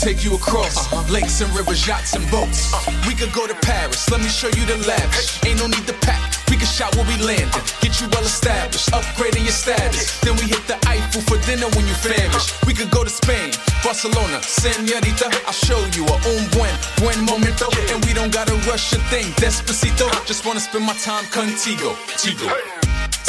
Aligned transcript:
take 0.00 0.24
you 0.24 0.34
across 0.34 0.88
uh-huh. 0.88 1.12
lakes 1.12 1.40
and 1.44 1.52
rivers, 1.52 1.86
yachts 1.86 2.16
and 2.16 2.24
boats. 2.30 2.72
Uh-huh. 2.72 2.88
We 3.06 3.14
could 3.14 3.32
go 3.36 3.46
to 3.46 3.54
Paris, 3.60 4.08
let 4.08 4.20
me 4.24 4.28
show 4.32 4.48
you 4.48 4.64
the 4.64 4.80
lavish. 4.88 5.36
Ain't 5.44 5.60
no 5.60 5.68
need 5.68 5.86
to 5.86 5.96
pack. 6.00 6.40
We 6.48 6.56
can 6.56 6.66
shop 6.66 6.96
where 6.96 7.04
we 7.04 7.20
landed, 7.20 7.52
uh-huh. 7.52 7.84
get 7.84 8.00
you 8.00 8.08
well 8.08 8.24
established, 8.24 8.88
upgrading 8.96 9.44
your 9.44 9.52
status. 9.52 10.18
Then 10.24 10.40
we 10.40 10.48
hit 10.48 10.64
the 10.64 10.80
Eiffel 10.88 11.20
for 11.28 11.36
dinner 11.44 11.68
when 11.76 11.84
you 11.84 11.94
famished. 12.00 12.64
We 12.64 12.72
could 12.72 12.90
go 12.90 13.04
to 13.04 13.12
Spain, 13.12 13.52
Barcelona, 13.84 14.40
Senorita. 14.40 15.28
I'll 15.44 15.52
show 15.52 15.78
you 15.92 16.08
a 16.08 16.16
un 16.32 16.48
buen, 16.56 16.72
buen 16.96 17.20
momento. 17.28 17.68
And 17.92 18.00
we 18.08 18.16
don't 18.16 18.32
gotta 18.32 18.56
rush 18.64 18.96
a 18.96 19.00
thing, 19.12 19.28
despacito. 19.36 20.08
Just 20.24 20.48
wanna 20.48 20.64
spend 20.64 20.88
my 20.88 20.96
time 20.96 21.28
contigo, 21.28 21.92
tigo. 22.16 22.48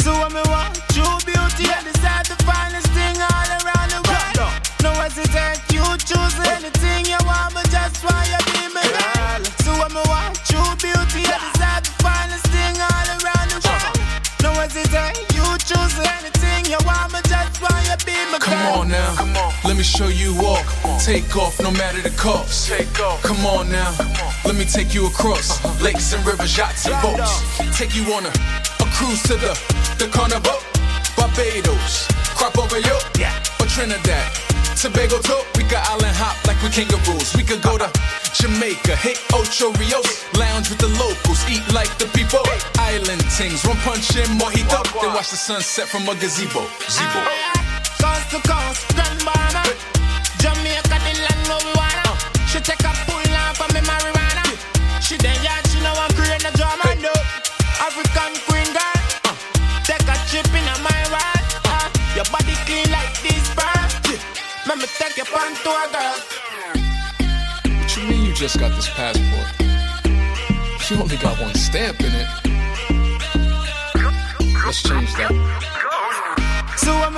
So 0.00 0.10
when 0.18 0.32
me 0.32 0.42
want 0.48 0.74
true 0.90 1.20
beauty, 1.28 1.68
I 1.68 1.84
decide 1.84 2.21
anything 7.56 7.64
you 7.64 7.64
want, 7.64 7.64
but 7.64 7.70
just 7.70 8.04
why 8.04 8.24
you 8.28 8.38
be 8.52 8.74
my 8.74 8.82
girl. 8.82 9.44
So 9.64 9.72
when 9.78 9.92
me 9.92 10.02
want 10.08 10.36
true 10.44 10.72
beauty, 10.80 11.22
I 11.26 11.38
decide 11.52 11.84
the 11.84 11.92
finest 12.02 12.46
thing 12.48 12.76
all 12.80 13.06
around 13.20 13.48
the 13.50 13.60
world. 13.64 13.96
No 14.42 14.52
hesitate, 14.60 15.18
you 15.34 15.44
choose 15.58 15.96
anything 16.00 16.70
you 16.70 16.78
want, 16.84 17.12
but 17.12 17.24
just 17.28 17.60
why 17.60 17.74
you 17.88 17.96
be 18.04 18.16
my 18.30 18.38
girl. 18.38 18.48
Come 18.48 18.80
on 18.80 18.88
now, 18.88 19.52
let 19.64 19.76
me 19.76 19.82
show 19.82 20.08
you 20.08 20.34
off. 20.40 20.66
Take 21.04 21.36
off 21.36 21.60
no 21.60 21.70
matter 21.72 22.00
the 22.00 22.14
cost. 22.16 22.68
Take 22.68 23.00
off. 23.00 23.22
Come 23.22 23.44
on 23.46 23.70
now, 23.70 23.94
let 24.44 24.56
me 24.56 24.64
take 24.64 24.94
you 24.94 25.06
across 25.06 25.64
uh-huh. 25.64 25.84
lakes 25.84 26.12
and 26.12 26.24
rivers, 26.26 26.56
yachts 26.56 26.86
and 26.86 26.96
boats. 27.02 27.42
Take 27.76 27.94
you 27.94 28.04
on 28.14 28.26
a, 28.26 28.32
a 28.80 28.86
cruise 28.96 29.22
to 29.24 29.34
the 29.34 29.52
the 29.98 30.08
carnival, 30.08 30.58
Barbados, 31.16 32.08
crop 32.34 32.58
over 32.58 32.80
yo, 32.80 32.96
or 33.60 33.66
Trinidad. 33.66 34.51
Tobago 34.76 35.18
too, 35.22 35.38
we 35.56 35.62
could 35.64 35.78
island 35.78 36.16
hop 36.16 36.36
like 36.46 36.58
we 36.62 36.68
kangaroos. 36.70 37.36
We 37.36 37.44
could 37.44 37.62
go 37.62 37.78
to 37.78 37.88
Jamaica, 38.34 38.96
hit 38.96 39.20
Ocho 39.32 39.70
Rios, 39.78 40.24
lounge 40.34 40.70
with 40.70 40.78
the 40.78 40.90
locals, 40.98 41.40
eat 41.46 41.62
like 41.72 41.92
the 41.98 42.06
people. 42.16 42.42
Island 42.78 43.22
things, 43.36 43.64
rum 43.64 43.76
punch 43.84 44.16
and 44.16 44.40
mojito, 44.40 44.82
then 45.00 45.14
watch 45.14 45.30
the 45.30 45.38
sunset 45.38 45.86
from 45.88 46.08
a 46.08 46.14
gazebo. 46.18 46.66
Zebo. 46.90 47.20
Coast 48.00 48.26
to 48.34 48.40
coast, 48.42 48.82
Grand 48.96 49.20
Bahama. 49.22 49.62
Jamaica, 50.42 50.96
the 50.98 51.12
land 51.20 51.46
we 51.46 51.70
wanna. 51.78 52.10
She 52.50 52.58
take 52.58 52.82
a 52.82 52.92
pull 53.06 53.22
off 53.38 53.60
of 53.62 53.70
me 53.74 53.80
marijuana. 53.86 54.44
She 55.00 55.16
then 55.20 55.36
yard, 55.44 55.62
she 55.70 55.78
know 55.84 55.94
I'm 55.94 56.10
creating 56.16 56.48
a 56.48 56.52
drama. 56.58 56.90
No, 56.98 57.14
African 57.78 58.32
queen 58.50 58.68
girl. 58.74 59.36
Take 59.86 60.08
a 60.08 60.16
trip 60.26 60.48
in 60.50 60.66
a 60.66 60.74
my 60.82 61.11
me 65.32 65.38
take 65.38 65.50
you 65.50 65.62
to 65.62 65.70
a 65.70 65.88
girl. 65.92 66.18
What 67.80 67.96
you 67.96 68.02
mean 68.08 68.24
you 68.24 68.34
just 68.34 68.58
got 68.58 68.70
this 68.74 68.88
passport? 68.90 69.48
You 70.90 70.96
only 71.00 71.16
got 71.16 71.40
one 71.40 71.54
stamp 71.54 72.00
in 72.00 72.12
it. 72.12 72.28
Let's 74.64 74.82
change 74.82 75.12
that. 75.14 75.32
So 76.76 76.92
when 76.92 77.14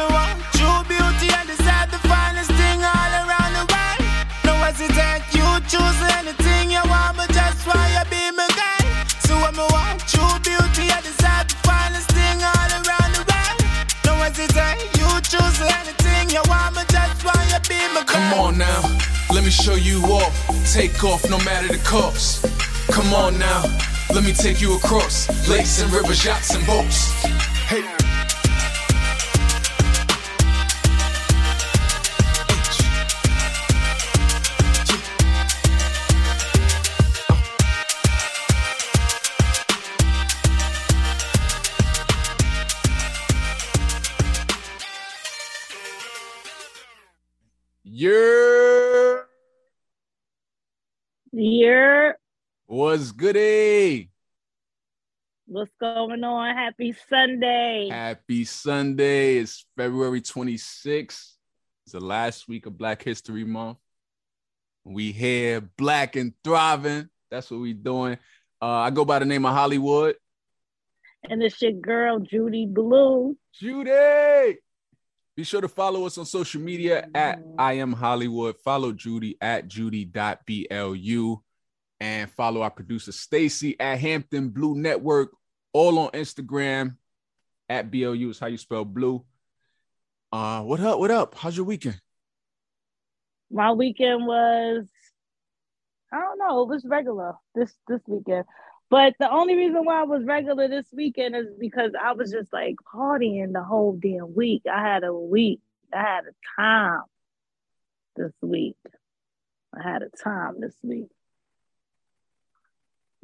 show 19.65 19.77
you 19.77 20.03
off. 20.13 20.71
Take 20.75 21.05
off 21.05 21.25
no 21.31 21.39
matter 21.39 21.69
the 21.69 21.83
cost. 21.85 22.45
Come 22.93 23.15
on 23.15 23.39
now, 23.39 23.63
let 24.13 24.23
me 24.23 24.35
take 24.35 24.61
you 24.61 24.77
across 24.77 25.27
lakes 25.49 25.81
and 25.81 25.91
rivers, 25.91 26.23
yachts 26.23 26.55
and 26.55 26.67
boats. 26.67 27.24
What's 52.67 53.13
goody? 53.13 54.11
what's 55.47 55.71
going 55.79 56.25
on? 56.25 56.57
Happy 56.57 56.95
Sunday. 57.11 57.89
Happy 57.91 58.45
Sunday. 58.45 59.37
It's 59.37 59.67
February 59.77 60.23
26th. 60.23 61.33
It's 61.85 61.93
the 61.93 62.01
last 62.01 62.49
week 62.49 62.65
of 62.65 62.79
Black 62.79 63.03
History 63.03 63.45
Month. 63.45 63.77
We 64.83 65.13
here, 65.13 65.61
black 65.61 66.17
and 66.17 66.33
thriving. 66.43 67.11
That's 67.31 67.51
what 67.51 67.61
we 67.61 67.75
doing. 67.75 68.19
Uh, 68.63 68.67
I 68.67 68.91
go 68.91 69.05
by 69.05 69.19
the 69.19 69.27
name 69.27 69.45
of 69.45 69.55
Holliewood. 69.55 70.15
And 71.29 71.43
it's 71.43 71.61
your 71.61 71.73
girl, 71.73 72.19
Judy 72.21 72.67
Blu. 72.67 73.37
Judy. 73.53 74.59
Be 75.37 75.45
sure 75.45 75.61
to 75.61 75.69
follow 75.69 76.07
us 76.07 76.17
on 76.17 76.25
social 76.25 76.63
media 76.63 77.09
at 77.15 77.41
I 77.59 77.75
am 77.75 77.95
Holliewood. 77.95 78.57
Follow 78.57 78.93
Judy 78.93 79.37
at 79.41 79.69
judy.blu 79.69 81.43
and 82.01 82.31
follow 82.31 82.63
our 82.63 82.71
producer 82.71 83.13
Stacy 83.13 83.79
at 83.79 83.99
Hampton 83.99 84.49
Blue 84.49 84.75
Network, 84.75 85.31
all 85.73 85.99
on 85.99 86.11
Instagram 86.11 86.97
at 87.69 87.91
BLU 87.91 88.31
is 88.31 88.39
how 88.39 88.47
you 88.47 88.59
spell 88.59 88.85
blue. 88.85 89.25
Uh, 90.33 90.63
what 90.63 90.81
up? 90.81 90.99
What 90.99 91.11
up? 91.11 91.35
How's 91.35 91.57
your 91.57 91.67
weekend? 91.67 92.01
My 93.51 93.73
weekend 93.73 94.27
was, 94.27 94.87
I 96.13 96.21
don't 96.21 96.39
know, 96.39 96.63
it 96.63 96.69
was 96.69 96.85
regular 96.85 97.35
this 97.55 97.73
this 97.87 98.01
weekend. 98.07 98.45
But 98.91 99.15
the 99.19 99.31
only 99.31 99.55
reason 99.57 99.85
why 99.85 100.01
I 100.01 100.05
was 100.05 100.25
regular 100.25 100.69
this 100.69 100.87
weekend 100.93 101.35
is 101.35 101.47
because 101.59 101.93
I 102.01 102.13
was 102.13 102.31
just 102.31 102.53
like 102.53 102.77
partying 102.93 103.53
the 103.53 103.63
whole 103.63 103.99
damn 104.01 104.35
week. 104.35 104.63
I 104.71 104.81
had 104.83 105.05
a 105.05 105.13
week. 105.13 105.61
I 105.93 106.01
had 106.01 106.25
a 106.25 106.61
time 106.61 107.03
this 108.17 108.33
week. 108.41 108.77
I 109.75 109.83
had 109.83 110.03
a 110.03 110.11
time 110.11 110.61
this 110.61 110.75
week. 110.83 111.09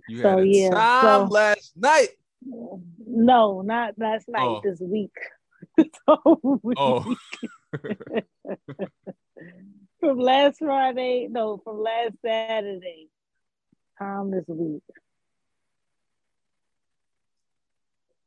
You 0.09 0.22
So, 0.22 0.38
yeah, 0.38 0.71
time 0.71 1.28
so- 1.28 1.33
last 1.33 1.72
night. 1.77 2.09
No, 3.06 3.61
not 3.61 3.94
last 3.99 4.28
night, 4.28 4.41
Oh. 4.43 4.61
this 4.65 4.81
week. 4.81 5.12
Week. 6.62 6.77
Oh, 6.78 7.15
from 10.01 10.19
last 10.19 10.59
Friday, 10.59 11.28
no, 11.30 11.59
from 11.63 11.80
last 11.83 12.15
Saturday. 12.25 13.09
Time 13.98 14.30
this 14.30 14.45
week. 14.48 14.83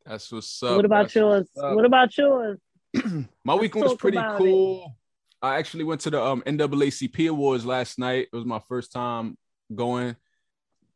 that's 0.05 0.31
what's 0.31 0.61
up. 0.63 0.75
what 0.75 0.85
about 0.85 1.03
That's 1.05 1.15
yours? 1.15 1.47
What 1.55 1.85
about 1.85 2.15
yours? 2.17 2.59
My 3.43 3.55
weekend 3.55 3.85
was 3.85 3.95
pretty 3.95 4.19
cool. 4.37 4.95
I 5.41 5.57
actually 5.57 5.83
went 5.85 6.01
to 6.01 6.09
the 6.11 6.21
um, 6.23 6.41
NAACP 6.45 7.29
awards 7.29 7.65
last 7.65 7.97
night. 7.99 8.27
It 8.31 8.35
was 8.35 8.45
my 8.45 8.59
first 8.69 8.91
time 8.91 9.37
going. 9.73 10.15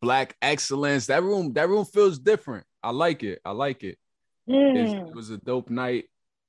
Black 0.01 0.35
excellence. 0.41 1.07
That 1.07 1.23
room, 1.23 1.53
that 1.53 1.69
room 1.69 1.85
feels 1.85 2.19
different. 2.19 2.65
I 2.83 2.91
like 2.91 3.23
it. 3.23 3.39
I 3.43 3.51
like 3.51 3.83
it. 3.83 3.97
Mm. 4.49 5.07
It 5.09 5.15
was 5.15 5.29
a 5.29 5.37
dope 5.37 5.69
night. 5.69 6.05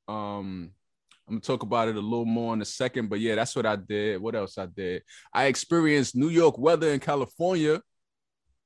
Um, 0.07 0.71
I'm 1.27 1.35
gonna 1.35 1.41
talk 1.41 1.63
about 1.63 1.89
it 1.89 1.97
a 1.97 2.01
little 2.01 2.25
more 2.25 2.55
in 2.55 2.63
a 2.63 2.65
second, 2.65 3.09
but 3.11 3.21
yeah, 3.21 3.35
that's 3.35 3.55
what 3.55 3.67
I 3.67 3.77
did. 3.77 4.21
What 4.21 4.35
else 4.35 4.57
I 4.57 4.67
did? 4.67 5.03
I 5.33 5.47
experienced 5.47 6.17
New 6.17 6.29
York 6.29 6.57
weather 6.59 6.91
in 6.93 7.01
California. 7.01 7.83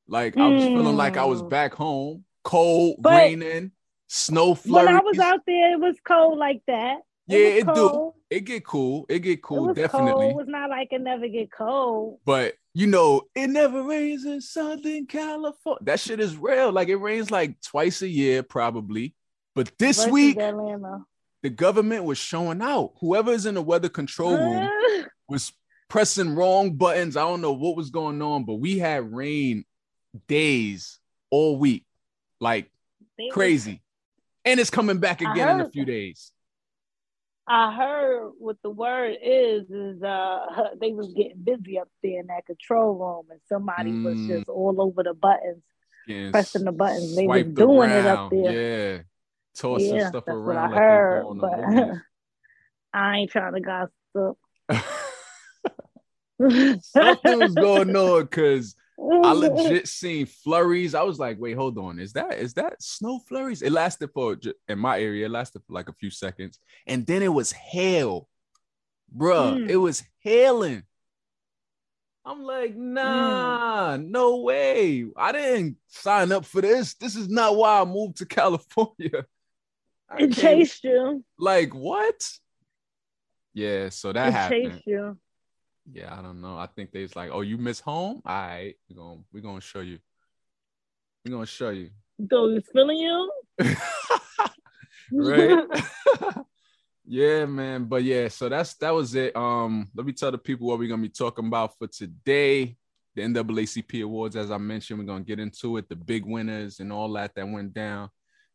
Like 0.06 0.36
I 0.36 0.46
was 0.48 0.64
feeling 0.64 0.96
like 0.96 1.16
I 1.16 1.24
was 1.24 1.42
Mm. 1.42 1.50
back 1.50 1.74
home, 1.74 2.24
cold, 2.44 2.96
But- 3.00 3.16
raining, 3.16 3.72
snow 4.08 4.54
flurries. 4.54 4.86
When 4.86 4.96
I 4.96 5.00
was 5.00 5.18
out 5.18 5.40
there, 5.46 5.72
it 5.72 5.80
was 5.80 5.96
cold 6.06 6.38
like 6.38 6.60
that. 6.66 6.98
Yeah, 7.26 7.38
it, 7.38 7.68
it 7.68 7.74
do. 7.74 8.12
It 8.32 8.40
get 8.46 8.64
cool. 8.64 9.04
It 9.10 9.18
get 9.20 9.32
It 9.32 9.42
cool, 9.42 9.66
was 9.68 9.76
definitely. 9.76 10.12
cold. 10.12 10.30
It 10.32 10.36
was 10.36 10.46
not 10.48 10.70
like 10.70 10.88
it 10.90 11.00
never 11.02 11.28
get 11.28 11.50
cold. 11.52 12.18
But 12.24 12.54
you 12.74 12.86
know, 12.86 13.22
it 13.34 13.48
never 13.48 13.82
rains 13.82 14.24
in 14.24 14.40
Southern 14.40 15.04
California. 15.06 15.80
That 15.82 16.00
shit 16.00 16.18
is 16.20 16.36
real. 16.36 16.72
Like 16.72 16.88
it 16.88 16.96
rains 16.96 17.30
like 17.30 17.60
twice 17.60 18.00
a 18.00 18.08
year, 18.08 18.42
probably. 18.42 19.14
But 19.54 19.70
this 19.78 19.98
versus 19.98 20.12
week, 20.12 20.38
Atlanta. 20.38 21.04
the 21.42 21.50
government 21.50 22.04
was 22.04 22.16
showing 22.16 22.62
out. 22.62 22.92
Whoever 23.00 23.32
is 23.32 23.44
in 23.44 23.54
the 23.56 23.60
weather 23.62 23.90
control 23.90 24.34
room 24.38 24.70
was 25.28 25.52
pressing 25.90 26.34
wrong 26.34 26.76
buttons. 26.76 27.18
I 27.18 27.22
don't 27.22 27.42
know 27.42 27.52
what 27.52 27.76
was 27.76 27.90
going 27.90 28.22
on, 28.22 28.44
but 28.44 28.54
we 28.54 28.78
had 28.78 29.12
rain 29.12 29.66
days 30.26 30.98
all 31.30 31.58
week, 31.58 31.84
like 32.40 32.70
they 33.18 33.24
was- 33.24 33.34
crazy. 33.34 33.82
And 34.44 34.58
it's 34.58 34.70
coming 34.70 34.98
back 34.98 35.20
again 35.20 35.60
in 35.60 35.66
a 35.66 35.70
few 35.70 35.84
days. 35.84 36.31
I 37.46 37.74
heard 37.74 38.32
what 38.38 38.56
the 38.62 38.70
word 38.70 39.16
is 39.22 39.70
is 39.70 40.02
uh 40.02 40.46
they 40.80 40.92
was 40.92 41.12
getting 41.12 41.42
busy 41.42 41.78
up 41.78 41.88
there 42.02 42.20
in 42.20 42.28
that 42.28 42.46
control 42.46 42.94
room 42.94 43.26
and 43.30 43.40
somebody 43.48 43.90
mm. 43.90 44.04
was 44.04 44.26
just 44.26 44.48
all 44.48 44.80
over 44.80 45.02
the 45.02 45.12
buttons, 45.14 45.62
yes. 46.06 46.30
pressing 46.30 46.64
the 46.64 46.72
buttons. 46.72 47.14
They 47.16 47.26
was 47.26 47.44
doing 47.44 47.90
around. 47.90 47.98
it 47.98 48.06
up 48.06 48.30
there. 48.30 48.92
Yeah, 48.92 48.98
tossing 49.54 49.96
yeah, 49.96 50.08
stuff 50.08 50.24
that's 50.26 50.36
around. 50.36 50.70
What 50.70 50.78
I 50.78 50.84
heard, 50.84 51.24
but 51.40 51.60
I 52.94 53.16
ain't 53.16 53.30
trying 53.30 53.54
to 53.54 53.60
gossip. 53.60 54.38
Something 56.82 57.38
was 57.38 57.54
going 57.54 57.96
on 57.96 58.22
because 58.22 58.74
I 59.02 59.32
legit 59.32 59.88
seen 59.88 60.26
flurries. 60.26 60.94
I 60.94 61.02
was 61.02 61.18
like, 61.18 61.38
wait, 61.38 61.56
hold 61.56 61.78
on. 61.78 61.98
Is 61.98 62.12
that 62.12 62.34
is 62.34 62.54
that 62.54 62.82
snow 62.82 63.20
flurries? 63.28 63.62
It 63.62 63.72
lasted 63.72 64.10
for 64.14 64.36
in 64.68 64.78
my 64.78 65.00
area, 65.00 65.26
it 65.26 65.30
lasted 65.30 65.62
for 65.66 65.72
like 65.72 65.88
a 65.88 65.94
few 65.94 66.10
seconds. 66.10 66.58
And 66.86 67.06
then 67.06 67.22
it 67.22 67.32
was 67.32 67.52
hail. 67.52 68.28
Bruh, 69.14 69.58
mm. 69.58 69.68
it 69.68 69.76
was 69.76 70.02
hailing. 70.20 70.84
I'm 72.24 72.44
like, 72.44 72.76
nah, 72.76 73.96
mm. 73.96 74.08
no 74.08 74.36
way. 74.42 75.06
I 75.16 75.32
didn't 75.32 75.76
sign 75.88 76.30
up 76.30 76.44
for 76.44 76.60
this. 76.60 76.94
This 76.94 77.16
is 77.16 77.28
not 77.28 77.56
why 77.56 77.80
I 77.80 77.84
moved 77.84 78.18
to 78.18 78.26
California. 78.26 79.26
I 80.08 80.22
it 80.22 80.32
chased 80.32 80.84
you. 80.84 81.24
Like 81.38 81.74
what? 81.74 82.28
Yeah, 83.54 83.88
so 83.88 84.12
that 84.12 84.28
it 84.28 84.32
happened. 84.32 84.72
Chased 84.72 84.86
you. 84.86 85.18
Yeah, 85.92 86.16
I 86.18 86.22
don't 86.22 86.40
know. 86.40 86.56
I 86.56 86.66
think 86.66 86.90
they 86.90 87.02
was 87.02 87.14
like, 87.14 87.30
"Oh, 87.32 87.42
you 87.42 87.58
miss 87.58 87.80
home? 87.80 88.22
All 88.24 88.34
right, 88.34 88.74
we're 88.88 88.96
gonna 88.96 89.20
we're 89.32 89.42
gonna 89.42 89.60
show 89.60 89.80
you. 89.80 89.98
We're 91.24 91.32
gonna 91.32 91.46
show 91.46 91.68
you." 91.68 91.90
So 92.30 92.48
he's 92.50 92.66
feeling 92.72 92.96
you, 92.98 93.32
right? 95.12 95.64
yeah, 97.04 97.44
man. 97.44 97.84
But 97.84 98.04
yeah, 98.04 98.28
so 98.28 98.48
that's 98.48 98.74
that 98.74 98.90
was 98.90 99.14
it. 99.14 99.36
Um, 99.36 99.90
let 99.94 100.06
me 100.06 100.12
tell 100.12 100.30
the 100.30 100.38
people 100.38 100.68
what 100.68 100.78
we're 100.78 100.88
gonna 100.88 101.02
be 101.02 101.10
talking 101.10 101.46
about 101.46 101.76
for 101.78 101.86
today. 101.88 102.76
The 103.14 103.22
NAACP 103.22 104.02
awards, 104.04 104.36
as 104.36 104.50
I 104.50 104.56
mentioned, 104.56 104.98
we're 104.98 105.04
gonna 105.04 105.24
get 105.24 105.40
into 105.40 105.76
it. 105.76 105.90
The 105.90 105.96
big 105.96 106.24
winners 106.24 106.80
and 106.80 106.90
all 106.90 107.12
that 107.12 107.34
that 107.34 107.46
went 107.46 107.74
down. 107.74 108.08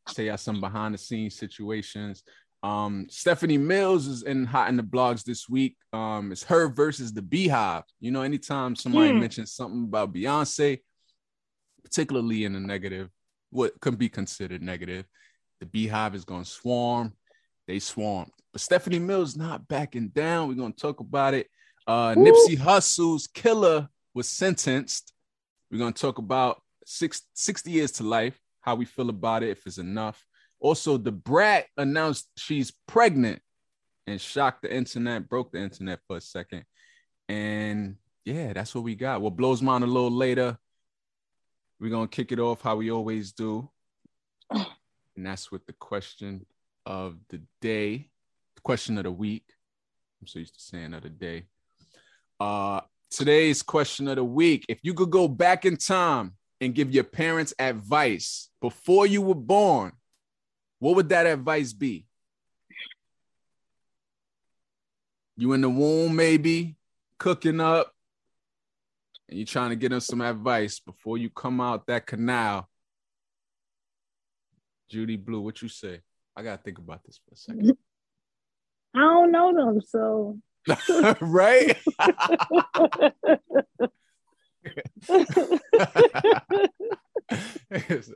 Tell 0.07 0.25
y'all 0.25 0.37
some 0.37 0.59
behind 0.59 0.95
the 0.95 0.97
scenes 0.97 1.35
situations. 1.35 2.23
Um, 2.63 3.07
Stephanie 3.09 3.57
Mills 3.57 4.07
is 4.07 4.24
in 4.24 4.45
hot 4.45 4.69
in 4.69 4.77
the 4.77 4.83
blogs 4.83 5.24
this 5.24 5.48
week. 5.48 5.77
Um, 5.94 6.31
it's 6.31 6.44
her 6.44 6.68
versus 6.68 7.13
the 7.13 7.21
BeyHive. 7.21 7.83
You 8.00 8.12
know, 8.12 8.21
anytime 8.21 8.75
somebody 8.75 9.12
hmm. 9.12 9.19
mentions 9.19 9.54
something 9.54 9.83
about 9.83 10.13
Beyonce, 10.13 10.80
particularly 11.83 12.45
in 12.45 12.56
a 12.56 12.59
negative, 12.59 13.09
what 13.51 13.80
can 13.80 13.95
be 13.95 14.09
considered 14.09 14.62
negative, 14.62 15.06
the 15.59 15.65
BeyHive 15.65 16.15
is 16.15 16.25
going 16.25 16.44
to 16.44 16.50
swarm. 16.50 17.13
They 17.68 17.80
swarmed, 17.80 18.31
but 18.54 18.62
Stephanie 18.62 19.00
Mills 19.00 19.36
not 19.36 19.68
backing 19.68 20.07
down. 20.09 20.48
We're 20.48 20.56
going 20.56 20.74
to 20.74 20.80
talk 20.80 21.01
about 21.01 21.33
it. 21.33 21.48
Uh, 21.86 22.15
Nipsey 22.15 22.57
Hussle's 22.57 23.27
killer 23.27 23.89
was 24.13 24.27
sentenced. 24.27 25.13
We're 25.69 25.77
going 25.77 25.94
to 25.94 26.01
talk 26.01 26.18
about 26.18 26.62
six, 26.86 27.21
60 27.33 27.71
years 27.71 27.92
to 27.94 28.04
life, 28.04 28.39
how 28.62 28.75
we 28.75 28.86
feel 28.86 29.09
about 29.09 29.44
it, 29.44 29.50
if 29.50 29.65
it's 29.65 29.77
enough. 29.77 30.26
Also, 30.59 30.98
Da 30.98 31.12
Brat 31.12 31.65
announced 31.77 32.30
she's 32.36 32.71
pregnant 32.88 33.42
and 34.07 34.19
shocked 34.19 34.63
the 34.63 34.74
internet, 34.74 35.30
broke 35.30 35.51
the 35.51 35.59
internet 35.59 36.00
for 36.07 36.18
a 36.18 36.21
second. 36.21 36.63
And 37.30 37.98
yeah, 38.25 38.54
that's 38.54 38.74
what 38.74 38.83
we 38.83 38.95
got. 38.95 39.21
What 39.21 39.36
blows 39.36 39.62
mine 39.62 39.83
a 39.83 39.88
little 39.88 40.12
later. 40.12 40.57
We're 41.80 41.92
gonna 41.92 42.07
kick 42.07 42.31
it 42.31 42.39
off 42.39 42.62
how 42.62 42.77
we 42.77 42.92
always 42.92 43.33
do. 43.33 43.69
And 44.50 45.25
that's 45.25 45.51
with 45.51 45.65
the 45.65 45.74
question 45.74 46.45
of 46.86 47.18
the 47.30 47.42
day, 47.59 48.09
the 48.56 48.62
question 48.62 48.98
of 48.98 49.04
the 49.04 49.12
week. 49.12 49.45
I'm 50.21 50.27
so 50.27 50.39
used 50.39 50.56
to 50.56 50.62
saying 50.62 50.94
of 50.94 51.04
the 51.04 51.09
day. 51.09 51.45
Uh 52.39 52.81
today's 53.09 53.62
question 53.62 54.07
of 54.07 54.15
the 54.15 54.24
week. 54.24 54.65
If 54.69 54.80
you 54.83 54.94
could 54.94 55.09
go 55.09 55.27
back 55.27 55.65
in 55.65 55.77
time 55.77 56.33
and 56.62 56.74
give 56.74 56.92
your 56.92 57.04
parents 57.04 57.54
advice 57.59 58.50
before 58.62 59.06
you 59.06 59.21
were 59.21 59.36
born, 59.36 59.94
what 60.79 60.95
would 60.95 61.09
that 61.09 61.25
advice 61.25 61.74
be? 61.74 62.06
You 65.35 65.53
in 65.53 65.62
the 65.62 65.69
womb, 65.69 66.15
maybe 66.15 66.75
cooking 67.19 67.59
up, 67.59 67.94
and 69.29 69.38
you're 69.38 69.45
trying 69.45 69.69
to 69.69 69.75
get 69.75 69.89
them 69.89 70.00
some 70.00 70.21
advice 70.21 70.79
before 70.79 71.18
you 71.18 71.29
come 71.29 71.62
out 71.62 71.85
that 71.88 72.07
canal. 72.07 72.68
Judy 74.89 75.15
Blu, 75.15 75.41
what 75.41 75.62
you 75.62 75.68
say? 75.68 76.01
I 76.35 76.44
gotta 76.44 76.62
think 76.62 76.77
about 76.77 77.03
this 77.03 77.19
for 77.23 77.33
a 77.33 77.38
second. 77.38 77.77
I 78.95 79.00
don't 79.00 79.31
know 79.31 79.53
them, 79.53 79.81
so 79.81 80.39
right. 81.21 81.77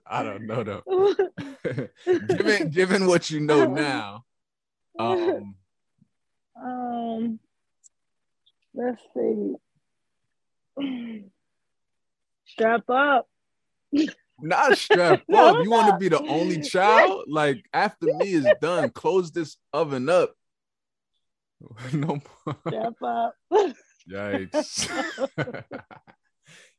I 0.06 0.24
don't 0.24 0.45
know 0.45 0.63
though. 0.63 1.15
given 2.27 2.69
given 2.71 3.07
what 3.07 3.30
you 3.30 3.39
know 3.39 3.65
now, 3.65 4.25
um, 5.00 5.56
um, 6.62 7.39
let's 8.74 9.01
see. 9.15 9.56
Strap 12.45 12.89
up. 12.89 13.27
Not 14.44 14.77
strap 14.77 15.21
up. 15.33 15.63
You 15.63 15.69
want 15.69 15.92
to 15.92 15.97
be 15.97 16.09
the 16.09 16.21
only 16.21 16.62
child? 16.62 17.25
Like 17.27 17.63
after 17.74 18.07
me 18.15 18.33
is 18.33 18.47
done, 18.59 18.89
close 18.89 19.31
this 19.31 19.57
oven 19.71 20.09
up. 20.09 20.33
no 21.94 22.19
more. 22.45 22.57
Strap 22.68 23.02
up. 23.04 23.35
Yikes 24.09 24.90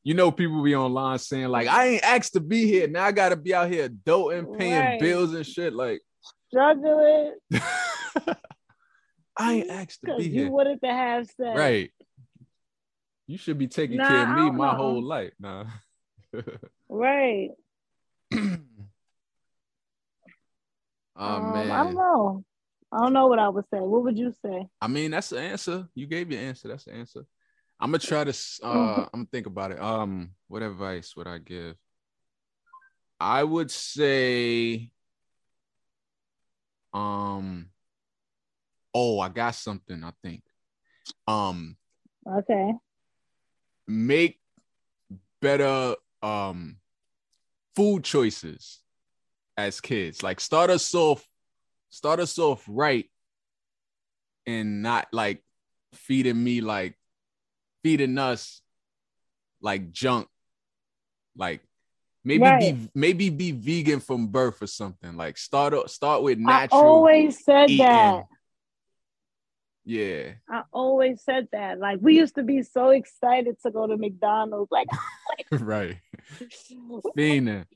you 0.05 0.15
know, 0.15 0.33
people 0.33 0.63
be 0.63 0.75
online 0.75 1.19
saying 1.19 1.49
like, 1.49 1.69
"I 1.69 1.87
ain't 1.87 2.05
asked 2.05 2.35
to 2.35 2.41
be 2.41 2.67
here. 2.67 2.89
Now 2.89 3.05
I 3.05 3.13
got 3.13 3.31
to 3.31 3.37
be 3.37 3.55
out 3.55 3.71
here 3.71 3.89
adulting, 3.89 4.59
paying 4.59 4.79
right. 4.79 5.01
bills 5.01 5.35
and 5.35 5.47
shit." 5.47 5.73
Like 5.73 6.01
struggling. 6.49 7.35
I 9.37 9.53
ain't 9.55 9.71
asked 9.71 10.01
to 10.05 10.17
be 10.17 10.25
you 10.25 10.31
here. 10.31 10.45
You 10.47 10.51
wanted 10.51 10.81
to 10.83 10.89
have 10.89 11.27
sex, 11.27 11.59
right? 11.59 11.91
You 13.27 13.39
should 13.39 13.59
be 13.59 13.69
taking 13.69 13.97
nah, 13.97 14.09
care 14.09 14.23
of 14.23 14.37
me 14.37 14.51
my 14.51 14.73
know. 14.73 14.77
whole 14.77 15.03
life, 15.03 15.33
nah. 15.39 15.65
right. 16.89 17.51
oh 18.33 18.37
um, 21.17 21.53
man, 21.53 21.71
I 21.71 21.85
don't 21.85 21.95
know. 21.95 22.45
I 22.93 22.99
don't 22.99 23.15
know 23.15 23.29
what 23.29 23.39
I 23.39 23.49
would 23.49 23.65
say. 23.73 23.81
What 23.81 24.03
would 24.03 24.19
you 24.19 24.35
say? 24.45 24.67
I 24.81 24.87
mean, 24.87 25.13
that's 25.13 25.31
the 25.31 25.41
answer. 25.41 25.89
You 25.95 26.07
gave 26.07 26.31
your 26.31 26.43
answer. 26.43 26.69
That's 26.69 26.85
the 26.85 26.93
answer. 26.93 27.25
I'm 27.83 27.91
gonna 27.91 27.99
try 27.99 28.23
to. 28.23 28.31
Uh, 28.63 29.09
I'm 29.13 29.23
gonna 29.23 29.27
think 29.33 29.47
about 29.47 29.73
it. 29.73 29.81
Um, 29.81 30.31
what 30.47 30.63
advice 30.63 31.17
would 31.17 31.27
I 31.27 31.39
give? 31.39 31.75
I 33.19 33.43
would 33.43 33.73
say, 33.73 34.93
um, 36.95 37.71
oh, 38.95 39.19
I 39.19 39.29
got 39.31 39.57
something. 39.57 40.05
I 40.05 40.13
think. 40.23 40.45
Um. 41.27 41.77
Okay. 42.25 42.73
Make 43.89 44.39
better 45.41 45.97
um 46.23 46.77
food 47.75 48.05
choices 48.05 48.81
as 49.57 49.81
kids. 49.81 50.23
Like 50.23 50.39
start 50.39 50.71
us 50.71 50.95
off, 50.95 51.27
start 51.91 52.21
us 52.21 52.39
off 52.39 52.65
right, 52.69 53.11
and 54.47 54.83
not 54.85 55.09
like 55.13 55.43
feeding 55.95 56.43
me 56.43 56.61
like 56.61 56.95
feeding 57.83 58.19
us 58.19 58.63
like 59.61 59.93
junk. 59.93 60.29
Like 61.37 61.61
maybe 62.25 62.43
right. 62.43 62.61
be 62.61 62.91
maybe 62.95 63.31
be 63.31 63.53
vegan 63.53 64.01
from 64.01 64.29
birth 64.29 64.63
or 64.63 64.67
something. 64.67 65.17
Like 65.17 65.39
start 65.39 65.91
start 65.91 66.23
with 66.23 66.39
natural. 66.39 66.81
I 66.81 66.85
always 66.85 67.45
said 67.45 67.71
eating. 67.71 67.87
that. 67.87 68.25
Yeah. 69.85 70.33
I 70.49 70.63
always 70.73 71.23
said 71.23 71.49
that. 71.53 71.79
Like 71.79 71.99
we 72.01 72.17
used 72.17 72.37
to 72.37 72.43
be 72.43 72.63
so 72.63 72.91
excited 72.91 73.57
to 73.63 73.71
go 73.71 73.87
to 73.87 73.97
McDonald's. 73.97 74.71
Like, 74.71 74.89
right. 75.53 75.97
Fiending. 77.17 77.67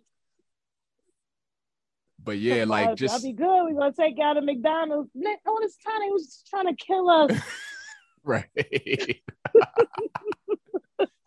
But 2.23 2.39
yeah, 2.39 2.65
like 2.65 2.97
just 2.97 3.15
I'll 3.15 3.23
be 3.23 3.33
good. 3.33 3.65
We're 3.65 3.75
gonna 3.75 3.93
take 3.93 4.19
out 4.19 4.37
a 4.37 4.41
McDonald's. 4.41 5.11
Oh, 5.47 5.59
this 5.61 5.77
time 5.77 6.03
he 6.03 6.11
was 6.11 6.43
trying 6.51 6.67
to 6.67 6.75
kill 6.75 7.09
us. 7.09 7.33
Right. 8.25 9.23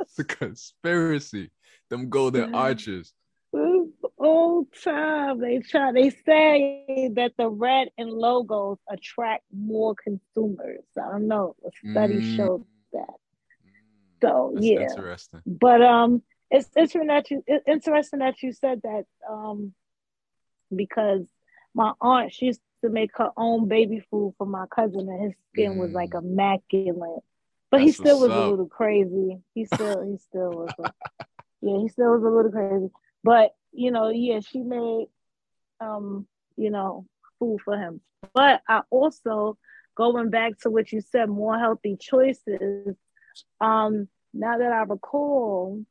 It's 0.01 0.19
a 0.19 0.23
conspiracy. 0.23 1.51
Them 1.89 2.09
golden 2.09 2.53
arches. 2.53 3.13
Old 4.17 4.67
time 4.83 5.39
they 5.39 5.59
try. 5.59 5.91
They 5.91 6.09
say 6.11 7.09
that 7.15 7.33
the 7.37 7.49
red 7.49 7.89
and 7.97 8.11
logos 8.11 8.77
attract 8.89 9.43
more 9.55 9.95
consumers. 9.95 10.83
I 10.97 11.11
don't 11.11 11.27
know. 11.27 11.55
A 11.65 11.69
study 11.91 12.15
mm. 12.15 12.35
showed 12.35 12.65
that. 12.93 13.15
So 14.21 14.51
That's 14.53 14.65
yeah, 14.65 14.81
interesting. 14.81 15.41
But 15.45 15.81
um, 15.81 16.21
it's 16.51 16.69
interesting 16.75 17.07
that 17.07 17.31
you 17.31 17.43
it's 17.47 17.67
interesting 17.67 18.19
that 18.19 18.41
you 18.43 18.51
said 18.51 18.81
that 18.83 19.05
um, 19.27 19.73
because 20.75 21.25
my 21.73 21.93
aunt 22.01 22.33
she 22.33 22.47
used 22.47 22.61
to 22.83 22.89
make 22.89 23.11
her 23.15 23.29
own 23.37 23.67
baby 23.67 24.03
food 24.11 24.33
for 24.37 24.45
my 24.45 24.65
cousin, 24.67 25.07
and 25.09 25.23
his 25.23 25.33
skin 25.53 25.77
was 25.77 25.91
like 25.91 26.11
Mm. 26.11 26.23
immaculate. 26.23 27.23
But 27.71 27.81
he 27.81 27.91
still 27.91 28.19
was 28.19 28.29
what's 28.29 28.39
a 28.39 28.49
little 28.49 28.67
crazy. 28.67 29.39
He 29.53 29.65
still, 29.65 30.03
he 30.03 30.17
still 30.17 30.49
was. 30.51 30.71
A, 30.79 30.91
yeah, 31.61 31.77
he 31.77 31.87
still 31.89 32.11
was 32.11 32.23
a 32.23 32.29
little 32.29 32.51
crazy. 32.51 32.89
But 33.23 33.53
you 33.71 33.91
know, 33.91 34.09
yeah, 34.09 34.39
she 34.39 34.59
made, 34.59 35.07
um, 35.79 36.25
you 36.57 36.71
know, 36.71 37.05
food 37.37 37.59
for 37.63 37.77
him. 37.77 38.01
But 38.33 38.61
I 38.67 38.81
also 38.89 39.57
going 39.95 40.29
back 40.29 40.57
to 40.59 40.69
what 40.69 40.91
you 40.91 41.01
said, 41.01 41.29
more 41.29 41.59
healthy 41.59 41.97
choices. 41.99 42.95
Um, 43.59 44.07
now 44.33 44.57
that 44.57 44.71
I 44.71 44.83
recall, 44.83 45.83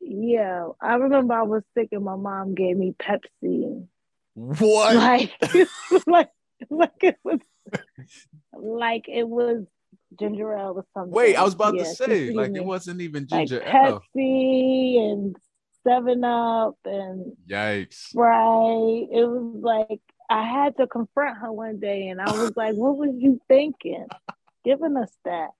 yeah, 0.00 0.68
I 0.80 0.94
remember 0.94 1.34
I 1.34 1.42
was 1.42 1.62
sick 1.76 1.88
and 1.92 2.04
my 2.04 2.16
mom 2.16 2.54
gave 2.54 2.76
me 2.76 2.94
Pepsi. 2.98 3.86
What? 4.34 4.96
Like, 4.96 5.32
like, 6.06 6.30
like 6.70 6.92
it 7.02 7.18
was, 7.22 7.40
like 8.52 9.08
it 9.08 9.28
was 9.28 9.64
ginger 10.18 10.52
ale 10.52 10.74
or 10.76 10.84
something. 10.94 11.12
Wait, 11.12 11.36
I 11.36 11.42
was 11.42 11.54
about 11.54 11.74
Yeah, 11.74 11.84
to 11.84 11.94
say, 11.94 12.30
like 12.30 12.54
it 12.54 12.64
wasn't 12.64 13.00
even 13.00 13.26
like 13.30 13.48
ginger 13.48 13.62
ale. 13.64 14.02
Pepsi 14.16 14.98
and 14.98 15.36
Seven 15.84 16.24
Up 16.24 16.76
and 16.84 17.36
Yikes. 17.48 18.14
Right. 18.14 19.06
It 19.10 19.26
was 19.26 19.62
like 19.62 20.00
I 20.30 20.42
had 20.48 20.76
to 20.78 20.86
confront 20.86 21.38
her 21.38 21.52
one 21.52 21.78
day, 21.78 22.08
and 22.08 22.20
I 22.20 22.32
was 22.32 22.52
like, 22.56 22.74
"What 22.74 22.96
was 22.96 23.14
you 23.16 23.40
thinking, 23.48 24.06
giving 24.64 24.96
us 24.96 25.12
that?" 25.24 25.50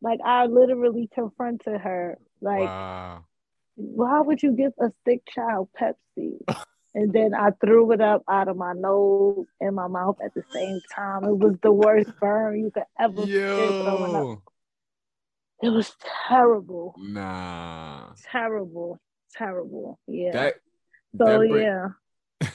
Like 0.00 0.20
I 0.24 0.46
literally 0.46 1.08
confronted 1.14 1.80
her, 1.80 2.18
like, 2.40 2.60
wow. 2.60 3.24
"Why 3.76 4.20
would 4.20 4.42
you 4.42 4.52
give 4.52 4.72
a 4.80 4.90
sick 5.06 5.22
child 5.28 5.68
Pepsi?" 5.78 6.38
And 6.96 7.12
then 7.12 7.34
I 7.34 7.50
threw 7.50 7.92
it 7.92 8.00
up 8.00 8.22
out 8.26 8.48
of 8.48 8.56
my 8.56 8.72
nose 8.72 9.44
and 9.60 9.76
my 9.76 9.86
mouth 9.86 10.16
at 10.24 10.32
the 10.32 10.42
same 10.54 10.80
time. 10.94 11.24
It 11.24 11.36
was 11.36 11.54
the 11.62 11.70
worst 11.70 12.08
burn 12.18 12.58
you 12.58 12.70
could 12.70 12.84
ever 12.98 13.26
feel 13.26 13.82
up. 14.16 14.42
It 15.62 15.68
was 15.68 15.92
terrible, 16.26 16.94
Nah. 16.98 18.14
terrible, 18.32 18.98
terrible. 19.34 19.98
Yeah. 20.06 20.32
That 20.32 20.54
so 21.18 21.24
that, 21.26 21.38
bring- 21.50 21.62
yeah. 21.62 21.88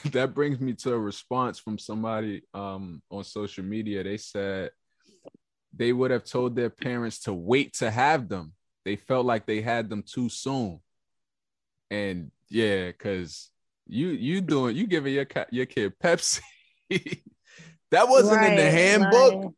that 0.10 0.34
brings 0.34 0.58
me 0.58 0.72
to 0.72 0.92
a 0.92 0.98
response 0.98 1.60
from 1.60 1.78
somebody 1.78 2.42
um 2.52 3.00
on 3.12 3.22
social 3.22 3.62
media. 3.62 4.02
They 4.02 4.16
said 4.16 4.70
they 5.72 5.92
would 5.92 6.10
have 6.10 6.24
told 6.24 6.56
their 6.56 6.70
parents 6.70 7.20
to 7.20 7.32
wait 7.32 7.74
to 7.74 7.92
have 7.92 8.28
them. 8.28 8.54
They 8.84 8.96
felt 8.96 9.24
like 9.24 9.46
they 9.46 9.60
had 9.60 9.88
them 9.88 10.02
too 10.02 10.28
soon. 10.28 10.80
And 11.92 12.32
yeah, 12.48 12.86
because 12.88 13.51
you 13.86 14.08
you 14.08 14.40
doing 14.40 14.76
you 14.76 14.86
giving 14.86 15.14
your 15.14 15.26
your 15.50 15.66
kid 15.66 15.92
Pepsi. 16.02 16.40
that 17.90 18.08
wasn't 18.08 18.44
in 18.44 18.56
the 18.56 18.70
handbook. 18.70 19.44
like, 19.44 19.52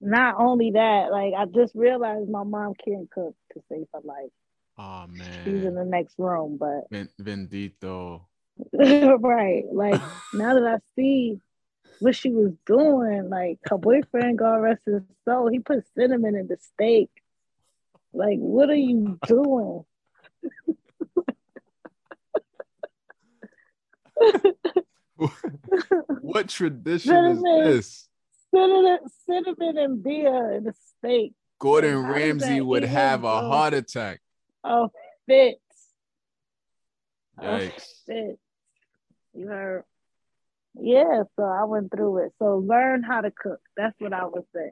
not 0.00 0.36
only 0.38 0.72
that, 0.72 1.10
like 1.10 1.34
I 1.36 1.46
just 1.46 1.74
realized 1.74 2.28
my 2.28 2.44
mom 2.44 2.74
can't 2.84 3.10
cook 3.10 3.34
to 3.52 3.62
save 3.68 3.86
her 3.92 4.00
life. 4.04 4.30
Oh 4.78 5.06
man, 5.08 5.44
She's 5.44 5.64
in 5.64 5.74
the 5.74 5.84
next 5.84 6.14
room, 6.18 6.58
but 6.58 6.90
Bendito. 6.90 8.22
right, 8.72 9.64
like 9.72 10.00
now 10.32 10.54
that 10.54 10.66
I 10.66 10.78
see 10.94 11.40
what 11.98 12.14
she 12.14 12.30
was 12.30 12.52
doing, 12.66 13.30
like 13.30 13.58
her 13.64 13.78
boyfriend, 13.78 14.38
God 14.38 14.56
rest 14.56 14.82
his 14.84 15.02
soul, 15.24 15.48
he 15.48 15.58
put 15.58 15.86
cinnamon 15.96 16.34
in 16.34 16.46
the 16.46 16.58
steak. 16.60 17.10
Like, 18.12 18.38
what 18.38 18.70
are 18.70 18.74
you 18.74 19.18
doing? 19.26 19.84
what 26.20 26.48
tradition 26.48 27.14
is 27.26 27.42
this? 27.42 28.08
Cinnamon, 28.54 28.98
cinnamon 29.26 29.78
and 29.78 30.02
beer 30.02 30.52
and 30.52 30.66
the 30.66 30.74
steak. 30.98 31.32
Gordon 31.58 32.06
Ramsay 32.06 32.60
would 32.60 32.84
have 32.84 33.24
a 33.24 33.40
heart 33.40 33.74
attack. 33.74 34.20
Oh, 34.62 34.90
fit. 35.26 35.60
Oh, 37.38 37.44
Yikes. 37.44 37.84
fit. 38.06 38.38
You 39.34 39.46
heard? 39.48 39.84
Yeah, 40.78 41.22
so 41.36 41.44
I 41.44 41.64
went 41.64 41.90
through 41.90 42.24
it. 42.24 42.32
So 42.38 42.58
learn 42.58 43.02
how 43.02 43.22
to 43.22 43.30
cook. 43.30 43.60
That's 43.76 43.94
what 43.98 44.12
I 44.12 44.26
would 44.26 44.44
say. 44.54 44.70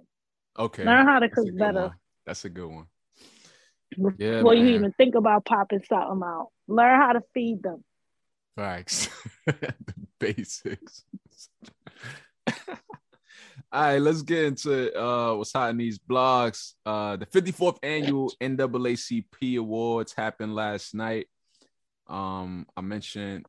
Okay. 0.59 0.85
Learn 0.85 1.07
how 1.07 1.19
to 1.19 1.29
That's 1.29 1.35
cook 1.35 1.59
better 1.59 1.81
one. 1.81 1.95
That's 2.27 2.45
a 2.45 2.51
good 2.51 2.71
one. 2.71 2.87
Yeah, 4.19 4.39
before 4.39 4.55
you 4.55 4.75
even 4.75 4.93
think 4.93 5.15
about 5.15 5.45
popping 5.45 5.83
something 5.89 6.21
out. 6.25 6.49
Learn 6.67 7.01
how 7.01 7.13
to 7.13 7.23
feed 7.33 7.63
them. 7.63 7.85
Facts. 8.57 9.09
the 9.47 9.75
basics. 10.19 11.05
All 13.73 13.83
right, 13.83 13.99
let's 13.99 14.23
get 14.23 14.45
into 14.45 14.97
uh 15.01 15.35
what's 15.35 15.53
hot 15.53 15.71
in 15.71 15.79
these 15.79 15.99
blogs. 15.99 16.75
Uh 16.87 17.17
the 17.17 17.27
54th 17.27 17.79
annual 17.83 18.33
NAACP 18.41 19.59
awards 19.59 20.13
happened 20.13 20.55
last 20.55 20.95
night. 20.95 21.27
Um, 22.07 22.67
I 22.77 22.83
mentioned 22.83 23.47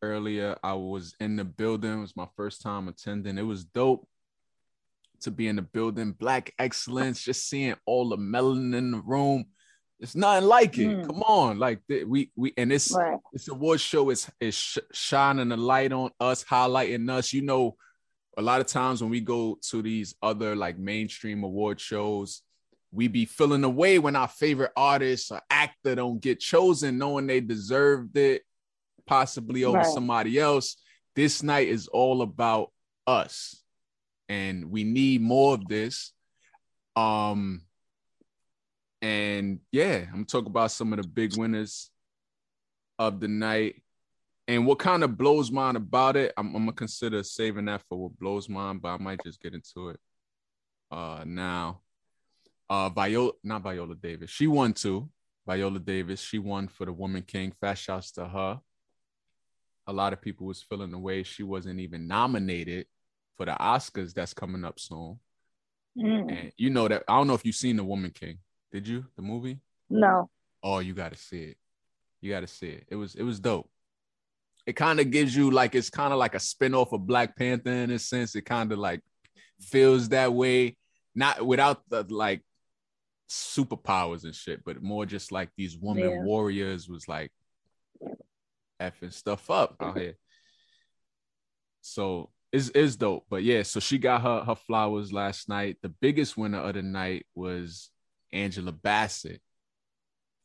earlier 0.00 0.56
I 0.62 0.74
was 0.74 1.14
in 1.20 1.36
the 1.36 1.44
building. 1.44 1.92
It 1.92 2.00
was 2.00 2.16
my 2.16 2.28
first 2.36 2.62
time 2.62 2.88
attending. 2.88 3.38
It 3.38 3.42
was 3.42 3.64
dope 3.64 4.08
to 5.20 5.30
be 5.30 5.48
in 5.48 5.56
the 5.56 5.62
building. 5.62 6.12
Black 6.12 6.52
excellence, 6.58 7.22
just 7.22 7.48
seeing 7.48 7.76
all 7.86 8.08
the 8.08 8.16
melanin 8.16 8.76
in 8.76 8.90
the 8.90 9.02
room. 9.04 9.46
It's 10.02 10.16
nothing 10.16 10.48
like 10.48 10.76
it. 10.78 10.88
Mm. 10.88 11.06
Come 11.06 11.22
on, 11.22 11.58
like 11.60 11.80
we 11.88 12.32
we 12.34 12.52
and 12.56 12.72
it's 12.72 12.90
Right. 12.92 13.20
this 13.32 13.46
award 13.46 13.80
show 13.80 14.10
is 14.10 14.28
is 14.40 14.54
sh- 14.56 14.78
shining 14.92 15.52
a 15.52 15.56
light 15.56 15.92
on 15.92 16.10
us, 16.18 16.42
highlighting 16.42 17.08
us. 17.08 17.32
You 17.32 17.42
know, 17.42 17.76
a 18.36 18.42
lot 18.42 18.60
of 18.60 18.66
times 18.66 19.00
when 19.00 19.10
we 19.12 19.20
go 19.20 19.58
to 19.70 19.80
these 19.80 20.16
other 20.20 20.56
like 20.56 20.76
mainstream 20.76 21.44
award 21.44 21.78
shows, 21.80 22.42
we 22.90 23.06
be 23.06 23.24
feeling 23.26 23.62
away 23.62 24.00
when 24.00 24.16
our 24.16 24.26
favorite 24.26 24.72
artist 24.76 25.30
or 25.30 25.40
actor 25.48 25.94
don't 25.94 26.20
get 26.20 26.40
chosen, 26.40 26.98
knowing 26.98 27.28
they 27.28 27.40
deserved 27.40 28.16
it, 28.16 28.42
possibly 29.06 29.62
over 29.62 29.78
Right. 29.78 29.86
somebody 29.86 30.36
else. 30.36 30.78
This 31.14 31.44
night 31.44 31.68
is 31.68 31.86
all 31.86 32.22
about 32.22 32.72
us, 33.06 33.62
and 34.28 34.68
we 34.68 34.82
need 34.82 35.20
more 35.20 35.54
of 35.54 35.68
this. 35.68 36.12
Um, 36.96 37.62
and 39.02 39.58
yeah, 39.72 40.04
I'm 40.14 40.24
talking 40.24 40.46
about 40.50 40.70
some 40.70 40.92
of 40.92 41.02
the 41.02 41.08
big 41.08 41.36
winners 41.36 41.90
of 42.98 43.18
the 43.18 43.26
night. 43.26 43.82
And 44.46 44.66
what 44.66 44.78
kind 44.78 45.02
of 45.02 45.18
blows 45.18 45.50
mine 45.50 45.76
about 45.76 46.16
it, 46.16 46.32
I'm, 46.36 46.54
I'm 46.54 46.62
gonna 46.62 46.72
consider 46.72 47.22
saving 47.24 47.64
that 47.64 47.82
for 47.88 47.98
what 47.98 48.18
blows 48.18 48.48
mine, 48.48 48.78
but 48.78 48.88
I 48.90 48.96
might 48.98 49.22
just 49.24 49.42
get 49.42 49.54
into 49.54 49.90
it 49.90 50.00
uh 50.90 51.24
now. 51.26 51.80
Uh 52.70 52.88
Viola, 52.90 53.32
not 53.42 53.62
Viola 53.62 53.96
Davis. 53.96 54.30
She 54.30 54.46
won 54.46 54.72
too. 54.72 55.10
Viola 55.46 55.80
Davis, 55.80 56.20
she 56.20 56.38
won 56.38 56.68
for 56.68 56.86
the 56.86 56.92
Woman 56.92 57.22
King. 57.22 57.52
Fast 57.60 57.82
shouts 57.82 58.12
to 58.12 58.26
her. 58.26 58.60
A 59.88 59.92
lot 59.92 60.12
of 60.12 60.22
people 60.22 60.46
was 60.46 60.62
feeling 60.62 60.92
the 60.92 60.98
way 60.98 61.24
she 61.24 61.42
wasn't 61.42 61.80
even 61.80 62.06
nominated 62.06 62.86
for 63.36 63.46
the 63.46 63.52
Oscars 63.52 64.14
that's 64.14 64.32
coming 64.32 64.64
up 64.64 64.78
soon. 64.78 65.18
Mm. 65.98 66.30
And 66.30 66.52
you 66.56 66.70
know 66.70 66.86
that 66.86 67.02
I 67.08 67.16
don't 67.16 67.26
know 67.26 67.34
if 67.34 67.44
you've 67.44 67.56
seen 67.56 67.76
the 67.76 67.84
Woman 67.84 68.12
King. 68.12 68.38
Did 68.72 68.88
you? 68.88 69.04
The 69.16 69.22
movie? 69.22 69.60
No. 69.90 70.30
Oh, 70.62 70.78
you 70.78 70.94
gotta 70.94 71.16
see 71.16 71.42
it. 71.42 71.56
You 72.20 72.30
gotta 72.32 72.46
see 72.46 72.68
it. 72.68 72.86
It 72.90 72.96
was 72.96 73.14
it 73.14 73.22
was 73.22 73.38
dope. 73.40 73.68
It 74.66 74.74
kind 74.74 75.00
of 75.00 75.10
gives 75.10 75.34
you 75.36 75.50
like 75.50 75.74
it's 75.74 75.90
kind 75.90 76.12
of 76.12 76.18
like 76.18 76.34
a 76.34 76.40
spin-off 76.40 76.92
of 76.92 77.06
Black 77.06 77.36
Panther 77.36 77.70
in 77.70 77.90
a 77.90 77.98
sense. 77.98 78.34
It 78.34 78.42
kind 78.46 78.70
of 78.72 78.78
like 78.78 79.00
feels 79.60 80.08
that 80.10 80.32
way, 80.32 80.76
not 81.14 81.44
without 81.44 81.82
the 81.88 82.04
like 82.08 82.42
superpowers 83.28 84.24
and 84.24 84.34
shit, 84.34 84.64
but 84.64 84.82
more 84.82 85.04
just 85.04 85.32
like 85.32 85.50
these 85.56 85.76
women 85.76 86.10
Yeah. 86.10 86.22
warriors 86.22 86.88
was 86.88 87.08
like 87.08 87.32
effing 88.80 89.12
stuff 89.12 89.50
up 89.50 89.76
out 89.80 89.98
here. 89.98 90.14
So 91.80 92.30
it's, 92.52 92.70
it's 92.74 92.96
dope. 92.96 93.26
But 93.28 93.42
yeah, 93.42 93.62
so 93.64 93.80
she 93.80 93.98
got 93.98 94.22
her 94.22 94.44
her 94.44 94.54
flowers 94.54 95.12
last 95.12 95.48
night. 95.48 95.78
The 95.82 95.88
biggest 95.88 96.36
winner 96.36 96.58
of 96.58 96.74
the 96.74 96.82
night 96.82 97.26
was 97.34 97.90
Angela 98.32 98.72
Bassett. 98.72 99.40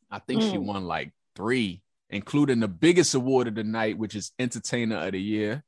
I 0.10 0.20
think 0.20 0.41
she 0.41 0.58
Mm. 0.58 0.65
won 0.65 0.84
like 0.86 1.13
three, 1.36 1.82
including 2.10 2.60
the 2.60 2.67
biggest 2.67 3.13
award 3.15 3.48
of 3.48 3.56
the 3.56 3.63
night, 3.63 3.98
which 3.98 4.15
is 4.15 4.32
Entertainer 4.39 4.98
of 4.98 5.12
the 5.12 5.22
Year. 5.22 5.63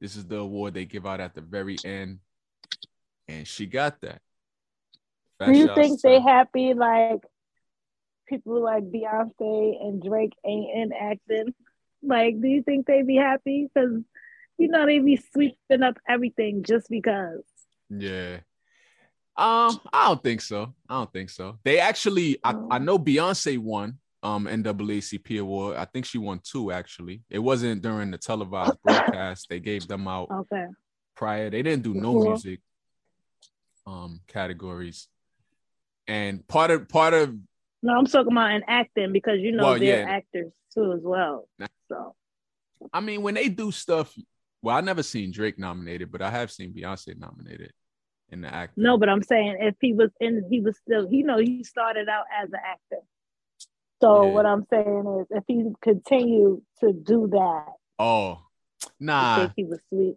This 0.00 0.16
is 0.16 0.26
the 0.26 0.38
award 0.38 0.74
they 0.74 0.84
give 0.84 1.06
out 1.06 1.20
at 1.20 1.34
the 1.34 1.40
very 1.40 1.76
end. 1.84 2.20
And 3.28 3.46
she 3.46 3.66
got 3.66 4.00
that. 4.00 4.20
Do 5.38 5.52
you 5.52 5.74
think 5.74 6.00
they 6.02 6.20
happy 6.20 6.74
like 6.74 7.22
people 8.28 8.60
like 8.62 8.84
Beyonce 8.84 9.84
and 9.84 10.02
Drake 10.02 10.32
ain't 10.44 10.70
in 10.76 10.92
acting? 10.92 11.54
Like, 12.02 12.40
do 12.40 12.48
you 12.48 12.62
think 12.62 12.86
they 12.86 13.02
be 13.02 13.16
happy? 13.16 13.68
Because 13.72 14.02
you 14.58 14.68
know 14.68 14.86
they 14.86 14.98
be 14.98 15.16
sweeping 15.16 15.82
up 15.82 15.98
everything 16.08 16.62
just 16.62 16.88
because. 16.88 17.42
Yeah. 17.90 18.40
Um, 19.36 19.80
I 19.92 20.08
don't 20.08 20.22
think 20.22 20.40
so. 20.42 20.74
I 20.88 20.94
don't 20.94 21.12
think 21.12 21.30
so. 21.30 21.58
They 21.64 21.78
actually, 21.78 22.38
I, 22.44 22.54
I 22.70 22.78
know 22.78 22.98
Beyonce 22.98 23.58
won 23.58 23.98
um 24.22 24.44
NAACP 24.46 25.40
award. 25.40 25.76
I 25.76 25.84
think 25.86 26.04
she 26.04 26.18
won 26.18 26.40
two 26.44 26.70
actually. 26.70 27.22
It 27.30 27.38
wasn't 27.40 27.82
during 27.82 28.10
the 28.10 28.18
televised 28.18 28.76
broadcast. 28.82 29.48
They 29.48 29.58
gave 29.58 29.88
them 29.88 30.06
out 30.06 30.28
Okay. 30.30 30.66
prior. 31.16 31.50
They 31.50 31.62
didn't 31.62 31.82
do 31.82 31.94
no 31.94 32.12
music 32.14 32.60
um 33.86 34.20
categories. 34.28 35.08
And 36.06 36.46
part 36.46 36.70
of 36.70 36.88
part 36.88 37.14
of 37.14 37.34
No, 37.82 37.96
I'm 37.96 38.06
talking 38.06 38.32
about 38.32 38.52
in 38.52 38.62
acting 38.68 39.12
because 39.12 39.40
you 39.40 39.52
know 39.52 39.64
Well, 39.64 39.78
they're 39.78 40.00
yeah. 40.06 40.08
actors 40.08 40.52
too 40.74 40.92
as 40.92 41.00
well. 41.02 41.48
So 41.88 42.14
I 42.92 43.00
mean 43.00 43.22
when 43.22 43.34
they 43.34 43.48
do 43.48 43.72
stuff, 43.72 44.14
well, 44.60 44.76
I 44.76 44.82
never 44.82 45.02
seen 45.02 45.32
Drake 45.32 45.58
nominated, 45.58 46.12
but 46.12 46.22
I 46.22 46.30
have 46.30 46.52
seen 46.52 46.72
Beyonce 46.72 47.18
nominated 47.18 47.72
in 48.32 48.40
the 48.40 48.52
act. 48.52 48.76
no, 48.76 48.98
but 48.98 49.08
I'm 49.08 49.22
saying 49.22 49.58
if 49.60 49.76
he 49.80 49.92
was 49.92 50.10
in, 50.18 50.44
he 50.50 50.60
was 50.60 50.76
still, 50.78 51.06
you 51.12 51.24
know, 51.24 51.38
he 51.38 51.62
started 51.62 52.08
out 52.08 52.24
as 52.36 52.48
an 52.48 52.58
actor. 52.66 53.04
So 54.00 54.26
Yeah. 54.26 54.32
what 54.32 54.46
I'm 54.46 54.66
saying 54.70 55.20
is, 55.20 55.26
if 55.30 55.44
he 55.46 55.70
continued 55.80 56.62
to 56.80 56.92
do 56.92 57.28
that, 57.30 57.66
Oh, 57.98 58.40
I 58.82 58.88
nah. 58.98 59.36
think 59.36 59.52
he 59.54 59.64
was 59.64 59.78
sweet. 59.88 60.16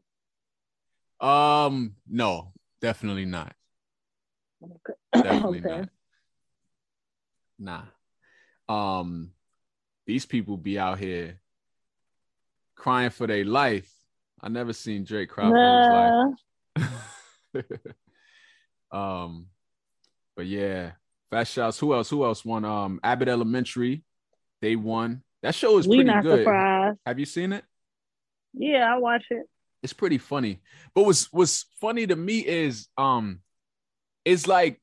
Um, 1.19 1.95
no, 2.09 2.53
definitely 2.81 3.25
not. 3.25 3.53
Definitely 5.13 5.59
okay. 5.65 5.85
not. 7.59 7.89
Nah. 8.67 8.99
Um, 8.99 9.31
these 10.07 10.25
people 10.25 10.57
be 10.57 10.79
out 10.79 10.97
here 10.97 11.39
crying 12.75 13.11
for 13.11 13.27
their 13.27 13.45
life. 13.45 13.91
I 14.41 14.49
never 14.49 14.73
seen 14.73 15.03
Drake 15.03 15.29
cry 15.29 15.51
Nah, 15.51 16.35
for 16.75 16.75
his 16.75 17.63
life. 17.63 17.75
um, 18.95 19.47
but 20.35 20.45
yeah, 20.45 20.91
fast 21.31 21.53
shots. 21.53 21.79
Who 21.79 21.93
else? 21.93 22.09
Who 22.09 22.23
else 22.25 22.43
won? 22.45 22.65
Um, 22.65 22.99
Abbott 23.03 23.27
Elementary. 23.27 24.03
They 24.61 24.75
won. 24.75 25.21
That 25.43 25.53
show 25.55 25.77
is 25.77 25.87
we 25.87 25.97
pretty 25.97 26.09
not 26.11 26.23
good. 26.23 26.39
surprised. 26.39 26.97
Have 27.05 27.19
you 27.19 27.25
seen 27.25 27.53
it? 27.53 27.63
Yeah, 28.53 28.93
I 28.93 28.97
watch 28.97 29.25
it. 29.29 29.45
it's 29.83 29.93
pretty 29.93 30.17
funny. 30.17 30.61
But 30.93 31.05
what's 31.05 31.31
what's 31.31 31.65
funny 31.81 32.07
to 32.07 32.15
me 32.15 32.39
is 32.39 32.87
um 32.97 33.41
it's 34.23 34.47
like 34.47 34.81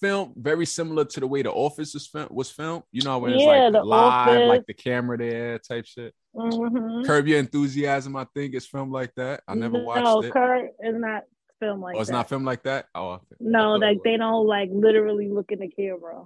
film 0.00 0.34
very 0.36 0.66
similar 0.66 1.04
to 1.04 1.20
the 1.20 1.26
way 1.26 1.40
the 1.42 1.52
office 1.52 1.94
is 1.94 2.06
film, 2.08 2.28
was 2.30 2.50
filmed. 2.50 2.82
You 2.92 3.02
know 3.02 3.18
when 3.20 3.32
it's 3.32 3.44
like 3.44 3.72
The 3.72 3.84
live, 3.84 4.28
Office. 4.28 4.48
like 4.48 4.66
the 4.66 4.74
camera 4.74 5.16
there 5.16 5.58
type 5.60 5.86
shit. 5.86 6.12
Mhm. 6.36 7.06
Curb 7.06 7.28
Your 7.28 7.38
Enthusiasm, 7.38 8.16
I 8.16 8.26
think, 8.34 8.54
is 8.54 8.66
filmed 8.66 8.92
like 8.92 9.14
that. 9.14 9.42
I 9.48 9.54
never 9.54 9.78
no, 9.78 9.84
watched 9.84 10.26
it. 10.26 10.32
Kurt 10.32 10.70
is 10.82 10.96
not 10.96 11.22
filmed 11.64 11.82
like 11.82 11.96
oh, 11.96 12.00
it's 12.00 12.10
that. 12.10 12.14
not 12.14 12.28
filmed 12.28 12.44
like 12.46 12.62
that? 12.64 12.86
Oh, 12.94 13.20
No, 13.40 13.74
like 13.76 13.98
they 14.04 14.16
don't 14.16 14.46
like 14.46 14.68
literally 14.72 15.28
look 15.28 15.50
in 15.50 15.60
the 15.60 15.68
camera. 15.68 16.24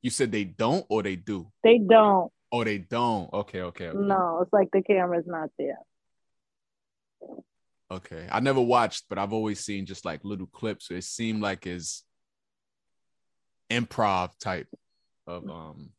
You 0.00 0.10
said 0.10 0.32
they 0.32 0.44
don't 0.44 0.84
or 0.88 1.02
they 1.02 1.16
do? 1.16 1.50
They 1.62 1.78
don't. 1.78 2.32
Oh, 2.50 2.64
they 2.64 2.78
don't. 2.78 3.32
Okay, 3.32 3.60
okay, 3.62 3.88
okay. 3.88 3.98
No, 3.98 4.40
it's 4.42 4.52
like 4.52 4.68
the 4.72 4.82
camera's 4.82 5.26
not 5.26 5.50
there. 5.58 5.78
Okay. 7.90 8.26
I 8.30 8.40
never 8.40 8.60
watched, 8.60 9.04
but 9.08 9.18
I've 9.18 9.32
always 9.32 9.60
seen 9.60 9.86
just 9.86 10.04
like 10.04 10.24
little 10.24 10.46
clips. 10.46 10.90
It 10.90 11.04
seemed 11.04 11.40
like 11.42 11.66
it's 11.66 12.04
improv 13.70 14.30
type 14.38 14.66
of 15.26 15.48
um 15.48 15.90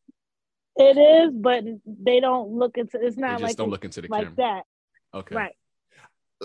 It 0.76 0.98
is, 0.98 1.34
but 1.34 1.64
they 1.86 2.20
don't 2.20 2.50
look 2.52 2.78
into. 2.78 3.00
It's 3.02 3.16
they 3.16 3.22
not 3.22 3.40
just 3.40 3.44
like 3.44 3.56
don't 3.56 3.70
look 3.70 3.86
into 3.86 4.02
the 4.02 4.08
like 4.10 4.24
camera. 4.36 4.36
that, 4.38 4.64
Okay. 5.20 5.36
right? 5.36 5.56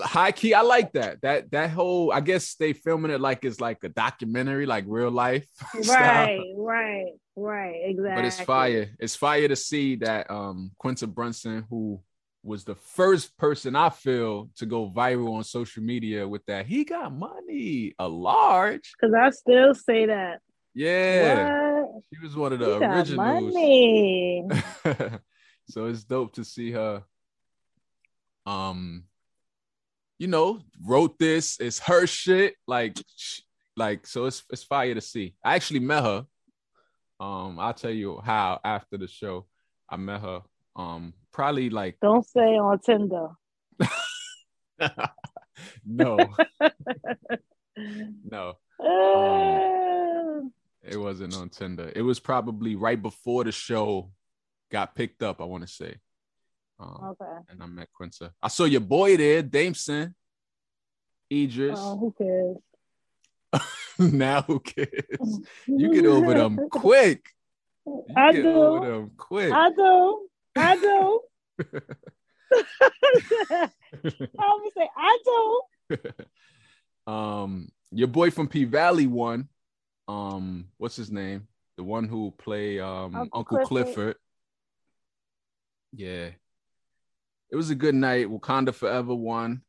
High 0.02 0.32
key, 0.32 0.54
I 0.54 0.62
like 0.62 0.92
that. 0.92 1.22
That 1.22 1.50
that 1.50 1.70
whole 1.70 2.12
I 2.12 2.20
guess 2.20 2.54
they 2.54 2.72
filming 2.72 3.10
it 3.10 3.20
like 3.20 3.44
it's 3.44 3.60
like 3.60 3.82
a 3.84 3.88
documentary, 3.88 4.66
like 4.66 4.84
real 4.86 5.10
life. 5.10 5.46
style. 5.82 5.96
Right, 5.96 6.40
right, 6.56 7.12
right. 7.36 7.80
Exactly. 7.84 8.14
But 8.14 8.24
it's 8.24 8.40
fire. 8.40 8.90
It's 8.98 9.16
fire 9.16 9.48
to 9.48 9.56
see 9.56 9.96
that 9.96 10.30
um 10.30 10.72
Quinta 10.78 11.06
Brunson, 11.06 11.66
who 11.70 12.00
was 12.42 12.64
the 12.64 12.74
first 12.74 13.36
person 13.36 13.76
I 13.76 13.90
feel 13.90 14.50
to 14.56 14.66
go 14.66 14.90
viral 14.90 15.34
on 15.36 15.44
social 15.44 15.82
media 15.82 16.26
with 16.26 16.44
that, 16.46 16.66
he 16.66 16.84
got 16.84 17.12
money, 17.12 17.94
a 17.98 18.08
large. 18.08 18.92
Because 18.98 19.14
I 19.14 19.30
still 19.30 19.74
say 19.74 20.06
that. 20.06 20.40
Yeah. 20.74 21.82
What? 21.82 22.02
She 22.12 22.20
was 22.22 22.36
one 22.36 22.52
of 22.52 22.58
the 22.60 22.78
got 22.78 22.96
originals. 22.96 23.54
money. 23.54 24.48
so 25.68 25.86
it's 25.86 26.04
dope 26.04 26.34
to 26.34 26.44
see 26.44 26.72
her. 26.72 27.02
Um, 28.46 29.04
you 30.18 30.26
know, 30.26 30.60
wrote 30.84 31.18
this. 31.18 31.58
It's 31.60 31.78
her 31.80 32.06
shit. 32.06 32.54
Like, 32.66 32.96
like 33.76 34.06
so. 34.06 34.26
It's 34.26 34.42
it's 34.50 34.64
fire 34.64 34.94
to 34.94 35.00
see. 35.00 35.34
I 35.44 35.54
actually 35.54 35.80
met 35.80 36.02
her. 36.02 36.26
Um, 37.20 37.58
I'll 37.58 37.74
tell 37.74 37.90
you 37.90 38.20
how 38.22 38.60
after 38.64 38.96
the 38.98 39.08
show. 39.08 39.46
I 39.88 39.96
met 39.96 40.20
her. 40.20 40.42
Um, 40.76 41.14
probably 41.32 41.70
like 41.70 41.98
Don't 42.00 42.26
say 42.26 42.56
on 42.58 42.78
Tinder. 42.78 43.28
no, 45.86 46.16
no. 48.24 48.54
Uh, 48.78 50.48
It 50.82 50.96
wasn't 50.96 51.34
on 51.36 51.48
Tinder. 51.48 51.90
It 51.96 52.02
was 52.02 52.20
probably 52.20 52.76
right 52.76 53.00
before 53.00 53.44
the 53.44 53.52
show 53.52 54.10
got 54.70 54.94
picked 54.94 55.22
up. 55.22 55.40
I 55.40 55.44
want 55.44 55.66
to 55.66 55.72
say. 55.72 55.96
Um, 56.80 56.98
okay. 57.20 57.42
and 57.48 57.62
I 57.62 57.66
met 57.66 57.88
Quinta. 57.92 58.32
I 58.42 58.48
saw 58.48 58.64
your 58.64 58.80
boy 58.80 59.16
there, 59.16 59.42
Damson, 59.42 60.14
Idris. 61.32 61.78
Oh, 61.80 61.96
who 61.98 62.14
cares? 62.16 62.56
now 63.98 64.42
who 64.42 64.60
cares? 64.60 65.40
You 65.66 65.92
get 65.92 66.06
over 66.14 66.34
them 66.34 66.68
quick. 66.70 67.30
You 67.84 68.04
I 68.16 68.32
get 68.32 68.42
do. 68.42 68.52
over 68.52 68.86
them 68.86 69.10
quick. 69.16 69.52
I 69.52 69.70
do. 69.70 70.28
I 70.56 70.76
do. 70.76 71.20
I 74.38 74.58
would 74.62 74.72
say 74.76 74.88
I 74.96 75.18
do. 75.24 75.62
um, 77.12 77.70
your 77.90 78.08
boy 78.08 78.30
from 78.30 78.48
P 78.48 78.64
Valley 78.64 79.06
won. 79.06 79.48
Um, 80.06 80.68
what's 80.76 80.96
his 80.96 81.10
name? 81.10 81.48
The 81.76 81.84
one 81.84 82.08
who 82.08 82.32
play 82.38 82.78
um 82.80 83.14
Uncle 83.16 83.28
Uncle, 83.32 83.58
Clifford. 83.58 83.66
Clifford. 83.94 84.16
Yeah. 85.92 86.30
It 87.50 87.56
was 87.56 87.70
a 87.70 87.74
good 87.74 87.94
night. 87.94 88.28
Wakanda 88.28 88.74
Forever 88.74 89.14
won. 89.14 89.62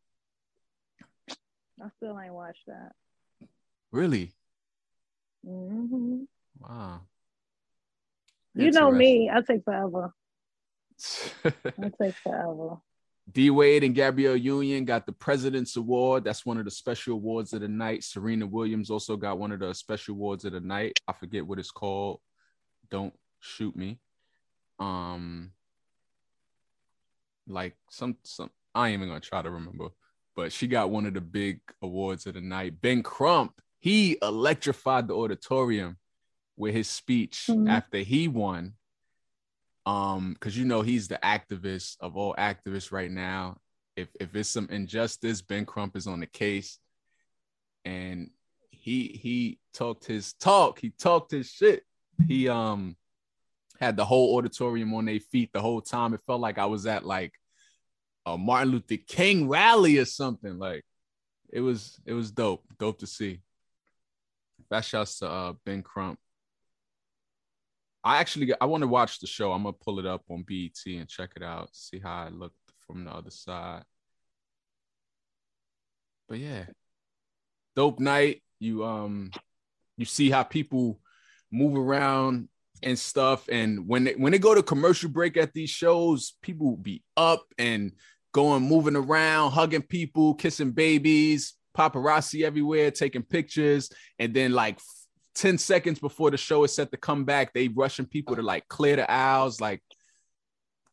I 1.81 1.87
still 1.97 2.19
ain't 2.19 2.33
watched 2.33 2.65
that. 2.67 2.91
Really? 3.91 4.33
hmm 5.45 6.23
Wow. 6.59 7.01
You 8.55 8.71
know 8.71 8.91
me. 8.91 9.29
I 9.29 9.41
take 9.41 9.63
forever. 9.63 10.11
I 11.45 11.91
take 12.01 12.15
forever. 12.15 12.77
D 13.31 13.49
Wade 13.51 13.83
and 13.83 13.93
Gabrielle 13.95 14.35
Union 14.35 14.85
got 14.85 15.05
the 15.05 15.11
President's 15.11 15.75
Award. 15.77 16.23
That's 16.23 16.45
one 16.45 16.57
of 16.57 16.65
the 16.65 16.71
special 16.71 17.13
awards 17.13 17.53
of 17.53 17.61
the 17.61 17.67
night. 17.67 18.03
Serena 18.03 18.45
Williams 18.45 18.89
also 18.89 19.15
got 19.15 19.37
one 19.37 19.51
of 19.51 19.59
the 19.59 19.73
special 19.73 20.15
awards 20.15 20.45
of 20.45 20.53
the 20.53 20.59
night. 20.59 20.99
I 21.07 21.13
forget 21.13 21.45
what 21.45 21.59
it's 21.59 21.71
called. 21.71 22.19
Don't 22.89 23.13
shoot 23.39 23.75
me. 23.75 23.99
Um, 24.79 25.51
like 27.49 27.75
some 27.89 28.15
some 28.23 28.49
I 28.75 28.89
ain't 28.89 28.99
even 28.99 29.07
gonna 29.09 29.19
try 29.19 29.41
to 29.41 29.49
remember, 29.49 29.89
but 30.35 30.51
she 30.51 30.67
got 30.67 30.91
one 30.91 31.05
of 31.05 31.13
the 31.13 31.21
big 31.21 31.59
awards 31.81 32.25
of 32.27 32.35
the 32.35 32.41
night. 32.41 32.79
Ben 32.81 33.03
Crump, 33.03 33.59
he 33.79 34.17
electrified 34.21 35.07
the 35.07 35.15
auditorium 35.15 35.97
with 36.55 36.73
his 36.75 36.89
speech 36.89 37.45
Mhm. 37.49 37.69
after 37.69 37.97
he 37.99 38.27
won. 38.27 38.73
Um 39.85 40.33
because 40.33 40.57
you 40.57 40.65
know 40.65 40.81
he's 40.81 41.07
the 41.07 41.19
activist 41.23 41.97
of 41.99 42.15
all 42.15 42.35
activists 42.35 42.91
right 42.91 43.11
now. 43.11 43.57
If 43.95 44.09
if 44.19 44.35
it's 44.35 44.49
some 44.49 44.67
injustice 44.69 45.41
ben 45.41 45.65
crump 45.65 45.95
is 45.95 46.07
on 46.07 46.19
the 46.19 46.27
case. 46.27 46.79
And 47.85 48.29
he 48.69 49.07
he 49.07 49.59
talked 49.73 50.05
his 50.05 50.33
talk. 50.33 50.79
He 50.79 50.91
talked 50.91 51.31
his 51.31 51.49
shit. 51.49 51.83
He 52.27 52.47
um 52.49 52.95
had 53.79 53.95
the 53.95 54.05
whole 54.05 54.37
auditorium 54.37 54.93
on 54.93 55.05
their 55.05 55.19
feet 55.19 55.51
the 55.53 55.61
whole 55.61 55.81
time 55.81 56.13
it 56.13 56.21
felt 56.25 56.41
like 56.41 56.57
i 56.57 56.65
was 56.65 56.85
at 56.85 57.05
like 57.05 57.33
a 58.25 58.37
martin 58.37 58.71
luther 58.71 58.97
king 59.07 59.47
rally 59.47 59.97
or 59.97 60.05
something 60.05 60.57
like 60.59 60.83
it 61.51 61.61
was 61.61 61.99
it 62.05 62.13
was 62.13 62.31
dope 62.31 62.63
dope 62.77 62.99
to 62.99 63.07
see 63.07 63.39
that 64.69 64.85
shouts 64.85 65.19
to 65.19 65.29
uh 65.29 65.53
ben 65.65 65.81
crump 65.81 66.19
I 68.03 68.17
actually 68.17 68.53
I 68.59 68.65
want 68.65 68.81
to 68.81 68.87
watch 68.87 69.19
the 69.19 69.27
show. 69.27 69.51
I'm 69.51 69.63
gonna 69.63 69.73
pull 69.73 69.99
it 69.99 70.05
up 70.05 70.23
on 70.29 70.43
BET 70.43 70.79
and 70.87 71.07
check 71.07 71.31
it 71.35 71.43
out, 71.43 71.69
see 71.75 71.99
how 71.99 72.27
it 72.27 72.33
looked 72.33 72.55
from 72.87 73.03
the 73.03 73.11
other 73.11 73.29
side. 73.29 73.83
But 76.27 76.39
yeah, 76.39 76.65
dope 77.75 77.99
night. 77.99 78.41
You 78.59 78.85
um 78.85 79.31
you 79.97 80.05
see 80.05 80.29
how 80.29 80.43
people 80.43 80.99
move 81.51 81.75
around 81.75 82.47
and 82.83 82.97
stuff, 82.97 83.47
and 83.49 83.87
when 83.87 84.05
they, 84.05 84.13
when 84.13 84.31
they 84.31 84.39
go 84.39 84.55
to 84.55 84.63
commercial 84.63 85.09
break 85.09 85.37
at 85.37 85.53
these 85.53 85.69
shows, 85.69 86.35
people 86.41 86.77
be 86.77 87.03
up 87.17 87.45
and 87.57 87.91
going 88.31 88.63
moving 88.63 88.95
around, 88.95 89.51
hugging 89.51 89.81
people, 89.81 90.33
kissing 90.33 90.71
babies, 90.71 91.53
paparazzi 91.77 92.43
everywhere, 92.43 92.91
taking 92.91 93.23
pictures, 93.23 93.89
and 94.17 94.33
then 94.33 94.51
like 94.53 94.79
10 95.35 95.57
seconds 95.57 95.99
before 95.99 96.31
the 96.31 96.37
show 96.37 96.63
is 96.63 96.73
set 96.73 96.91
to 96.91 96.97
come 96.97 97.25
back, 97.25 97.53
they 97.53 97.67
rushing 97.69 98.05
people 98.05 98.35
to 98.35 98.41
like 98.41 98.67
clear 98.67 98.95
the 98.95 99.09
aisles, 99.09 99.61
like 99.61 99.81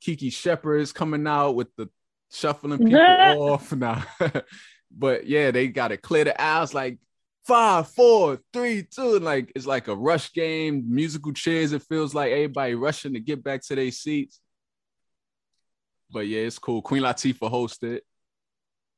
Kiki 0.01 0.31
Shepard 0.31 0.81
is 0.81 0.93
coming 0.93 1.27
out 1.27 1.53
with 1.53 1.75
the 1.77 1.89
shuffling 2.31 2.79
people 2.79 3.01
off. 3.53 3.73
Now. 3.77 4.05
but 4.91 5.27
yeah, 5.27 5.51
they 5.51 5.69
gotta 5.69 5.97
clear 5.97 6.25
the 6.25 6.41
aisles. 6.41 6.75
Like 6.75 6.99
five, 7.47 7.89
four, 7.89 8.41
three, 8.53 8.83
two. 8.83 9.17
And 9.17 9.25
Like 9.25 9.53
it's 9.55 9.67
like 9.67 9.89
a 9.89 9.95
rush 9.95 10.33
game, 10.33 10.85
musical 10.89 11.33
chairs. 11.33 11.73
It 11.73 11.83
feels 11.83 12.15
like 12.15 12.33
everybody 12.33 12.75
rushing 12.75 13.15
to 13.15 13.21
get 13.21 13.43
back 13.43 13.63
to 13.67 13.75
their 13.75 13.91
seats. 13.91 14.41
But 16.11 16.27
yeah, 16.27 16.41
it's 16.41 16.59
cool. 16.59 16.83
Queen 16.83 17.03
Latifah 17.03 17.51
hosted. 17.51 18.01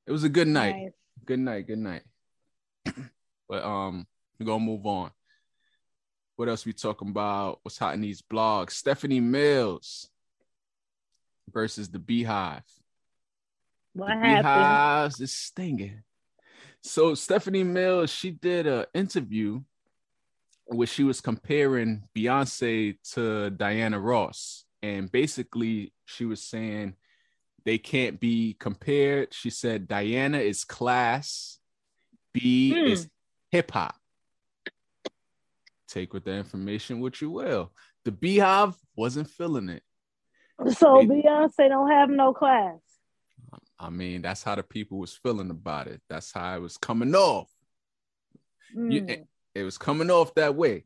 It 0.06 0.12
was 0.12 0.24
a 0.24 0.28
good 0.28 0.48
night. 0.48 0.76
Nice. 0.76 0.92
Good 1.24 1.40
night. 1.40 1.66
Good 1.66 1.78
night. 1.78 2.02
but 3.48 3.64
um, 3.64 4.06
we're 4.38 4.46
gonna 4.46 4.64
move 4.64 4.87
on. 4.87 5.11
What 6.37 6.48
else 6.48 6.64
we 6.64 6.72
talking 6.72 7.08
about? 7.08 7.58
What's 7.62 7.78
hot 7.78 7.94
in 7.94 8.00
these 8.00 8.22
blogs? 8.22 8.70
Stephanie 8.70 9.20
Mills 9.20 10.08
versus 11.52 11.88
the 11.88 11.98
BeyHive. 11.98 12.62
What 13.94 14.08
the 14.08 14.14
happened? 14.14 14.44
BeyHives 14.44 15.20
is 15.20 15.32
stinging. 15.32 16.02
So 16.88 17.14
Stephanie 17.14 17.64
Mills, 17.64 18.09
she 18.09 18.31
did 18.31 18.66
an 18.66 18.87
interview 18.94 19.61
where 20.64 20.87
she 20.87 21.05
was 21.05 21.20
comparing 21.20 22.05
Beyonce 22.16 22.96
to 23.12 23.51
Diana 23.51 24.01
Ross. 24.01 24.64
And 24.83 25.12
basically, 25.12 25.92
she 26.07 26.24
was 26.24 26.42
saying 26.42 26.94
they 27.66 27.77
can't 27.77 28.18
be 28.18 28.57
compared. 28.59 29.35
She 29.35 29.51
said 29.51 29.87
Diana 29.87 30.38
is 30.38 30.64
class, 30.64 31.59
B 32.33 32.70
hmm. 32.70 32.92
is 32.92 33.07
hip 33.51 33.70
hop. 33.70 33.96
Take 35.88 36.14
with 36.14 36.24
the 36.24 36.33
information 36.33 37.01
what 37.01 37.20
you 37.20 37.31
will. 37.31 37.70
The 38.07 38.12
BeyHive 38.12 38.74
wasn't 38.96 39.29
feeling 39.29 39.68
it. 39.68 39.83
So 40.72 41.01
they, 41.01 41.07
Beyonce 41.07 41.68
don't 41.68 41.90
have 41.90 42.09
no 42.09 42.33
class. 42.33 42.79
I 43.80 43.90
mean, 43.90 44.22
that's 44.22 44.42
how 44.42 44.54
the 44.54 44.62
people 44.62 44.98
was 44.98 45.14
feeling 45.14 45.50
about 45.50 45.86
it. 45.86 46.00
That's 46.08 46.32
how 46.32 46.56
it 46.56 46.60
was 46.60 46.76
coming 46.76 47.14
off. 47.14 47.48
Mm. 48.76 48.92
You, 48.92 49.26
it 49.54 49.62
was 49.62 49.78
coming 49.78 50.10
off 50.10 50.34
that 50.34 50.54
way. 50.54 50.84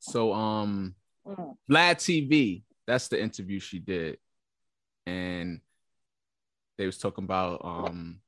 So, 0.00 0.32
um, 0.32 0.94
mm. 1.26 1.56
Vlad 1.70 1.96
TV, 1.96 2.62
that's 2.86 3.08
the 3.08 3.20
interview 3.20 3.60
she 3.60 3.78
did, 3.78 4.18
and 5.06 5.60
they 6.76 6.86
was 6.86 6.98
talking 6.98 7.24
about 7.24 7.60
um, 7.64 8.20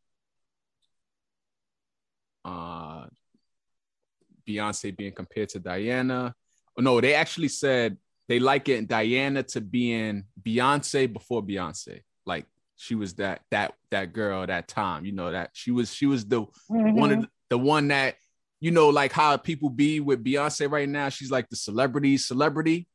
uh, 2.44 3.06
Beyonce 4.46 4.96
being 4.96 5.12
compared 5.12 5.48
to 5.50 5.58
Diana. 5.58 6.34
Oh, 6.78 6.82
no, 6.82 7.00
they 7.00 7.14
actually 7.14 7.48
said 7.48 7.96
they 8.28 8.38
like 8.38 8.68
it 8.68 8.88
Diana 8.88 9.42
to 9.42 9.60
being 9.60 10.24
Beyonce 10.40 11.12
before 11.12 11.42
Beyonce. 11.42 12.00
Like 12.26 12.46
she 12.76 12.94
was 12.94 13.14
that 13.14 13.40
that 13.50 13.74
that 13.90 14.12
girl 14.12 14.46
that 14.46 14.68
time 14.68 15.04
you 15.04 15.12
know 15.12 15.30
that 15.30 15.50
she 15.52 15.70
was 15.70 15.92
she 15.92 16.06
was 16.06 16.26
the 16.26 16.42
mm-hmm. 16.42 16.94
one 16.94 17.12
of 17.12 17.20
the, 17.22 17.28
the 17.50 17.58
one 17.58 17.88
that 17.88 18.16
you 18.60 18.70
know 18.70 18.88
like 18.88 19.12
how 19.12 19.36
people 19.36 19.70
be 19.70 20.00
with 20.00 20.24
beyonce 20.24 20.70
right 20.70 20.88
now 20.88 21.08
she's 21.08 21.30
like 21.30 21.48
the 21.48 21.56
celebrity 21.56 22.16
celebrity 22.16 22.88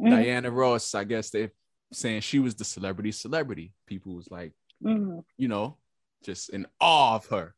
mm-hmm. 0.00 0.10
diana 0.10 0.50
ross 0.50 0.94
i 0.94 1.04
guess 1.04 1.30
they're 1.30 1.52
saying 1.92 2.20
she 2.20 2.38
was 2.38 2.54
the 2.54 2.64
celebrity 2.64 3.10
celebrity 3.10 3.72
people 3.86 4.14
was 4.14 4.30
like 4.30 4.52
mm-hmm. 4.84 5.18
you 5.36 5.48
know 5.48 5.76
just 6.24 6.50
in 6.50 6.66
awe 6.80 7.16
of 7.16 7.26
her 7.26 7.54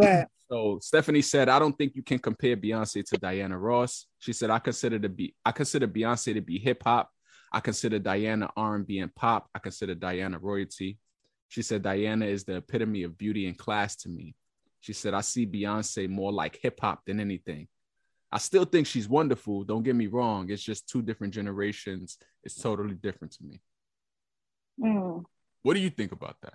yeah 0.00 0.24
so 0.50 0.78
stephanie 0.80 1.22
said 1.22 1.48
i 1.48 1.58
don't 1.58 1.76
think 1.76 1.96
you 1.96 2.02
can 2.02 2.18
compare 2.18 2.56
beyonce 2.56 3.04
to 3.04 3.18
diana 3.18 3.58
ross 3.58 4.06
she 4.18 4.32
said 4.32 4.50
i 4.50 4.58
consider 4.58 4.98
to 4.98 5.08
be 5.08 5.34
i 5.44 5.50
consider 5.50 5.88
beyonce 5.88 6.34
to 6.34 6.40
be 6.40 6.58
hip-hop 6.58 7.10
I 7.52 7.60
consider 7.60 7.98
Diana 7.98 8.50
R&B 8.56 8.98
and 8.98 9.14
pop. 9.14 9.48
I 9.54 9.58
consider 9.58 9.94
Diana 9.94 10.38
royalty. 10.38 10.98
She 11.48 11.62
said 11.62 11.82
Diana 11.82 12.26
is 12.26 12.44
the 12.44 12.56
epitome 12.56 13.04
of 13.04 13.16
beauty 13.16 13.46
and 13.46 13.56
class 13.56 13.96
to 13.96 14.08
me. 14.08 14.34
She 14.80 14.92
said 14.92 15.14
I 15.14 15.22
see 15.22 15.46
Beyonce 15.46 16.08
more 16.08 16.32
like 16.32 16.58
hip 16.60 16.78
hop 16.80 17.04
than 17.06 17.20
anything. 17.20 17.68
I 18.30 18.38
still 18.38 18.66
think 18.66 18.86
she's 18.86 19.08
wonderful. 19.08 19.64
Don't 19.64 19.82
get 19.82 19.96
me 19.96 20.06
wrong. 20.06 20.50
It's 20.50 20.62
just 20.62 20.88
two 20.88 21.00
different 21.00 21.32
generations. 21.32 22.18
It's 22.44 22.54
totally 22.54 22.94
different 22.94 23.32
to 23.34 23.44
me. 23.44 23.60
Mm. 24.78 25.24
What 25.62 25.74
do 25.74 25.80
you 25.80 25.90
think 25.90 26.12
about 26.12 26.36
that? 26.42 26.54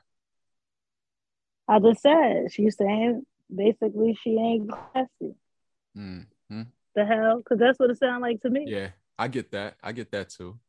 I 1.68 1.80
just 1.80 2.02
said 2.02 2.52
she's 2.52 2.78
saying 2.78 3.26
basically 3.54 4.18
she 4.22 4.38
ain't 4.38 4.70
classy. 4.70 5.36
Mm-hmm. 5.98 6.62
The 6.96 7.06
hell? 7.06 7.38
Because 7.38 7.58
that's 7.58 7.80
what 7.80 7.90
it 7.90 7.98
sounds 7.98 8.22
like 8.22 8.42
to 8.42 8.50
me. 8.52 8.66
Yeah, 8.68 8.90
I 9.18 9.28
get 9.28 9.52
that. 9.52 9.76
I 9.82 9.92
get 9.92 10.12
that 10.12 10.30
too 10.30 10.60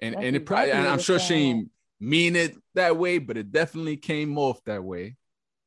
and 0.00 0.14
That's 0.14 0.24
and 0.24 0.36
it 0.36 0.46
probably 0.46 0.72
and 0.72 0.86
I'm 0.86 0.98
sure 0.98 1.18
she 1.18 1.34
didn't 1.34 1.70
mean 2.00 2.36
it 2.36 2.56
that 2.74 2.96
way, 2.96 3.18
but 3.18 3.36
it 3.36 3.50
definitely 3.50 3.96
came 3.96 4.38
off 4.38 4.62
that 4.64 4.82
way 4.82 5.16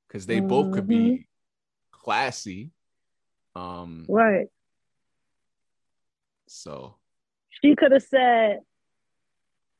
because 0.08 0.26
they 0.26 0.38
mm-hmm. 0.38 0.48
both 0.48 0.74
could 0.74 0.88
be 0.88 0.96
mm-hmm. 0.96 1.22
classy. 1.92 2.72
Um, 3.56 4.06
right. 4.08 4.48
So 6.48 6.96
she 7.50 7.76
could 7.76 7.92
have 7.92 8.04
said, 8.04 8.60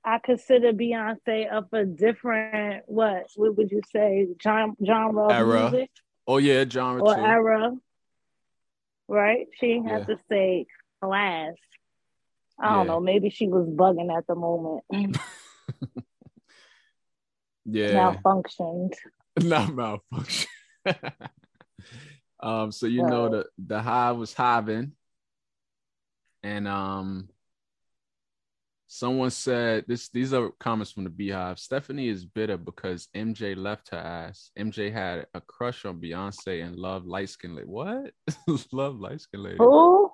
"I 0.04 0.20
consider 0.24 0.74
Beyonce 0.74 1.50
of 1.50 1.66
a 1.74 1.86
different 1.86 2.84
what? 2.88 3.28
What 3.36 3.58
would 3.58 3.72
you 3.72 3.82
say? 3.92 4.28
Genre, 4.42 4.76
genre 4.86 5.34
era? 5.34 5.72
Music? 5.72 5.90
Oh 6.28 6.38
yeah, 6.38 6.66
genre 6.68 7.02
or 7.02 7.16
too. 7.16 7.22
era." 7.22 7.72
Right? 9.08 9.48
She 9.60 9.82
yeah. 9.84 10.00
had 10.00 10.08
to 10.08 10.18
say 10.30 10.68
class. 11.02 11.54
I 12.62 12.76
don't 12.76 12.86
yeah. 12.86 12.94
know. 12.94 13.00
Maybe 13.00 13.30
she 13.30 13.48
was 13.48 13.68
bugging 13.68 14.16
at 14.16 14.28
the 14.28 14.36
moment. 14.36 14.84
yeah. 17.66 18.16
Malfunctioned. 18.24 18.94
Not 19.42 19.74
malfunction. 19.74 20.50
um, 22.40 22.72
so 22.72 22.86
you 22.86 23.04
know 23.04 23.30
the 23.30 23.46
the 23.58 23.82
hive 23.82 24.18
was 24.18 24.34
hiving. 24.34 24.92
And 26.44 26.68
um 26.68 27.30
someone 28.88 29.32
said 29.32 29.86
this 29.88 30.10
these 30.10 30.34
are 30.34 30.52
comments 30.60 30.92
from 30.92 31.06
the 31.06 31.10
BeyHive. 31.10 31.58
Stephanie 31.58 32.10
is 32.10 32.26
bitter 32.26 32.58
because 32.58 33.08
MJ 33.16 33.56
left 33.56 33.90
her 33.90 33.98
ass. 33.98 34.52
MJ 34.60 34.92
had 34.92 35.26
a 35.34 35.42
crush 35.42 35.86
on 35.86 36.02
Beyonce 36.02 36.64
and 36.64 36.76
loved 36.76 37.08
light 37.08 37.30
skin 37.30 37.56
lady. 37.56 37.68
What? 37.68 38.12
love 38.72 39.00
light 39.00 39.22
skin 39.22 39.44
lady. 39.44 39.58
Who? 39.58 40.12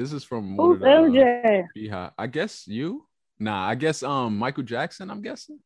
This 0.00 0.14
is 0.14 0.24
from 0.24 0.56
Who's 0.56 0.80
MJ? 0.80 1.66
BeyHive. 1.76 2.12
I 2.16 2.26
guess 2.26 2.66
you. 2.66 3.06
Nah, 3.38 3.68
I 3.68 3.74
guess 3.74 4.02
um 4.02 4.38
Michael 4.38 4.62
Jackson. 4.62 5.10
I'm 5.10 5.20
guessing 5.20 5.58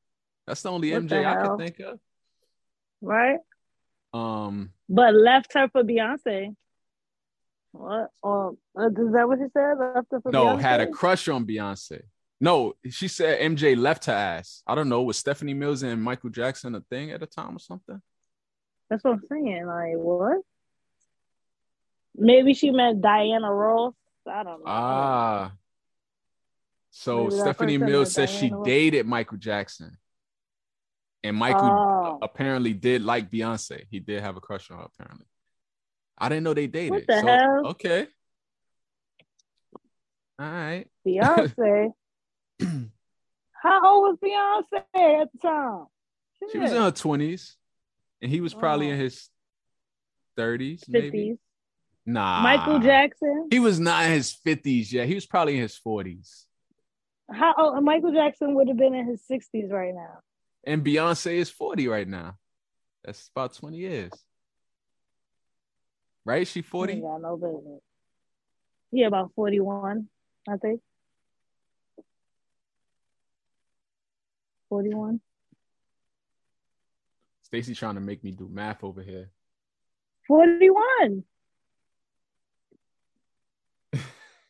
that's 0.44 0.60
the 0.60 0.72
only 0.72 0.90
what 0.90 1.02
MJ 1.02 1.08
the 1.08 1.24
I 1.24 1.34
can 1.36 1.56
think 1.56 1.78
of. 1.78 2.00
Right. 3.00 3.38
Um. 4.12 4.70
But 4.88 5.14
left 5.14 5.52
her 5.52 5.68
for 5.68 5.84
Beyonce. 5.84 6.56
What? 7.70 8.10
Or 8.24 8.56
uh, 8.76 8.88
is 8.88 9.12
that 9.12 9.28
what 9.28 9.38
she 9.38 9.44
said? 9.52 9.78
Left 9.78 10.08
her 10.10 10.20
for 10.20 10.32
no, 10.32 10.46
Beyonce? 10.46 10.60
had 10.60 10.80
a 10.80 10.88
crush 10.88 11.28
on 11.28 11.46
Beyonce. 11.46 12.02
No, 12.40 12.74
she 12.90 13.06
said 13.06 13.38
MJ 13.38 13.78
left 13.78 14.06
her 14.06 14.12
ass. 14.12 14.64
I 14.66 14.74
don't 14.74 14.88
know. 14.88 15.02
Was 15.04 15.16
Stephanie 15.16 15.54
Mills 15.54 15.84
and 15.84 16.02
Michael 16.02 16.30
Jackson 16.30 16.74
a 16.74 16.80
thing 16.80 17.12
at 17.12 17.20
the 17.20 17.26
time 17.26 17.54
or 17.54 17.60
something? 17.60 18.02
That's 18.90 19.04
what 19.04 19.12
I'm 19.12 19.22
saying. 19.30 19.64
Like 19.64 19.94
what? 19.94 20.38
Maybe 22.16 22.52
she 22.54 22.72
meant 22.72 23.00
Diana 23.00 23.52
Ross. 23.52 23.94
I 24.26 24.42
don't 24.42 24.58
know. 24.58 24.64
Ah. 24.66 25.52
So 26.90 27.24
Maybe 27.24 27.36
Stephanie 27.36 27.78
Mills 27.78 28.12
says 28.12 28.30
she 28.30 28.52
dated 28.64 29.06
Michael 29.06 29.38
Jackson. 29.38 29.96
And 31.22 31.36
Michael 31.36 31.62
oh. 31.62 32.18
apparently 32.22 32.72
did 32.72 33.02
like 33.02 33.30
Beyonce. 33.30 33.84
He 33.90 33.98
did 33.98 34.22
have 34.22 34.36
a 34.36 34.40
crush 34.40 34.70
on 34.70 34.78
her, 34.78 34.84
apparently. 34.84 35.26
I 36.18 36.28
didn't 36.28 36.44
know 36.44 36.54
they 36.54 36.66
dated. 36.66 36.90
What 36.90 37.06
the 37.06 37.20
so, 37.20 37.26
hell? 37.26 37.66
Okay. 37.68 38.06
All 40.38 40.46
right. 40.46 40.86
Beyonce. 41.06 41.92
How 43.52 43.94
old 43.94 44.18
was 44.18 44.18
Beyonce 44.22 45.22
at 45.22 45.32
the 45.32 45.38
time? 45.38 45.86
Shit. 46.38 46.52
She 46.52 46.58
was 46.58 46.72
in 46.72 46.82
her 46.82 46.92
20s. 46.92 47.54
And 48.20 48.30
he 48.30 48.40
was 48.40 48.54
probably 48.54 48.90
oh. 48.90 48.92
in 48.92 49.00
his 49.00 49.28
30s, 50.38 50.80
50s. 50.80 50.88
maybe. 50.88 51.38
Nah. 52.06 52.42
Michael 52.42 52.80
Jackson. 52.80 53.48
He 53.50 53.60
was 53.60 53.80
not 53.80 54.04
in 54.04 54.12
his 54.12 54.36
50s 54.46 54.92
yet. 54.92 55.06
He 55.06 55.14
was 55.14 55.26
probably 55.26 55.56
in 55.56 55.62
his 55.62 55.78
40s. 55.84 56.44
How 57.30 57.54
oh, 57.56 57.80
Michael 57.80 58.12
Jackson 58.12 58.54
would 58.54 58.68
have 58.68 58.76
been 58.76 58.94
in 58.94 59.06
his 59.06 59.22
60s 59.30 59.70
right 59.70 59.94
now. 59.94 60.18
And 60.64 60.84
Beyonce 60.84 61.34
is 61.34 61.50
40 61.50 61.88
right 61.88 62.06
now. 62.06 62.36
That's 63.04 63.30
about 63.34 63.54
20 63.54 63.76
years. 63.76 64.12
Right? 66.24 66.46
She 66.46 66.62
40? 66.62 66.94
Yeah, 66.94 67.18
no 67.20 67.36
business. 67.36 67.80
Yeah, 68.92 69.06
about 69.08 69.32
41, 69.34 70.08
I 70.48 70.56
think. 70.56 70.80
41. 74.68 75.20
Stacy 77.42 77.74
trying 77.74 77.94
to 77.94 78.00
make 78.00 78.24
me 78.24 78.30
do 78.30 78.48
math 78.50 78.82
over 78.82 79.02
here. 79.02 79.30
41. 80.26 81.24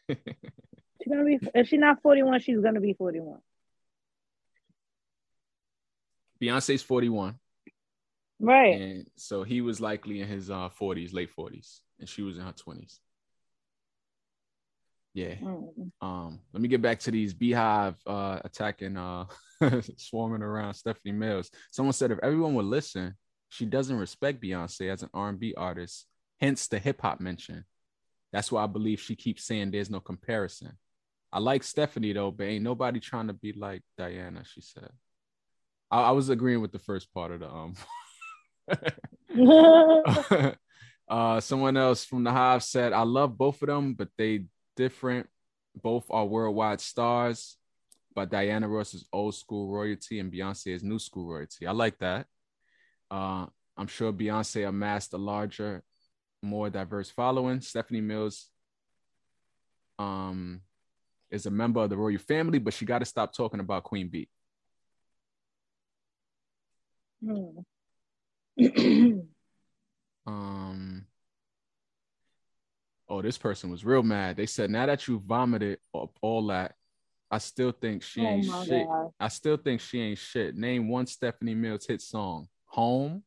She's 0.08 1.10
gonna 1.10 1.24
be 1.24 1.38
if 1.54 1.68
she's 1.68 1.80
not 1.80 2.02
41, 2.02 2.40
she's 2.40 2.60
gonna 2.60 2.80
be 2.80 2.94
41. 2.94 3.38
Beyonce's 6.42 6.82
41. 6.82 7.38
Right. 8.40 8.80
And 8.80 9.06
so 9.16 9.42
he 9.42 9.60
was 9.60 9.80
likely 9.80 10.20
in 10.20 10.28
his 10.28 10.50
uh 10.50 10.68
40s, 10.80 11.12
late 11.12 11.30
40s, 11.36 11.80
and 11.98 12.08
she 12.08 12.22
was 12.22 12.38
in 12.38 12.44
her 12.44 12.52
20s. 12.52 12.98
Yeah. 15.14 15.34
Mm. 15.36 15.92
Um, 16.00 16.40
let 16.52 16.60
me 16.60 16.68
get 16.68 16.82
back 16.82 17.00
to 17.00 17.10
these 17.10 17.34
BeyHive 17.34 17.94
uh 18.06 18.40
attacking 18.44 18.96
uh 18.96 19.26
swarming 19.96 20.42
around 20.42 20.74
Stephanie 20.74 21.12
Mills. 21.12 21.50
Someone 21.70 21.92
said 21.92 22.10
if 22.10 22.18
everyone 22.22 22.54
would 22.54 22.66
listen, 22.66 23.14
she 23.48 23.66
doesn't 23.66 23.96
respect 23.96 24.42
Beyonce 24.42 24.90
as 24.90 25.02
an 25.02 25.10
R&B 25.14 25.54
artist, 25.56 26.06
hence 26.40 26.66
the 26.66 26.78
hip 26.78 27.00
hop 27.00 27.20
mention. 27.20 27.64
That's 28.34 28.50
why 28.50 28.64
I 28.64 28.66
believe 28.66 28.98
she 29.00 29.14
keeps 29.14 29.44
saying 29.44 29.70
there's 29.70 29.90
no 29.90 30.00
comparison. 30.00 30.72
I 31.32 31.38
like 31.38 31.62
Stephanie 31.62 32.12
though, 32.12 32.32
but 32.32 32.48
ain't 32.48 32.64
nobody 32.64 32.98
trying 32.98 33.28
to 33.28 33.32
be 33.32 33.52
like 33.52 33.82
Diana, 33.96 34.42
she 34.44 34.60
said. 34.60 34.90
I, 35.88 36.02
I 36.02 36.10
was 36.10 36.30
agreeing 36.30 36.60
with 36.60 36.72
the 36.72 36.80
first 36.80 37.14
part 37.14 37.30
of 37.30 37.40
the 37.40 37.48
um 37.48 37.76
uh, 41.08 41.38
someone 41.38 41.76
else 41.76 42.04
from 42.04 42.24
the 42.24 42.32
Hive 42.32 42.64
said, 42.64 42.92
I 42.92 43.02
love 43.02 43.38
both 43.38 43.62
of 43.62 43.68
them, 43.68 43.94
but 43.94 44.08
they 44.18 44.46
different. 44.74 45.28
Both 45.80 46.06
are 46.10 46.26
worldwide 46.26 46.80
stars, 46.80 47.56
but 48.16 48.32
Diana 48.32 48.66
Ross 48.66 48.94
is 48.94 49.06
old 49.12 49.36
school 49.36 49.68
royalty 49.68 50.18
and 50.18 50.32
Beyonce 50.32 50.74
is 50.74 50.82
new 50.82 50.98
school 50.98 51.28
royalty. 51.28 51.68
I 51.68 51.72
like 51.72 51.98
that. 51.98 52.26
Uh, 53.12 53.46
I'm 53.76 53.86
sure 53.86 54.12
Beyonce 54.12 54.68
amassed 54.68 55.12
a 55.12 55.18
larger, 55.18 55.84
more 56.44 56.70
diverse 56.70 57.10
following. 57.10 57.60
Stephanie 57.60 58.00
Mills 58.00 58.48
um, 59.98 60.60
is 61.30 61.46
a 61.46 61.50
member 61.50 61.80
of 61.82 61.90
the 61.90 61.96
royal 61.96 62.18
family, 62.18 62.58
but 62.58 62.74
she 62.74 62.84
got 62.84 63.00
to 63.00 63.04
stop 63.04 63.34
talking 63.34 63.60
about 63.60 63.84
Queen 63.84 64.08
Bey. 64.08 64.28
Mm. 67.24 67.64
Um. 70.26 71.04
Oh, 73.08 73.20
this 73.20 73.36
person 73.36 73.70
was 73.70 73.84
real 73.84 74.02
mad. 74.02 74.36
They 74.36 74.46
said, 74.46 74.70
"Now 74.70 74.86
that 74.86 75.06
you 75.06 75.18
vomited 75.18 75.78
up 75.94 76.16
all 76.22 76.46
that, 76.46 76.74
I 77.30 77.38
still 77.38 77.72
think 77.72 78.02
she 78.02 78.22
Oh 78.22 78.28
ain't 78.28 78.66
shit. 78.66 78.86
God. 78.86 79.10
I 79.20 79.28
still 79.28 79.56
think 79.56 79.80
she 79.80 80.00
ain't 80.00 80.18
shit. 80.18 80.56
Name 80.56 80.88
one 80.88 81.06
Stephanie 81.06 81.54
Mills 81.54 81.86
hit 81.86 82.00
song. 82.00 82.48
Home 82.66 83.22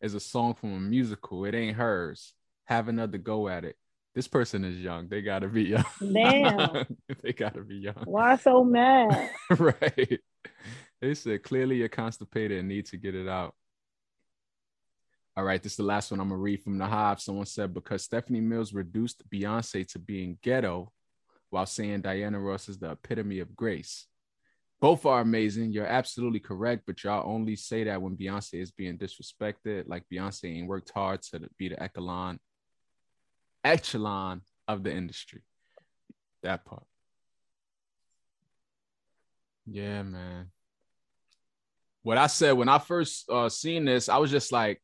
is 0.00 0.14
a 0.14 0.20
song 0.20 0.54
from 0.54 0.74
a 0.74 0.80
musical. 0.80 1.44
It 1.44 1.54
ain't 1.54 1.76
hers. 1.76 2.34
Have 2.68 2.88
another 2.88 3.16
go 3.16 3.48
at 3.48 3.64
it. 3.64 3.76
This 4.14 4.28
person 4.28 4.62
is 4.62 4.78
young. 4.78 5.08
They 5.08 5.22
gotta 5.22 5.48
be 5.48 5.62
young. 5.64 5.84
Damn. 6.00 6.86
they 7.22 7.32
gotta 7.32 7.62
be 7.62 7.76
young. 7.76 8.02
Why 8.04 8.36
so 8.36 8.62
mad? 8.62 9.30
right. 9.58 10.20
They 11.00 11.14
said 11.14 11.42
clearly 11.42 11.76
you're 11.76 11.88
constipated 11.88 12.58
and 12.58 12.68
need 12.68 12.84
to 12.86 12.98
get 12.98 13.14
it 13.14 13.26
out. 13.26 13.54
All 15.34 15.44
right, 15.44 15.62
this 15.62 15.72
is 15.72 15.76
the 15.78 15.84
last 15.84 16.10
one 16.10 16.20
I'm 16.20 16.28
gonna 16.28 16.42
read 16.42 16.62
from 16.62 16.76
the 16.76 16.86
Hive. 16.86 17.22
Someone 17.22 17.46
said 17.46 17.72
because 17.72 18.02
Stephanie 18.02 18.42
Mills 18.42 18.74
reduced 18.74 19.22
Beyonce 19.30 19.86
to 19.92 19.98
being 19.98 20.36
ghetto 20.42 20.92
while 21.48 21.64
saying 21.64 22.02
Diana 22.02 22.38
Ross 22.38 22.68
is 22.68 22.78
the 22.78 22.90
epitome 22.90 23.38
of 23.38 23.56
grace. 23.56 24.08
Both 24.78 25.06
are 25.06 25.22
amazing. 25.22 25.72
You're 25.72 25.86
absolutely 25.86 26.40
correct, 26.40 26.82
but 26.86 27.02
y'all 27.02 27.32
only 27.32 27.56
say 27.56 27.84
that 27.84 28.02
when 28.02 28.16
Beyonce 28.16 28.60
is 28.60 28.70
being 28.70 28.98
disrespected. 28.98 29.88
Like 29.88 30.04
Beyonce 30.12 30.56
ain't 30.56 30.68
worked 30.68 30.90
hard 30.90 31.22
to 31.22 31.48
be 31.56 31.68
the 31.68 31.82
echelon, 31.82 32.38
echelon 33.64 34.42
of 34.66 34.82
the 34.82 34.92
industry. 34.92 35.42
That 36.42 36.64
part. 36.64 36.84
Yeah, 39.66 40.02
man. 40.02 40.50
What 42.02 42.18
I 42.18 42.26
said 42.28 42.52
when 42.52 42.68
I 42.68 42.78
first 42.78 43.28
uh 43.28 43.48
seen 43.48 43.84
this, 43.84 44.08
I 44.08 44.18
was 44.18 44.30
just 44.30 44.52
like, 44.52 44.80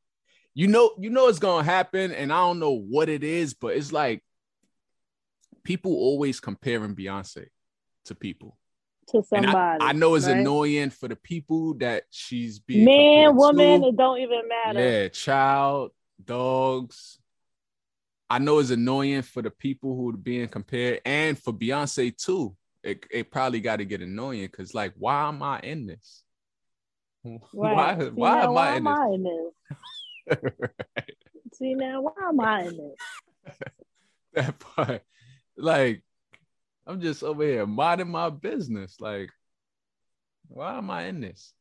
you 0.53 0.69
know, 0.69 0.91
you 0.99 1.11
know 1.11 1.29
it's 1.29 1.39
gonna 1.39 1.65
happen, 1.65 2.13
and 2.13 2.33
I 2.33 2.37
don't 2.37 2.59
know 2.59 2.79
what 2.79 3.09
it 3.09 3.25
is, 3.25 3.55
but 3.55 3.77
it's 3.77 3.93
like 3.93 4.23
people 5.63 5.93
always 5.93 6.41
comparing 6.41 6.95
Beyonce 6.95 7.47
to 8.07 8.15
people. 8.15 8.59
To 9.09 9.23
somebody. 9.23 9.85
I, 9.85 9.91
I 9.91 9.93
know 9.93 10.15
it's 10.15 10.27
right? 10.27 10.39
annoying 10.39 10.91
for 10.91 11.09
the 11.09 11.17
people 11.17 11.75
that 11.75 12.05
she's 12.11 12.59
being 12.59 12.85
Man, 12.85 13.37
woman, 13.37 13.83
to. 13.83 13.89
it 13.89 13.97
don't 13.97 14.19
even 14.19 14.43
matter. 14.49 14.81
Yeah, 14.81 15.09
child, 15.09 15.93
dogs. 16.23 17.19
I 18.29 18.39
know 18.39 18.59
it's 18.59 18.71
annoying 18.71 19.23
for 19.23 19.43
the 19.43 19.51
people 19.51 19.95
who 19.95 20.11
are 20.11 20.17
being 20.17 20.49
compared 20.49 21.01
and 21.05 21.39
for 21.39 21.53
Beyonce 21.53 22.17
too. 22.17 22.57
It, 22.83 23.07
it 23.11 23.31
probably 23.31 23.61
got 23.61 23.77
to 23.77 23.85
get 23.85 24.03
annoying 24.03 24.43
because, 24.43 24.75
like, 24.75 24.93
why 24.97 25.29
am 25.29 25.43
I 25.43 25.61
in 25.61 25.87
this? 25.87 26.23
Why, 27.53 27.95
Right. 27.95 28.03
See, 28.03 28.11
why 28.11 28.35
now, 28.35 28.43
am 28.45 28.55
why 28.55 28.69
I 28.69 28.77
in 28.77 28.77
am 28.77 28.85
this? 28.85 28.99
I 28.99 29.09
in 29.15 29.23
this? 29.25 30.71
See 31.55 31.75
now, 31.75 32.01
why 32.03 32.13
am 32.29 32.41
I 32.41 32.61
in 32.63 32.77
this? 32.77 33.57
that 34.35 34.59
part. 34.59 35.03
Like, 35.57 36.03
I'm 36.87 37.01
just 37.01 37.23
over 37.23 37.43
here 37.43 37.67
minding 37.67 38.11
my 38.11 38.29
business. 38.29 38.97
Like, 39.01 39.31
why 40.49 40.77
am 40.77 40.91
I 40.91 41.05
in 41.05 41.21
this? 41.23 41.55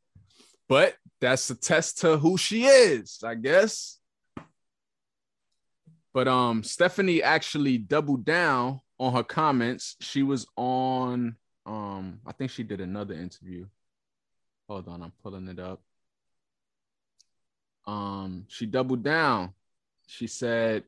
But 0.68 0.96
that's 1.22 1.50
a 1.50 1.56
test 1.56 2.00
to 2.00 2.18
who 2.18 2.38
she 2.38 2.66
is, 2.66 3.20
I 3.24 3.36
guess. 3.36 4.00
But 6.14 6.28
um, 6.28 6.64
Stephanie 6.64 7.24
actually 7.24 7.78
doubled 7.78 8.24
down 8.26 8.82
on 9.00 9.14
her 9.14 9.24
comments. 9.24 9.96
She 10.00 10.24
was 10.24 10.46
on 10.56 11.36
um, 11.66 12.20
I 12.26 12.32
think 12.34 12.52
she 12.52 12.64
did 12.64 12.82
another 12.82 13.14
interview. 13.14 13.66
Hold 14.68 14.88
on, 14.88 15.02
I'm 15.02 15.14
pulling 15.22 15.48
it 15.48 15.60
up. 15.60 15.82
Um, 17.86 18.46
she 18.48 18.66
doubled 18.66 19.04
down. 19.04 19.54
She 20.08 20.28
said, 20.28 20.84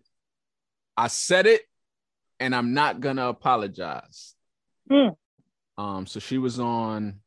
I 0.98 1.08
said 1.08 1.46
it 1.46 1.62
and 2.40 2.56
I'm 2.56 2.74
not 2.74 3.00
gonna 3.00 3.28
apologize. 3.28 4.36
Hmm. 4.90 5.10
Um, 5.78 6.08
so 6.08 6.20
she 6.20 6.38
was 6.38 6.60
on, 6.60 7.20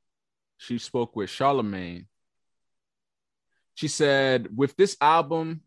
she 0.57 0.79
spoke 0.79 1.17
with 1.17 1.31
Charlemagne. 1.31 2.07
She 3.75 3.89
said, 3.89 4.49
with 4.57 4.77
this 4.77 4.97
album 5.01 5.63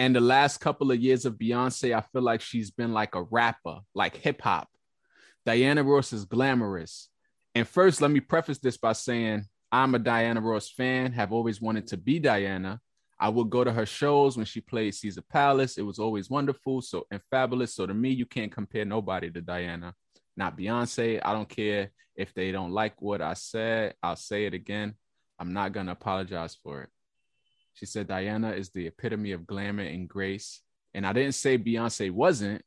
and 0.00 0.16
the 0.16 0.20
last 0.20 0.60
couple 0.60 0.90
of 0.90 0.98
years 0.98 1.26
of 1.26 1.34
Beyonce, 1.34 1.94
I 1.94 2.00
feel 2.10 2.22
like 2.22 2.40
she's 2.40 2.70
been 2.70 2.94
like 2.94 3.14
a 3.14 3.24
rapper, 3.24 3.80
like 3.94 4.16
hip 4.16 4.40
hop. 4.40 4.66
Diana 5.44 5.82
Ross 5.82 6.14
is 6.14 6.24
glamorous. 6.24 7.10
And 7.54 7.68
first, 7.68 8.00
let 8.00 8.10
me 8.10 8.20
preface 8.20 8.56
this 8.56 8.78
by 8.78 8.94
saying 8.94 9.44
I'm 9.70 9.94
a 9.94 9.98
Diana 9.98 10.40
Ross 10.40 10.70
fan, 10.70 11.12
have 11.12 11.34
always 11.34 11.60
wanted 11.60 11.86
to 11.88 11.98
be 11.98 12.18
Diana. 12.18 12.80
I 13.18 13.28
would 13.28 13.50
go 13.50 13.62
to 13.62 13.72
her 13.72 13.84
shows 13.84 14.38
when 14.38 14.46
she 14.46 14.62
played 14.62 14.94
Caesar 14.94 15.20
Palace. 15.30 15.76
It 15.76 15.82
was 15.82 15.98
always 15.98 16.30
wonderful, 16.30 16.80
so 16.80 17.04
and 17.10 17.20
fabulous. 17.30 17.74
So 17.74 17.84
to 17.84 17.92
me, 17.92 18.08
you 18.08 18.24
can't 18.24 18.50
compare 18.50 18.86
nobody 18.86 19.30
to 19.30 19.42
Diana, 19.42 19.92
not 20.34 20.56
Beyonce. 20.56 21.20
I 21.22 21.34
don't 21.34 21.46
care 21.46 21.90
if 22.16 22.32
they 22.32 22.52
don't 22.52 22.72
like 22.72 23.02
what 23.02 23.20
I 23.20 23.34
said. 23.34 23.92
I'll 24.02 24.16
say 24.16 24.46
it 24.46 24.54
again. 24.54 24.94
I'm 25.38 25.52
not 25.52 25.72
gonna 25.72 25.92
apologize 25.92 26.54
for 26.54 26.84
it. 26.84 26.88
She 27.80 27.86
said 27.86 28.08
Diana 28.08 28.50
is 28.50 28.68
the 28.68 28.88
epitome 28.88 29.32
of 29.32 29.46
glamour 29.46 29.84
and 29.84 30.06
grace. 30.06 30.60
And 30.92 31.06
I 31.06 31.14
didn't 31.14 31.32
say 31.32 31.56
Beyonce 31.56 32.10
wasn't. 32.10 32.62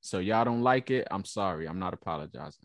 So 0.00 0.20
y'all 0.20 0.46
don't 0.46 0.62
like 0.62 0.90
it. 0.90 1.06
I'm 1.10 1.26
sorry. 1.26 1.68
I'm 1.68 1.78
not 1.78 1.92
apologizing. 1.92 2.64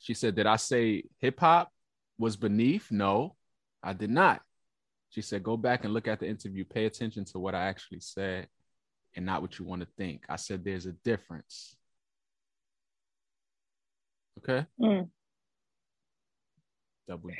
She 0.00 0.12
said, 0.12 0.34
Did 0.34 0.46
I 0.46 0.56
say 0.56 1.04
hip 1.20 1.38
hop 1.38 1.70
was 2.18 2.36
beneath? 2.36 2.90
No, 2.90 3.36
I 3.80 3.92
did 3.92 4.10
not. 4.10 4.42
She 5.10 5.22
said, 5.22 5.44
Go 5.44 5.56
back 5.56 5.84
and 5.84 5.94
look 5.94 6.08
at 6.08 6.18
the 6.18 6.28
interview. 6.28 6.64
Pay 6.64 6.86
attention 6.86 7.24
to 7.26 7.38
what 7.38 7.54
I 7.54 7.66
actually 7.68 8.00
said 8.00 8.48
and 9.14 9.24
not 9.24 9.40
what 9.40 9.60
you 9.60 9.64
want 9.64 9.82
to 9.82 9.88
think. 9.96 10.24
I 10.28 10.34
said, 10.34 10.64
There's 10.64 10.86
a 10.86 10.92
difference. 11.04 11.76
Okay. 14.38 14.66
Mm. 14.80 15.10
Double 17.06 17.28
down. 17.28 17.36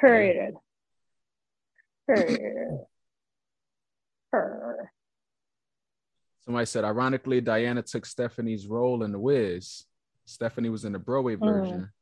Period. 0.00 0.54
Period. 2.06 2.86
Period. 4.30 4.88
Somebody 6.44 6.66
said, 6.66 6.84
ironically, 6.84 7.40
Diana 7.40 7.82
took 7.82 8.04
Stephanie's 8.04 8.66
role 8.66 9.04
in 9.04 9.12
The 9.12 9.18
Wiz. 9.18 9.84
Stephanie 10.24 10.70
was 10.70 10.84
in 10.84 10.92
the 10.92 10.98
Broadway 10.98 11.36
Mm. 11.36 11.40
version, 11.40 11.92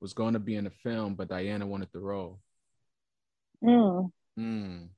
was 0.00 0.12
going 0.12 0.34
to 0.34 0.40
be 0.40 0.56
in 0.56 0.64
the 0.64 0.70
film, 0.70 1.14
but 1.14 1.28
Diana 1.28 1.66
wanted 1.66 1.88
the 1.92 2.00
role. 2.00 2.40
Mm. 3.62 4.10
Mm. 4.38 4.88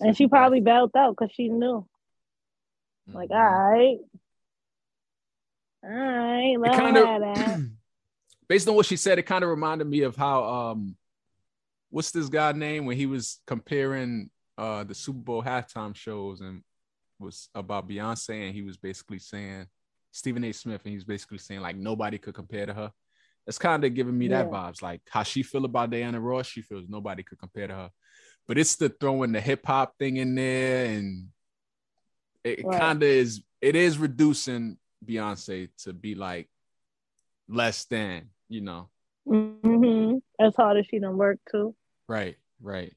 And 0.00 0.16
she 0.16 0.26
probably 0.28 0.60
bailed 0.60 0.90
out 0.96 1.14
because 1.16 1.32
she 1.34 1.48
knew. 1.48 1.86
Like, 3.06 3.30
Mhm. 3.30 3.34
all 3.36 3.70
right. 3.70 3.98
All 5.84 5.90
right, 5.90 6.54
It 6.54 6.76
kind 6.76 6.96
her 6.96 7.06
have 7.06 7.20
that. 7.20 7.58
of, 7.58 7.64
based 8.48 8.68
on 8.68 8.76
what 8.76 8.86
she 8.86 8.96
said, 8.96 9.18
it 9.18 9.24
kind 9.24 9.42
of 9.42 9.50
reminded 9.50 9.86
me 9.86 10.02
of 10.02 10.14
how, 10.16 10.44
um, 10.44 10.96
what's 11.92 12.10
this 12.10 12.28
guy 12.30 12.52
name 12.52 12.86
when 12.86 12.96
he 12.96 13.06
was 13.06 13.40
comparing 13.46 14.30
uh 14.58 14.82
the 14.82 14.94
Super 14.94 15.20
Bowl 15.20 15.42
halftime 15.42 15.94
shows 15.94 16.40
and 16.40 16.62
was 17.20 17.48
about 17.54 17.88
Beyonce, 17.88 18.46
and 18.46 18.54
he 18.54 18.62
was 18.62 18.76
basically 18.76 19.18
saying 19.18 19.66
Stephen 20.10 20.42
A. 20.44 20.52
Smith, 20.52 20.80
and 20.84 20.90
he 20.90 20.96
was 20.96 21.04
basically 21.04 21.38
saying 21.38 21.60
like 21.60 21.76
nobody 21.76 22.18
could 22.18 22.34
compare 22.34 22.66
to 22.66 22.74
her. 22.74 22.92
It's 23.46 23.58
kind 23.58 23.84
of 23.84 23.94
giving 23.94 24.16
me 24.18 24.28
that 24.28 24.46
Yeah. 24.46 24.52
vibes, 24.52 24.82
like 24.82 25.02
how 25.08 25.22
she 25.22 25.42
feel 25.42 25.64
about 25.64 25.90
Diana 25.90 26.20
Ross. 26.20 26.46
She 26.46 26.62
feels 26.62 26.88
nobody 26.88 27.22
could 27.22 27.38
compare 27.38 27.68
to 27.68 27.74
her, 27.74 27.90
but 28.48 28.58
it's 28.58 28.76
the 28.76 28.88
throwing 28.88 29.32
the 29.32 29.40
hip 29.40 29.64
hop 29.66 29.98
thing 29.98 30.16
in 30.16 30.34
there, 30.34 30.86
and 30.86 31.28
it 32.42 32.64
Right. 32.64 32.80
kind 32.80 33.02
of 33.02 33.08
is. 33.08 33.42
It 33.60 33.76
is 33.76 33.98
reducing 33.98 34.78
Beyonce 35.04 35.68
to 35.84 35.92
be 35.92 36.14
like 36.14 36.48
less 37.48 37.84
than, 37.84 38.30
you 38.48 38.60
know. 38.62 38.88
Mm-hmm. 39.28 40.18
As 40.40 40.56
hard 40.56 40.78
as 40.78 40.86
she 40.86 40.98
done 40.98 41.16
work 41.16 41.38
too. 41.50 41.74
Right, 42.08 42.36
right. 42.60 42.94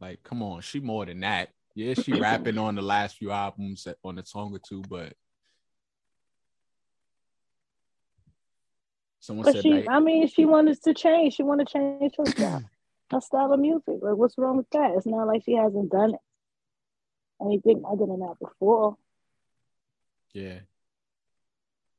Like, 0.00 0.22
come 0.22 0.42
on, 0.42 0.60
she 0.60 0.80
more 0.80 1.06
than 1.06 1.20
that. 1.20 1.50
Yeah, 1.74 1.94
she 1.94 2.12
rapping 2.18 2.58
on 2.58 2.74
the 2.74 2.82
last 2.82 3.18
few 3.18 3.30
albums 3.30 3.86
on 4.04 4.18
a 4.18 4.24
song 4.24 4.54
or 4.54 4.58
two, 4.58 4.82
but 4.88 5.12
someone 9.20 9.44
But 9.44 9.54
said 9.54 9.62
she, 9.62 9.70
that. 9.70 9.90
I 9.90 10.00
mean, 10.00 10.26
she 10.28 10.44
wanted 10.44 10.82
to 10.84 10.94
change. 10.94 11.34
She 11.34 11.42
wanted 11.42 11.66
to 11.68 11.72
change 11.72 12.12
her 12.18 12.24
style, 12.26 12.62
her 13.10 13.20
style 13.20 13.52
of 13.52 13.60
music. 13.60 13.96
Like, 14.00 14.16
what's 14.16 14.38
wrong 14.38 14.58
with 14.58 14.70
that? 14.70 14.92
It's 14.96 15.06
not 15.06 15.26
like 15.26 15.42
she 15.44 15.54
hasn't 15.54 15.90
done 15.90 16.14
it. 16.14 16.20
Anything 17.42 17.82
other 17.86 18.06
than 18.06 18.20
that 18.20 18.36
before. 18.40 18.96
Yeah. 20.32 20.60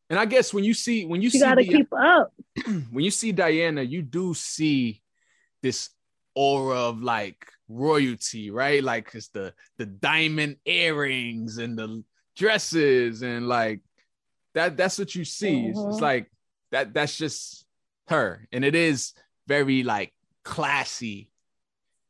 And 0.09 0.17
I 0.17 0.25
guess 0.25 0.53
when 0.53 0.63
you 0.63 0.73
see 0.73 1.05
when 1.05 1.21
you 1.21 1.29
She 1.29 1.39
see 1.39 1.45
got 1.45 1.55
to 1.55 1.63
Di- 1.63 1.71
keep 1.71 1.93
up. 1.93 2.33
when 2.91 3.03
you 3.03 3.11
see 3.11 3.31
Diana, 3.31 3.81
you 3.81 4.01
do 4.01 4.33
see 4.33 5.01
this 5.61 5.89
aura 6.37 6.77
of 6.89 7.01
like 7.01 7.43
royalty, 7.67 8.51
right? 8.51 8.83
Like 8.83 9.09
it's 9.15 9.29
the 9.29 9.53
the 9.79 9.87
diamond 9.87 10.57
earrings 10.65 11.57
and 11.57 11.77
the 11.77 12.03
dresses 12.35 13.23
and 13.23 13.47
like 13.47 13.81
that 14.53 14.77
that's 14.77 14.99
what 14.99 15.15
you 15.15 15.25
see. 15.25 15.67
It's, 15.69 15.79
it's 15.79 15.97
Mhm. 15.97 16.01
like 16.01 16.31
that 16.71 16.93
that's 16.93 17.17
just 17.17 17.65
her. 18.07 18.47
And 18.51 18.63
it 18.63 18.75
is 18.75 19.13
very 19.47 19.81
like 19.83 20.13
classy 20.43 21.31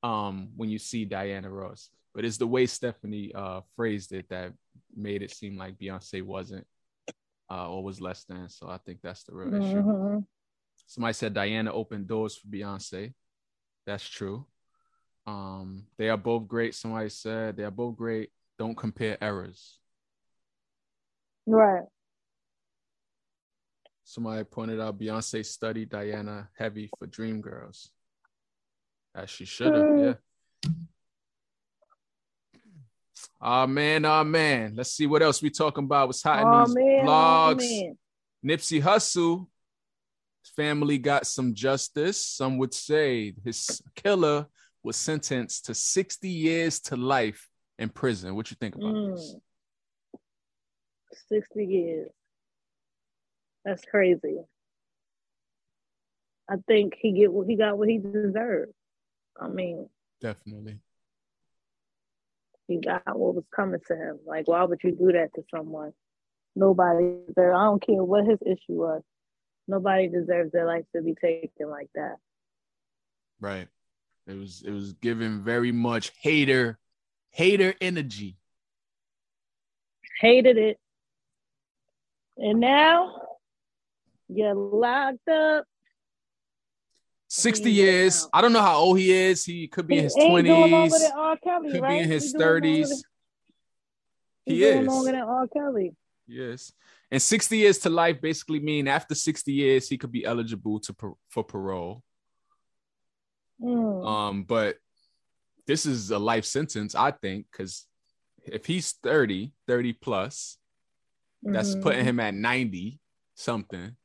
um 0.03 0.49
when 0.57 0.69
you 0.69 0.77
see 0.79 1.05
Diana 1.05 1.49
Ross. 1.49 1.89
But 2.13 2.25
it's 2.25 2.37
the 2.37 2.47
way 2.47 2.65
Stephanie 2.65 3.31
uh 3.33 3.61
phrased 3.75 4.11
it 4.11 4.27
that 4.29 4.51
made 4.95 5.21
it 5.21 5.31
seem 5.31 5.57
like 5.57 5.77
Beyonce 5.77 6.21
wasn't 6.21 6.67
uh 7.49 7.69
or 7.71 7.81
was 7.83 8.01
less 8.01 8.25
than. 8.25 8.49
So 8.49 8.67
I 8.67 8.77
think 8.85 8.99
that's 9.01 9.23
the 9.23 9.33
real 9.33 9.53
issue. 9.55 9.81
Mhm. 9.81 10.25
Somebody 10.85 11.13
said 11.13 11.33
Diana 11.33 11.71
opened 11.71 12.07
doors 12.07 12.35
for 12.35 12.47
Beyonce. 12.47 13.13
That's 13.87 14.07
true. 14.07 14.45
Um, 15.25 15.87
they 15.97 16.09
are 16.09 16.17
both 16.17 16.47
great. 16.47 16.75
Somebody 16.75 17.09
said 17.09 17.57
they 17.57 17.63
are 17.63 17.71
both 17.71 17.95
great. 17.95 18.29
Don't 18.59 18.75
compare 18.75 19.17
errors. 19.23 19.79
Right. 21.47 21.83
Somebody 24.03 24.43
pointed 24.43 24.79
out 24.81 24.99
Beyonce 24.99 25.45
studied 25.45 25.89
Diana 25.89 26.49
heavy 26.57 26.89
for 26.99 27.07
Dreamgirls. 27.07 27.89
As 29.15 29.29
she 29.29 29.45
should 29.45 29.73
have, 29.73 29.85
Hmm. 29.85 29.99
yeah. 29.99 30.13
Oh 33.41 33.67
man, 33.67 34.05
oh 34.05 34.23
man. 34.23 34.73
Let's 34.75 34.91
see 34.91 35.07
what 35.07 35.21
else 35.21 35.41
we 35.41 35.49
talking 35.49 35.85
about. 35.85 36.07
What's 36.07 36.21
hot 36.23 36.41
in 36.41 36.47
Oh 36.47 36.65
these 36.65 36.75
man, 36.75 37.05
blogs. 37.05 37.57
man. 37.59 37.97
Nipsey 38.45 38.81
Hussle, 38.81 39.47
family 40.55 40.97
got 40.97 41.27
some 41.27 41.53
justice. 41.53 42.23
Some 42.23 42.57
would 42.57 42.73
say 42.73 43.33
his 43.43 43.81
killer 43.95 44.47
was 44.83 44.95
sentenced 44.95 45.65
to 45.65 45.73
60 45.73 46.29
years 46.29 46.79
to 46.81 46.95
life 46.95 47.47
in 47.77 47.89
prison. 47.89 48.35
What 48.35 48.49
you 48.51 48.57
think 48.59 48.75
about 48.75 48.93
this? 48.93 49.35
Mm. 49.35 49.39
60 51.29 51.65
years. 51.65 52.09
That's 53.65 53.83
crazy. 53.83 54.37
I 56.49 56.55
think 56.67 56.93
he 56.97 57.11
get 57.11 57.33
what 57.33 57.47
he 57.47 57.57
got 57.57 57.77
what 57.77 57.89
he 57.89 57.97
deserved. 57.97 58.71
I 59.39 59.49
mean, 59.49 59.89
Definitely. 60.21 60.79
he 62.67 62.79
got 62.79 63.03
what 63.07 63.35
was 63.35 63.43
coming 63.53 63.81
to 63.87 63.95
him. 63.95 64.19
Like, 64.25 64.47
why 64.47 64.63
would 64.63 64.79
you 64.83 64.91
do 64.91 65.11
that 65.11 65.33
to 65.35 65.43
someone? 65.53 65.91
Nobody 66.55 67.17
deserves. 67.27 67.55
I 67.55 67.65
don't 67.65 67.85
care 67.85 68.03
what 68.03 68.25
his 68.25 68.39
issue 68.45 68.79
was. 68.79 69.03
Nobody 69.67 70.07
deserves 70.07 70.51
their 70.51 70.65
life 70.65 70.85
to 70.95 71.01
be 71.01 71.13
taken 71.13 71.69
like 71.69 71.89
that. 71.95 72.15
Right. 73.39 73.67
It 74.27 74.33
was 74.37 74.63
it 74.65 74.71
was 74.71 74.93
given 74.93 75.43
very 75.43 75.71
much 75.71 76.11
hater, 76.21 76.77
hater 77.31 77.73
energy. 77.81 78.37
Hated 80.19 80.57
it. 80.57 80.79
And 82.37 82.59
now 82.59 83.21
you're 84.29 84.53
locked 84.55 85.27
up. 85.29 85.65
60 87.29 87.69
years. 87.71 88.23
now. 88.23 88.29
I 88.33 88.41
don't 88.41 88.53
know 88.53 88.61
how 88.61 88.77
old 88.77 88.97
he 88.97 89.11
is. 89.11 89.43
He 89.43 89.67
could 89.67 89.85
be 89.85 89.97
in 89.97 90.05
his 90.05 90.15
He 90.15 90.21
ain't 90.21 90.45
doing 90.45 90.71
longer 90.71 90.95
20s. 90.95 90.99
than 91.01 91.11
R. 91.17 91.37
Kelly, 91.43 91.71
Could 91.73 91.81
right? 91.81 91.89
be 91.97 92.03
in 92.03 92.09
his 92.09 92.23
He 92.25 92.31
doing 92.31 92.41
longer 92.41 92.67
30s. 92.67 92.89
than- 92.89 93.01
He 94.45 94.59
doing 94.59 94.77
is. 94.81 94.87
longer 94.87 95.11
than 95.11 95.21
R. 95.21 95.47
Kelly. 95.47 95.95
Yes. 96.25 96.71
And 97.09 97.21
60 97.21 97.57
years 97.57 97.77
to 97.79 97.89
life 97.89 98.19
basically 98.19 98.59
mean 98.59 98.87
after 98.87 99.15
60 99.15 99.51
years 99.53 99.87
he 99.87 99.97
could 99.97 100.11
be 100.11 100.25
eligible 100.25 100.79
to 100.81 101.15
for 101.29 101.43
parole. 101.43 102.03
Mm. 103.61 104.05
Um, 104.05 104.43
but 104.43 104.77
this 105.65 105.85
is 105.85 106.11
a 106.11 106.19
life 106.19 106.45
sentence, 106.45 106.95
I 106.95 107.11
think, 107.11 107.47
because 107.51 107.87
if 108.45 108.65
he's 108.65 108.93
30, 109.03 109.53
30 109.67 109.93
plus, 109.93 110.57
that's 111.43 111.75
Mhm. 111.75 111.81
putting 111.81 112.05
him 112.05 112.19
at 112.19 112.33
90 112.33 112.99
something, 113.35 113.95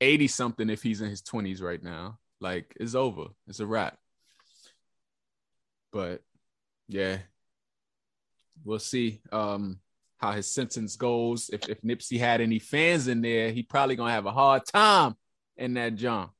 80 0.00 0.28
something 0.28 0.70
if 0.70 0.82
he's 0.82 1.00
in 1.00 1.10
his 1.10 1.22
20s 1.22 1.60
right 1.60 1.82
now. 1.82 2.18
Like 2.40 2.76
it's 2.80 2.94
over. 2.94 3.28
It's 3.46 3.60
a 3.60 3.66
wrap. 3.66 3.98
But 5.92 6.22
yeah, 6.88 7.22
we'll 8.64 8.78
see 8.78 9.20
um 9.32 9.80
how 10.20 10.32
his 10.32 10.46
sentence 10.46 10.96
goes. 10.96 11.48
If 11.50 11.68
if 11.68 11.80
Nipsey 11.82 12.18
had 12.18 12.40
any 12.42 12.58
fans 12.58 13.08
in 13.08 13.22
there, 13.22 13.50
he 13.50 13.62
probably 13.62 13.96
gonna 13.96 14.12
have 14.12 14.26
a 14.26 14.32
hard 14.32 14.66
time 14.66 15.14
in 15.56 15.74
that 15.74 15.94
jump. 15.94 16.32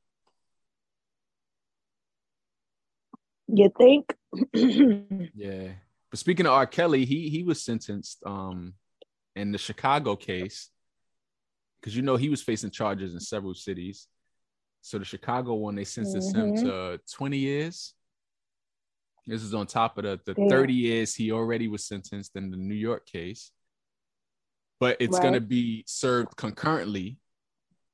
You 3.48 3.72
think? 3.76 4.14
Yeah. 5.34 5.72
But 6.10 6.18
speaking 6.18 6.46
of 6.46 6.52
R. 6.52 6.66
Kelly, 6.66 7.04
he 7.04 7.28
he 7.28 7.42
was 7.42 7.62
sentenced 7.62 8.18
um 8.26 8.74
in 9.36 9.52
the 9.52 9.58
Chicago 9.58 10.16
case 10.16 10.70
because 11.80 11.96
you 11.96 12.02
know 12.02 12.16
he 12.16 12.28
was 12.28 12.42
facing 12.42 12.70
charges 12.70 13.14
in 13.14 13.20
several 13.20 13.54
cities. 13.54 14.06
So 14.82 14.98
the 14.98 15.04
Chicago 15.04 15.54
one, 15.54 15.74
they 15.76 15.84
sentenced 15.84 16.34
him 16.34 16.52
Mhm. 16.52 16.62
to 16.62 17.00
20 17.14 17.38
years. 17.38 17.94
This 19.26 19.42
is 19.42 19.52
on 19.54 19.66
top 19.66 19.98
of 19.98 20.04
the, 20.04 20.20
the 20.24 20.34
Damn. 20.34 20.48
30 20.48 20.72
years 20.74 21.14
he 21.14 21.30
already 21.32 21.68
was 21.68 21.84
sentenced 21.86 22.34
in 22.36 22.50
the 22.50 22.56
New 22.56 22.74
York 22.74 23.06
case. 23.06 23.52
But 24.80 24.96
it's 24.98 25.14
Right. 25.14 25.22
gonna 25.22 25.40
be 25.40 25.84
served 25.86 26.36
concurrently, 26.36 27.18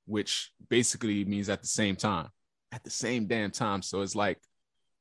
which 0.07 0.53
basically 0.68 1.24
means 1.24 1.49
at 1.49 1.61
the 1.61 1.68
same 1.68 1.97
time. 1.97 2.30
At 2.72 2.84
the 2.84 2.91
same 2.91 3.26
damn 3.26 3.51
time. 3.51 3.82
So 3.82 4.01
it's 4.03 4.14
like 4.14 4.39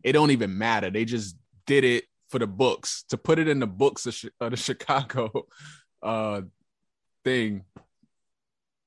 it 0.03 0.11
don't 0.13 0.31
even 0.31 0.57
matter. 0.57 0.89
They 0.89 1.05
just 1.05 1.37
did 1.65 1.83
it 1.83 2.05
for 2.29 2.39
the 2.39 2.47
books 2.47 3.03
to 3.09 3.17
put 3.17 3.39
it 3.39 3.47
in 3.47 3.59
the 3.59 3.67
books 3.67 4.05
of, 4.07 4.15
of 4.41 4.51
the 4.51 4.57
Chicago 4.67 5.47
uh 6.01 6.41
thing. 7.23 7.63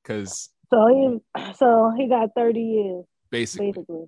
Cause 0.05 0.51
so 0.73 0.87
he, 0.89 1.53
so 1.55 1.93
he 1.97 2.09
got 2.09 2.31
thirty 2.35 2.61
years 2.63 3.05
basically, 3.31 3.73
basically. 3.73 4.07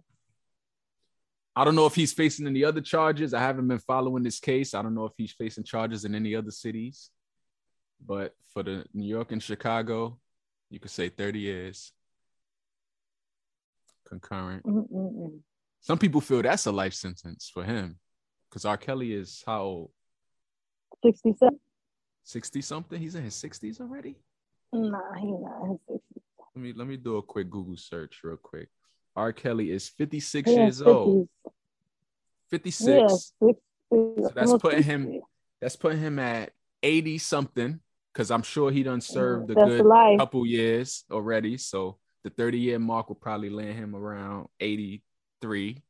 I 1.57 1.65
don't 1.65 1.75
know 1.75 1.87
if 1.87 1.95
he's 1.95 2.13
facing 2.13 2.47
any 2.47 2.65
other 2.65 2.81
charges. 2.81 3.35
I 3.35 3.41
haven't 3.41 3.69
been 3.69 3.79
following 3.81 4.23
this 4.23 4.41
case. 4.41 4.73
I 4.73 4.83
don't 4.83 4.95
know 4.95 5.05
if 5.05 5.13
he's 5.17 5.33
facing 5.33 5.65
charges 5.65 6.05
in 6.05 6.15
any 6.15 6.35
other 6.35 6.51
cities. 6.51 7.11
But 8.05 8.35
for 8.53 8.63
the 8.63 8.85
New 8.95 9.07
York 9.07 9.33
and 9.33 9.43
Chicago, 9.43 10.19
you 10.71 10.79
could 10.81 10.91
say 10.91 11.09
30 11.09 11.39
years 11.39 11.93
concurrent. 14.09 14.65
Mm-mm-mm. 14.65 15.39
Some 15.81 15.99
people 15.99 16.21
feel 16.21 16.43
that's 16.43 16.67
a 16.67 16.73
life 16.73 16.95
sentence 16.95 17.51
for 17.53 17.65
him 17.65 17.97
because 18.49 18.65
R. 18.65 18.77
Kelly 18.77 19.13
is 19.15 19.43
how 19.47 19.63
old? 19.63 19.91
Sixty-seven. 21.03 21.59
60 22.25 22.61
something? 22.61 23.01
He's 23.01 23.15
in 23.15 23.25
his 23.25 23.35
60s 23.35 23.81
already? 23.81 24.17
Nah, 24.73 25.15
he 25.19 25.27
not. 25.27 25.63
in 25.65 25.79
his 25.89 25.99
60s. 25.99 26.23
Let 26.55 26.63
me 26.63 26.73
let 26.77 26.87
me 26.87 26.97
do 26.97 27.17
a 27.17 27.23
quick 27.23 27.49
Google 27.49 27.77
search 27.77 28.21
real 28.23 28.37
quick. 28.37 28.69
R. 29.17 29.33
Kelly 29.33 29.71
is 29.71 29.89
56 29.89 30.49
He 30.49 30.57
in 30.57 30.63
years 30.63 30.83
old. 30.83 31.29
56. 32.51 32.89
Yeah, 32.89 33.07
60, 33.07 33.63
So 33.91 34.33
that's 34.35 34.53
putting 34.59 34.83
him 34.83 35.21
That's 35.61 35.77
putting 35.77 36.01
him 36.01 36.19
at 36.19 36.53
80 36.83 37.19
something. 37.19 37.81
Cause 38.15 38.31
I'm 38.31 38.43
sure 38.43 38.71
he 38.73 38.83
done 38.83 39.01
served 39.01 39.51
a 39.51 39.55
That's 39.55 39.69
good 39.69 39.87
life. 39.87 40.19
couple 40.19 40.45
years 40.45 41.05
already. 41.11 41.57
So 41.59 41.99
the 42.25 42.31
30 42.31 42.59
year 42.59 42.79
mark 42.79 43.09
will 43.09 43.15
probably 43.17 43.51
land 43.51 43.79
him 43.79 43.95
around 43.95 44.49
83, 44.59 45.83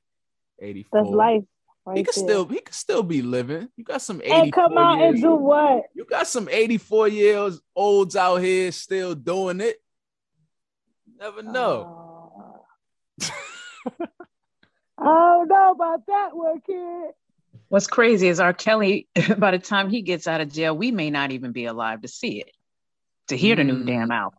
84. 0.60 1.02
That's 1.02 1.14
life 1.14 1.42
Right 1.86 1.96
he 1.96 2.04
could 2.04 2.14
there. 2.14 2.24
still 2.24 2.46
he 2.46 2.60
could 2.60 2.74
still 2.74 3.02
be 3.02 3.22
living. 3.22 3.68
You 3.74 3.84
got 3.84 4.02
some 4.02 4.20
84 4.20 4.42
and 4.42 4.52
come 4.52 4.76
out 4.78 4.98
years. 4.98 5.14
and 5.14 5.22
do 5.22 5.34
what? 5.34 5.84
you 5.94 6.04
got 6.04 6.26
some 6.26 6.46
84 6.50 7.08
years 7.08 7.58
olds 7.74 8.16
out 8.16 8.36
here 8.36 8.70
still 8.70 9.14
doing 9.14 9.62
it. 9.62 9.76
Never 11.18 11.42
know. 11.42 12.62
Uh, 13.22 13.26
I 14.98 15.04
don't 15.04 15.48
know 15.48 15.70
about 15.72 16.06
that 16.06 16.28
one, 16.36 16.60
kid. 16.66 17.10
What's 17.70 17.86
crazy 17.86 18.26
is 18.28 18.40
R. 18.40 18.52
Kelly, 18.52 19.06
by 19.38 19.52
the 19.52 19.58
time 19.60 19.88
he 19.90 20.02
gets 20.02 20.26
out 20.26 20.40
of 20.40 20.52
jail, 20.52 20.76
we 20.76 20.90
may 20.90 21.08
not 21.10 21.30
even 21.30 21.52
be 21.52 21.64
alive 21.66 22.02
to 22.02 22.08
see 22.08 22.40
it, 22.40 22.50
to 23.28 23.36
hear 23.36 23.54
the 23.56 23.62
new 23.64 23.76
Mm. 23.84 23.86
damn 23.86 24.10
album. 24.10 24.38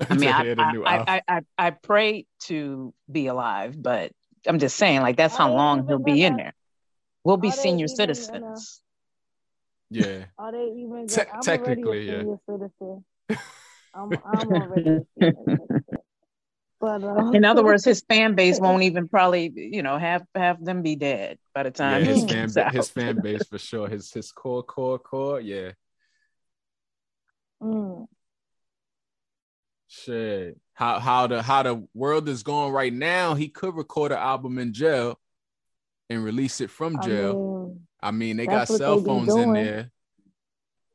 I 0.10 0.14
mean, 0.14 0.30
I, 0.30 0.54
I, 0.58 0.72
I. 0.86 0.98
I, 1.06 1.22
I, 1.28 1.40
I 1.58 1.70
pray 1.70 2.24
to 2.44 2.94
be 3.12 3.26
alive, 3.26 3.80
but 3.80 4.12
I'm 4.46 4.58
just 4.58 4.76
saying, 4.76 5.02
like, 5.02 5.18
that's 5.18 5.36
how 5.36 5.52
long 5.52 5.86
he'll 5.86 5.98
be 5.98 6.24
in 6.24 6.36
there. 6.36 6.54
We'll 7.22 7.36
be 7.36 7.50
senior 7.50 7.84
even 7.84 7.96
gonna- 7.98 8.14
citizens. 8.14 8.80
yeah. 9.90 10.24
Are 10.38 10.50
they 10.50 10.72
even? 10.78 11.06
Te- 11.06 11.20
I'm 11.30 11.42
technically, 11.42 12.06
yeah. 12.06 12.14
already 12.14 12.30
a 12.30 12.38
senior 12.46 12.70
citizen. 12.78 13.04
I'm, 13.94 14.10
I'm 14.24 14.52
already 14.52 14.88
a 14.88 15.00
senior 15.18 15.34
citizen. 15.46 15.84
But 16.80 17.04
uh, 17.04 17.32
In 17.32 17.44
other 17.44 17.62
words, 17.62 17.84
his 17.84 18.02
fan 18.08 18.34
base 18.34 18.58
won't 18.58 18.82
even 18.84 19.08
probably, 19.08 19.52
you 19.54 19.82
know, 19.82 19.98
have 19.98 20.24
have 20.34 20.64
them 20.64 20.82
be 20.82 20.96
dead 20.96 21.38
by 21.54 21.64
the 21.64 21.70
Yeah, 21.82 21.98
time 21.98 22.04
his 22.04 22.22
he 22.22 22.24
fan 22.24 22.52
gets 22.54 22.56
out. 22.56 22.72
his 22.72 22.90
fan 22.90 23.20
base 23.20 23.46
for 23.46 23.58
sure. 23.58 23.88
His 23.88 24.12
his 24.12 24.32
core 24.32 24.62
core 24.62 24.98
core. 24.98 25.40
Yeah. 25.40 25.72
mm, 27.60 28.06
Shit. 29.88 30.58
How 30.74 30.98
how 31.00 31.26
the 31.26 31.42
how 31.42 31.62
the 31.62 31.86
world 31.94 32.28
is 32.28 32.42
going 32.42 32.72
right 32.72 32.92
now, 32.92 33.34
he 33.34 33.48
could 33.48 33.74
record 33.74 34.12
an 34.12 34.18
album 34.18 34.58
in 34.58 34.72
jail 34.72 35.18
and 36.10 36.24
release 36.24 36.60
it 36.60 36.70
from 36.70 37.00
I 37.00 37.00
jail. 37.00 37.40
mean, 37.40 37.86
I 38.02 38.12
mean, 38.12 38.36
they 38.38 38.48
got 38.48 38.68
that's 38.68 38.70
what 38.70 38.84
cell 38.84 38.86
they 38.86 38.98
phones 38.98 39.36
in 39.36 39.52
there. 39.54 39.92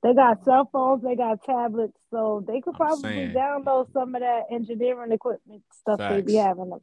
They 0.06 0.14
got 0.14 0.46
cell 0.46 0.70
phones, 0.72 1.02
they 1.02 1.16
got 1.16 1.44
tablets, 1.44 1.98
so 2.12 2.46
they 2.48 2.62
could 2.62 2.76
probably 2.76 3.34
download 3.36 3.92
some 3.92 4.14
of 4.14 4.22
that 4.22 4.44
engineering 4.52 5.12
equipment 5.12 5.64
stuff 5.82 5.98
they 5.98 6.22
be 6.22 6.36
having 6.36 6.70
them. 6.70 6.80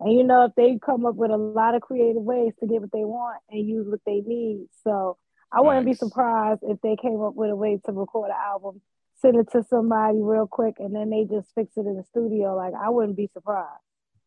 And 0.00 0.16
you 0.16 0.24
know, 0.24 0.46
if 0.46 0.54
they 0.54 0.78
come 0.84 1.04
up 1.04 1.14
with 1.14 1.30
a 1.30 1.36
lot 1.36 1.74
of 1.74 1.82
creative 1.82 2.22
ways 2.22 2.54
to 2.60 2.66
get 2.66 2.80
what 2.80 2.90
they 2.90 3.04
want 3.04 3.42
and 3.50 3.68
use 3.68 3.86
what 3.86 4.00
they 4.06 4.22
need, 4.26 4.68
so 4.84 5.18
I 5.52 5.60
wouldn't 5.60 5.84
be 5.84 5.92
surprised 5.92 6.60
if 6.62 6.80
they 6.80 6.96
came 6.96 7.20
up 7.20 7.34
with 7.34 7.50
a 7.50 7.56
way 7.56 7.78
to 7.84 7.92
record 7.92 8.30
an 8.30 8.36
album, 8.42 8.80
send 9.20 9.36
it 9.36 9.52
to 9.52 9.62
somebody 9.68 10.16
real 10.22 10.46
quick, 10.46 10.76
and 10.78 10.96
then 10.96 11.10
they 11.10 11.24
just 11.24 11.54
fix 11.54 11.76
it 11.76 11.84
in 11.84 11.98
the 11.98 12.04
studio. 12.04 12.56
Like 12.56 12.72
I 12.72 12.88
wouldn't 12.88 13.18
be 13.18 13.28
surprised. 13.34 13.68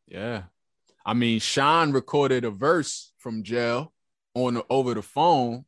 Yeah. 0.08 0.44
I 1.04 1.16
mean, 1.16 1.40
Sean 1.40 1.94
recorded 1.94 2.46
a 2.46 2.52
verse 2.52 3.12
from 3.18 3.42
jail 3.42 3.92
on 4.36 4.54
the, 4.56 4.66
over 4.70 4.94
the 4.94 5.02
phone. 5.02 5.66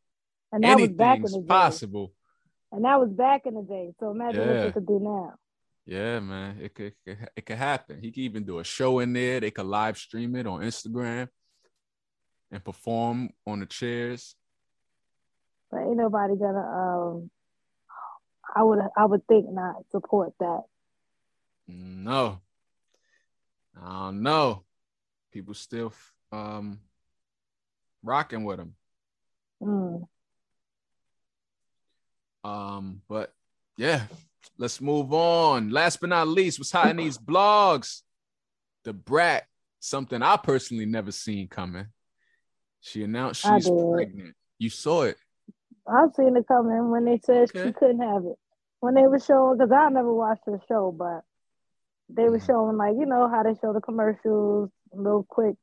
And 0.51 0.63
that 0.63 0.79
was 0.79 0.89
back 0.89 1.17
in 1.17 1.23
Anything's 1.23 1.33
the 1.33 1.41
day. 1.41 1.47
possible. 1.47 2.13
And 2.71 2.83
that 2.85 2.99
was 2.99 3.09
back 3.09 3.45
in 3.45 3.53
the 3.53 3.61
day. 3.61 3.93
So 3.99 4.11
imagine 4.11 4.47
what 4.47 4.55
Yeah. 4.55 4.63
they 4.65 4.71
could 4.71 4.87
do 4.87 4.99
now. 4.99 5.33
Yeah, 5.85 6.19
man. 6.19 6.57
It 6.61 6.75
could, 6.75 6.87
it 6.87 6.95
could 7.05 7.29
it 7.37 7.45
could 7.45 7.57
happen. 7.57 8.01
He 8.01 8.11
could 8.11 8.19
even 8.23 8.43
do 8.43 8.59
a 8.59 8.63
show 8.63 8.99
in 8.99 9.13
there. 9.13 9.39
They 9.39 9.51
could 9.51 9.65
live 9.65 9.97
stream 9.97 10.35
it 10.35 10.45
on 10.45 10.61
Instagram 10.61 11.29
and 12.51 12.63
perform 12.63 13.29
on 13.45 13.61
the 13.61 13.65
chairs. 13.65 14.35
But 15.71 15.81
ain't 15.81 15.95
nobody 15.97 16.35
gonna 16.35 16.59
um 16.59 17.31
I 18.53 18.63
would 18.63 18.79
I 18.97 19.05
would 19.05 19.25
think 19.27 19.49
not 19.49 19.75
support 19.91 20.33
that. 20.39 20.63
No. 21.67 22.39
I 23.81 23.89
don't 23.89 24.21
know. 24.23 24.63
People 25.31 25.53
still 25.53 25.93
um 26.33 26.79
rocking 28.03 28.43
with 28.43 28.59
him. 28.59 28.75
Mm. 29.61 30.05
Um, 32.47 33.01
but 33.09 33.33
yeah, 33.77 34.03
let's 34.57 34.79
move 34.79 35.13
on. 35.13 35.69
Last 35.69 35.99
but 35.99 36.09
not 36.09 36.27
least, 36.27 36.59
what's 36.59 36.71
hot 36.71 36.91
in 36.91 36.97
these 36.97 37.17
blogs? 37.17 38.03
Da 38.85 38.93
Brat, 38.93 39.45
something 39.79 40.21
I 40.21 40.37
personally 40.37 40.85
never 40.85 41.11
seen 41.11 41.47
coming. 41.49 41.87
She 42.79 43.03
announced 43.03 43.41
she's 43.41 43.69
pregnant. 43.91 44.35
You 44.59 44.69
saw 44.69 45.01
it. 45.03 45.17
I've 45.87 46.13
seen 46.15 46.37
it 46.37 46.47
coming 46.47 46.89
when 46.89 47.03
they 47.05 47.19
said 47.23 47.49
Okay. 47.49 47.65
she 47.67 47.73
couldn't 47.73 48.01
have 48.01 48.23
it. 48.25 48.37
When 48.79 48.93
they 48.93 49.07
were 49.07 49.19
showing, 49.19 49.57
because 49.57 49.71
I 49.71 49.89
never 49.89 50.13
watched 50.13 50.45
the 50.45 50.59
show, 50.69 50.91
but 50.91 51.23
they 52.09 52.29
were 52.29 52.39
Mhm. 52.39 52.45
showing 52.45 52.77
like 52.77 52.95
you 52.97 53.05
know 53.05 53.27
how 53.27 53.43
they 53.43 53.55
show 53.55 53.73
the 53.73 53.81
commercials 53.81 54.69
real 54.93 55.23
quick. 55.27 55.55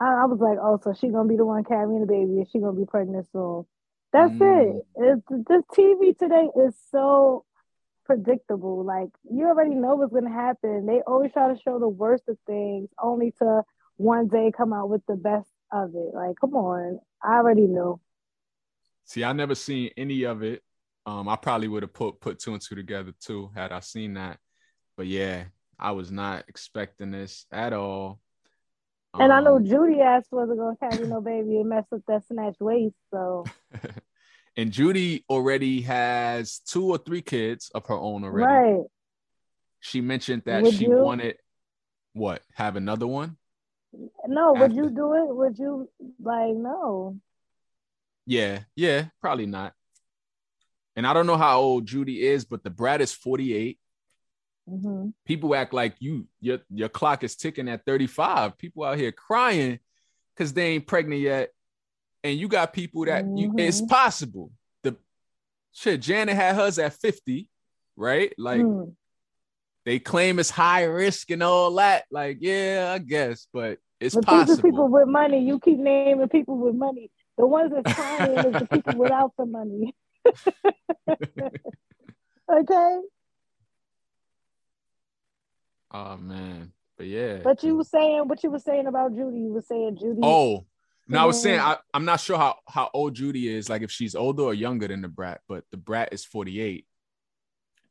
I, 0.00 0.22
I 0.22 0.24
was 0.26 0.38
like, 0.38 0.58
oh, 0.60 0.78
so 0.82 0.92
she 0.92 1.08
gonna 1.08 1.28
be 1.28 1.36
the 1.36 1.46
one 1.46 1.64
carrying 1.64 2.00
the 2.00 2.06
baby, 2.06 2.38
and 2.38 2.48
she 2.48 2.60
gonna 2.60 2.78
be 2.78 2.86
pregnant 2.86 3.26
soon. 3.32 3.66
That's 4.14 4.32
Mm. 4.32 4.78
it. 4.78 4.86
It's 4.94 5.48
this 5.48 5.64
TV 5.72 6.14
today 6.16 6.48
is 6.54 6.78
so 6.92 7.44
predictable. 8.04 8.84
Like 8.84 9.10
you 9.28 9.46
already 9.48 9.74
know 9.74 9.96
what's 9.96 10.14
gonna 10.14 10.30
happen. 10.30 10.86
They 10.86 11.02
always 11.02 11.32
try 11.32 11.52
to 11.52 11.60
show 11.60 11.80
the 11.80 11.88
worst 11.88 12.22
of 12.28 12.38
things, 12.46 12.88
only 13.02 13.32
to 13.40 13.64
one 13.96 14.28
day 14.28 14.52
come 14.56 14.72
out 14.72 14.88
with 14.88 15.04
the 15.06 15.16
best 15.16 15.48
of 15.72 15.96
it. 15.96 16.14
Like, 16.14 16.36
come 16.40 16.54
on, 16.54 17.00
I 17.24 17.38
already 17.38 17.66
know. 17.66 18.00
See, 19.04 19.24
I 19.24 19.32
never 19.32 19.56
seen 19.56 19.90
any 19.96 20.22
of 20.22 20.44
it. 20.44 20.62
Um, 21.06 21.28
I 21.28 21.34
probably 21.34 21.66
would 21.66 21.82
have 21.82 21.92
put 21.92 22.20
put 22.20 22.38
two 22.38 22.52
and 22.52 22.62
two 22.62 22.76
together 22.76 23.12
too 23.20 23.50
had 23.56 23.72
I 23.72 23.80
seen 23.80 24.14
that. 24.14 24.38
But 24.96 25.08
yeah, 25.08 25.46
I 25.76 25.90
was 25.90 26.12
not 26.12 26.44
expecting 26.46 27.10
this 27.10 27.46
at 27.50 27.72
all. 27.72 28.20
And 29.20 29.32
I 29.32 29.40
know 29.40 29.56
Um, 29.56 29.64
Judy 29.64 30.00
ass 30.00 30.24
wasn't 30.30 30.58
gonna 30.58 30.76
carry 30.76 31.06
no 31.06 31.20
baby 31.20 31.58
and 31.60 31.68
mess 31.68 31.84
up 31.92 32.00
that 32.08 32.26
snatch 32.26 32.56
waist. 32.60 32.96
So 33.10 33.44
and 34.56 34.72
Judy 34.72 35.24
already 35.28 35.82
has 35.82 36.58
two 36.60 36.90
or 36.90 36.98
three 36.98 37.22
kids 37.22 37.70
of 37.74 37.86
her 37.86 37.94
own 37.94 38.24
already. 38.24 38.52
right, 38.52 38.84
She 39.80 40.00
mentioned 40.00 40.42
that 40.46 40.62
Would 40.62 40.74
she 40.74 40.84
you? 40.86 40.98
wanted 40.98 41.36
what? 42.12 42.42
Have 42.54 42.76
another 42.76 43.06
one? 43.06 43.36
no, 44.26 44.52
would 44.54 44.74
you 44.74 44.90
do 44.90 45.14
it? 45.14 45.34
Would 45.34 45.58
you 45.58 45.88
like 46.20 46.54
no? 46.56 47.16
Yeah, 48.26 48.60
yeah, 48.74 49.06
probably 49.20 49.46
not. 49.46 49.74
And 50.96 51.06
I 51.06 51.12
don't 51.12 51.26
know 51.26 51.36
how 51.36 51.60
old 51.60 51.86
Judy 51.86 52.26
is, 52.26 52.44
but 52.44 52.62
Da 52.64 52.70
Brat 52.70 53.00
is 53.00 53.12
48. 53.12 53.78
Hmm 54.68 55.08
People 55.26 55.54
act 55.54 55.72
like 55.72 55.94
you 56.00 56.26
your 56.40 56.58
your 56.70 56.88
clock 56.90 57.24
is 57.24 57.34
ticking 57.36 57.68
at 57.68 57.84
35. 57.86 58.58
People 58.58 58.84
out 58.84 58.98
here 58.98 59.12
crying 59.12 59.78
because 60.34 60.52
they 60.52 60.72
ain't 60.72 60.86
pregnant 60.86 61.20
yet. 61.22 61.50
And 62.22 62.38
you 62.38 62.46
got 62.48 62.72
people 62.72 63.04
that 63.06 63.26
you 63.34 63.54
it's 63.56 63.80
Mhm. 63.80 63.88
possible. 63.88 64.50
The 64.82 64.96
shit, 65.72 66.00
Janet 66.02 66.36
had 66.36 66.56
hers 66.56 66.78
at 66.78 66.92
50, 66.94 67.48
right? 67.96 68.34
Like 68.36 68.60
Mm. 68.60 68.94
they 69.86 69.98
claim 69.98 70.38
it's 70.38 70.50
high 70.50 70.84
risk 70.84 71.30
and 71.30 71.42
all 71.42 71.74
that. 71.74 72.04
Like, 72.10 72.38
yeah, 72.40 72.92
I 72.94 72.98
guess, 72.98 73.46
but 73.52 73.78
it's 74.00 74.14
But 74.14 74.26
these 74.26 74.42
are 74.42 74.46
possible. 74.46 74.62
people 74.62 74.88
with 74.88 75.08
money. 75.08 75.42
You 75.42 75.58
keep 75.58 75.78
naming 75.78 76.28
people 76.28 76.58
with 76.58 76.74
money. 76.74 77.10
The 77.38 77.46
ones 77.46 77.72
that's 77.74 77.88
crying 77.94 78.44
is 78.44 78.58
the 78.58 78.66
people 78.66 78.94
without 78.94 79.32
the 79.38 79.46
money. 79.46 79.94
okay, 82.50 83.00
Oh 85.94 86.16
man. 86.16 86.72
But 86.98 87.06
yeah. 87.06 87.38
but 87.42 87.62
you 87.62 87.76
were 87.76 87.84
saying 87.84 88.28
what 88.28 88.42
you 88.42 88.50
were 88.50 88.58
saying 88.58 88.86
about 88.86 89.14
Judy. 89.14 89.38
You 89.38 89.52
were 89.52 89.62
saying 89.62 89.96
Judy. 90.00 90.20
Oh, 90.22 90.66
no, 91.08 91.18
I 91.18 91.24
was 91.24 91.40
saying 91.40 91.60
I, 91.60 91.76
I'm 91.92 92.04
not 92.04 92.20
sure 92.20 92.36
how, 92.36 92.56
how 92.68 92.90
old 92.92 93.14
Judy 93.14 93.48
is, 93.48 93.68
like 93.68 93.82
if 93.82 93.90
she's 93.90 94.14
older 94.14 94.44
or 94.44 94.54
younger 94.54 94.88
than 94.88 95.02
Da 95.02 95.08
Brat, 95.08 95.40
but 95.48 95.64
Da 95.70 95.78
Brat 95.78 96.12
is 96.12 96.24
48. 96.24 96.86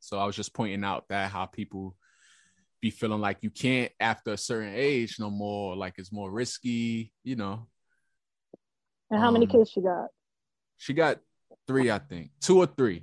So 0.00 0.18
I 0.18 0.26
was 0.26 0.36
just 0.36 0.52
pointing 0.52 0.84
out 0.84 1.04
that 1.08 1.30
how 1.30 1.46
people 1.46 1.96
be 2.80 2.90
feeling 2.90 3.20
like 3.20 3.38
you 3.40 3.50
can't 3.50 3.92
after 4.00 4.32
a 4.32 4.36
certain 4.36 4.74
age 4.74 5.16
no 5.18 5.30
more, 5.30 5.76
like 5.76 5.94
it's 5.96 6.12
more 6.12 6.30
risky, 6.30 7.12
you 7.22 7.36
know. 7.36 7.66
and 9.10 9.20
how 9.20 9.30
many 9.30 9.46
um, 9.46 9.52
kids 9.52 9.70
she 9.70 9.80
got? 9.80 10.08
She 10.76 10.92
got 10.92 11.20
three, 11.66 11.90
I 11.90 11.98
think, 11.98 12.30
two 12.40 12.58
or 12.58 12.66
three 12.66 13.02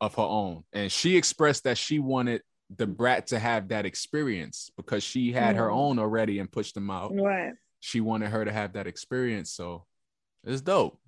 of 0.00 0.14
her 0.14 0.22
own. 0.22 0.64
And 0.72 0.90
she 0.90 1.16
expressed 1.16 1.64
that 1.64 1.76
she 1.76 1.98
wanted 1.98 2.42
Da 2.74 2.84
Brat 2.86 3.28
to 3.28 3.38
have 3.38 3.68
that 3.68 3.86
experience 3.86 4.70
because 4.76 5.02
she 5.02 5.32
had 5.32 5.56
her 5.56 5.68
Mm. 5.68 5.74
own 5.74 5.98
already 5.98 6.38
and 6.38 6.50
pushed 6.50 6.74
them 6.74 6.90
out. 6.90 7.12
Right. 7.14 7.54
She 7.80 8.00
wanted 8.00 8.30
her 8.30 8.44
to 8.44 8.52
have 8.52 8.74
that 8.74 8.86
experience. 8.86 9.50
So 9.50 9.86
it's 10.44 10.60
dope. 10.60 10.98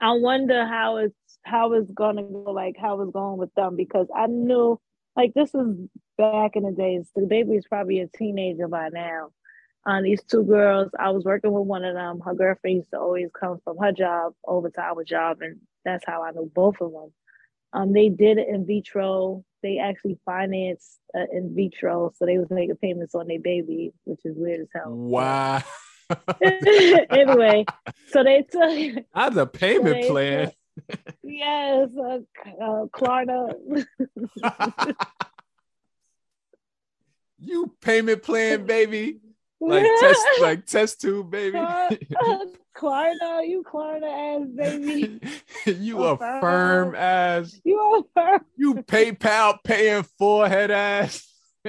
I 0.00 0.12
wonder 0.12 0.66
how 0.66 0.98
it's 0.98 1.14
how 1.42 1.72
it's 1.72 1.90
gonna 1.90 2.22
go, 2.22 2.52
like 2.52 2.76
how 2.76 3.00
it's 3.00 3.10
going 3.12 3.38
with 3.38 3.52
them 3.54 3.74
because 3.76 4.08
I 4.14 4.26
knew 4.26 4.78
like 5.16 5.32
this 5.34 5.54
is 5.54 5.76
back 6.18 6.54
in 6.56 6.62
the 6.64 6.72
days. 6.72 7.10
The 7.16 7.26
baby 7.26 7.56
is 7.56 7.66
probably 7.66 8.00
a 8.00 8.06
teenager 8.06 8.68
by 8.68 8.90
now. 8.90 9.30
Um, 9.86 10.04
these 10.04 10.22
two 10.22 10.44
girls, 10.44 10.90
I 10.98 11.10
was 11.10 11.24
working 11.24 11.52
with 11.52 11.64
one 11.66 11.84
of 11.84 11.94
them. 11.94 12.20
Her 12.20 12.34
girlfriend 12.34 12.76
used 12.76 12.90
to 12.90 13.00
always 13.00 13.30
come 13.32 13.58
from 13.64 13.78
her 13.78 13.92
job 13.92 14.34
over 14.46 14.68
to 14.68 14.80
our 14.80 15.02
job, 15.04 15.38
and 15.40 15.60
that's 15.86 16.04
how 16.06 16.22
I 16.22 16.32
knew 16.32 16.50
both 16.54 16.80
of 16.82 16.92
them. 16.92 17.12
Um, 17.72 17.92
they 17.94 18.10
did 18.10 18.36
it 18.38 18.48
in 18.48 18.66
vitro. 18.66 19.42
They 19.62 19.78
actually 19.78 20.18
financed 20.24 20.98
uh, 21.14 21.26
in 21.32 21.54
vitro, 21.54 22.12
so 22.16 22.26
they 22.26 22.38
was 22.38 22.50
making 22.50 22.76
payments 22.76 23.14
on 23.14 23.28
their 23.28 23.40
baby, 23.40 23.92
which 24.04 24.20
is 24.24 24.36
weird 24.36 24.60
as 24.60 24.68
hell. 24.74 24.92
Wow. 24.92 25.62
anyway, 26.42 27.64
so 28.08 28.24
they 28.24 28.42
took 28.50 29.04
That's 29.14 29.36
a 29.36 29.46
payment 29.46 30.02
they 30.02 30.08
plan. 30.08 30.52
yes, 31.22 31.88
uh, 31.98 32.18
uh, 32.62 32.86
Klarna. 32.86 33.54
you 37.38 37.74
payment 37.80 38.22
plan, 38.22 38.64
baby. 38.64 39.20
Like 39.60 39.84
test, 40.00 40.26
like 40.40 40.66
test 40.66 41.00
tube, 41.00 41.30
baby. 41.30 41.58
Uh, 41.58 41.90
Klarna, 42.74 43.46
you 43.46 43.62
Klarna 43.62 44.40
ass 44.40 44.48
baby. 44.54 45.20
you 45.66 46.02
Affirm 46.02 46.94
ass. 46.94 47.60
You 47.64 47.78
are 47.78 48.02
firm. 48.14 48.44
You 48.56 48.74
PayPal 48.74 49.58
paying 49.62 50.04
forehead 50.18 50.70
ass. 50.70 51.26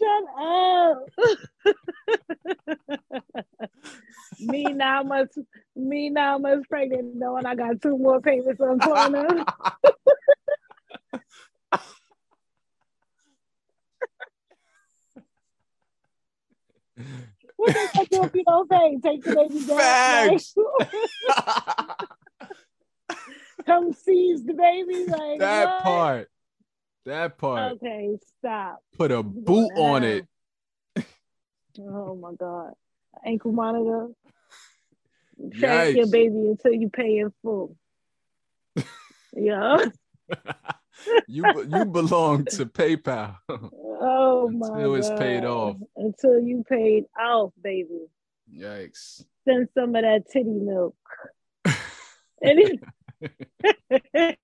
Shut 0.00 0.24
up. 0.38 1.06
me 4.38 4.64
now 4.64 5.02
much 5.02 5.30
me 5.74 6.10
now 6.10 6.38
much 6.38 6.60
pregnant 6.68 7.16
knowing 7.16 7.46
I 7.46 7.54
got 7.54 7.80
two 7.82 7.96
more 7.98 8.20
payments 8.20 8.60
on 8.60 8.78
Klarna. 8.78 9.44
What 17.56 17.74
gonna 18.10 18.28
do 18.30 18.42
you 18.46 18.66
pay? 18.70 18.98
Take 19.02 19.24
the 19.24 19.34
baby 19.34 19.66
down. 19.66 20.28
Like, 20.28 22.08
come 23.66 23.92
seize 23.92 24.44
the 24.44 24.54
baby. 24.54 25.04
Like 25.06 25.40
that 25.40 25.64
what? 25.66 25.82
part. 25.82 26.30
That 27.06 27.38
part. 27.38 27.72
Okay, 27.72 28.18
stop. 28.38 28.82
Put 28.96 29.10
a 29.10 29.22
boot 29.22 29.70
on 29.76 30.04
it. 30.04 30.26
Oh 31.80 32.16
my 32.16 32.32
god. 32.34 32.72
Ankle 33.24 33.52
monitor. 33.52 34.08
Track 35.54 35.94
your 35.94 36.08
baby 36.08 36.48
until 36.48 36.72
you 36.72 36.90
pay 36.90 37.18
in 37.18 37.32
full. 37.40 37.76
yeah. 39.36 39.84
You 41.26 41.44
you 41.68 41.84
belong 41.84 42.44
to 42.46 42.66
PayPal. 42.66 43.36
Oh 44.00 44.48
my 44.48 44.68
Until 44.68 44.94
it's 44.94 45.10
paid 45.10 45.44
off. 45.44 45.76
Until 45.96 46.40
you 46.40 46.64
paid 46.68 47.06
off, 47.20 47.52
baby. 47.60 48.06
Yikes. 48.54 49.24
Send 49.44 49.68
some 49.74 49.96
of 49.96 50.02
that 50.02 50.30
titty 50.30 50.48
milk. 50.48 50.94
Any- 52.40 52.78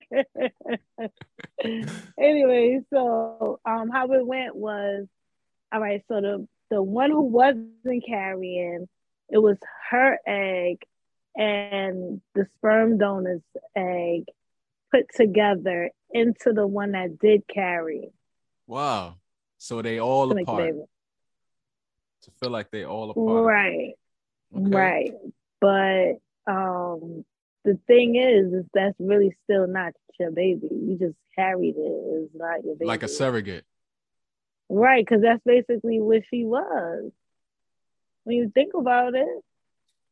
anyway, 2.19 2.81
so 2.91 3.61
um 3.65 3.89
how 3.89 4.11
it 4.11 4.27
went 4.27 4.55
was 4.55 5.07
all 5.71 5.79
right, 5.79 6.03
so 6.09 6.19
the 6.21 6.47
the 6.69 6.81
one 6.81 7.11
who 7.11 7.21
wasn't 7.21 8.05
carrying, 8.07 8.87
it 9.29 9.37
was 9.37 9.57
her 9.89 10.19
egg 10.27 10.83
and 11.35 12.21
the 12.33 12.47
sperm 12.57 12.97
donor's 12.97 13.41
egg 13.75 14.25
put 14.95 15.07
together 15.15 15.89
into 16.11 16.53
the 16.53 16.65
one 16.65 16.93
that 16.93 17.19
did 17.19 17.43
carry 17.47 18.09
Wow. 18.67 19.15
So 19.57 19.81
they 19.81 19.99
all 19.99 20.29
to 20.29 20.41
apart. 20.41 20.73
To 22.23 22.31
feel 22.39 22.49
like 22.49 22.71
they 22.71 22.83
all 22.83 23.11
apart. 23.11 23.45
Right. 23.45 23.93
Okay. 24.55 24.69
Right. 24.69 25.11
But 25.61 26.51
um 26.51 27.25
the 27.63 27.79
thing 27.87 28.15
is 28.15 28.53
is 28.53 28.65
that's 28.73 28.95
really 28.99 29.35
still 29.43 29.67
not 29.67 29.93
your 30.19 30.31
baby. 30.31 30.67
You 30.71 30.97
just 30.99 31.15
carried 31.35 31.75
it. 31.77 31.79
It's 31.79 32.35
not 32.35 32.63
your 32.63 32.75
baby. 32.75 32.85
Like 32.85 33.03
a 33.03 33.07
surrogate. 33.07 33.65
Right, 34.67 35.05
because 35.05 35.21
that's 35.21 35.43
basically 35.45 35.99
what 35.99 36.23
she 36.31 36.43
was. 36.43 37.11
When 38.23 38.37
you 38.37 38.51
think 38.51 38.73
about 38.73 39.13
it. 39.13 39.43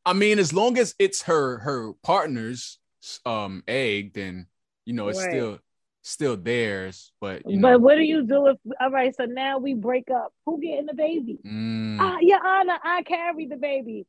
I 0.06 0.14
mean, 0.14 0.38
as 0.38 0.54
long 0.54 0.78
as 0.78 0.94
it's 1.00 1.24
her 1.24 1.60
her 1.60 1.94
partner's 2.04 2.78
um 3.26 3.64
egg, 3.68 4.14
then 4.14 4.48
you 4.86 4.94
know 4.94 5.08
it's 5.10 5.20
Right. 5.20 5.30
still 5.32 5.60
still 6.02 6.38
theirs. 6.38 7.12
But 7.22 7.50
you 7.50 7.58
know, 7.58 7.72
But 7.74 7.82
what 7.82 7.96
do 7.96 8.02
you 8.04 8.24
do 8.26 8.48
if 8.48 8.58
all 8.80 8.92
right, 8.92 9.16
so 9.16 9.26
now 9.26 9.58
we 9.60 9.74
break 9.74 10.10
up. 10.12 10.34
Who 10.46 10.60
getting 10.62 10.86
the 10.86 10.94
baby? 10.94 11.40
mm, 11.46 11.98
Ah, 12.00 12.18
your 12.22 12.46
honor, 12.46 12.78
I 12.84 13.04
carry 13.04 13.46
the 13.48 13.58
baby. 13.58 14.06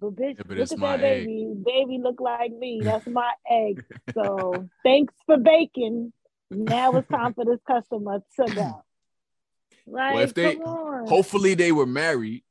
But 0.00 0.14
bitch, 0.14 0.36
Yeah, 0.36 0.42
but 0.46 0.56
look 0.58 0.72
at 0.72 0.78
my 0.78 0.96
that 0.96 1.04
egg. 1.04 1.24
baby. 1.26 1.54
Baby 1.64 1.98
look 1.98 2.20
like 2.20 2.52
me. 2.52 2.82
That's 2.84 3.06
my 3.20 3.32
egg. 3.50 3.82
So 4.14 4.68
thanks 4.84 5.14
for 5.26 5.36
baking. 5.38 6.12
Now 6.50 6.94
it's 6.96 7.08
time 7.08 7.34
for 7.34 7.44
this 7.44 7.60
customer 7.66 8.22
to 8.36 8.50
go. 8.54 8.84
Like, 9.90 10.18
if 10.24 10.34
they- 10.34 10.54
come 10.56 10.62
on. 10.64 11.06
hopefully 11.08 11.54
they 11.54 11.72
were 11.72 11.86
married 11.86 12.44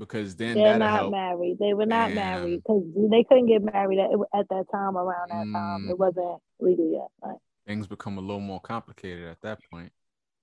because 0.00 0.34
then 0.34 0.54
They're 0.56 0.78
not 0.78 0.92
help. 0.94 1.10
married. 1.12 1.58
They 1.60 1.74
were 1.74 1.86
not 1.86 2.08
Damn. 2.08 2.14
married 2.16 2.62
because 2.64 2.82
they 3.10 3.22
couldn't 3.22 3.46
get 3.46 3.62
married 3.62 3.98
at, 4.00 4.10
at 4.36 4.48
that 4.48 4.64
time. 4.72 4.96
Around 4.96 5.28
that 5.30 5.46
time, 5.52 5.84
Mm. 5.84 5.90
it 5.90 5.98
wasn't 5.98 6.42
legal 6.58 6.90
yet. 6.90 7.08
Like, 7.22 7.38
Things 7.66 7.86
become 7.86 8.16
a 8.18 8.20
little 8.22 8.40
more 8.40 8.60
complicated 8.60 9.28
at 9.28 9.40
that 9.42 9.60
point. 9.70 9.92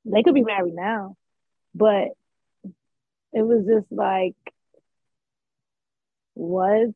they 0.06 0.24
could 0.24 0.36
be 0.36 0.44
married 0.44 0.76
now, 0.76 1.18
but 1.76 2.10
it 3.34 3.42
was 3.42 3.66
just 3.66 3.92
like, 3.92 4.36
what? 6.36 6.92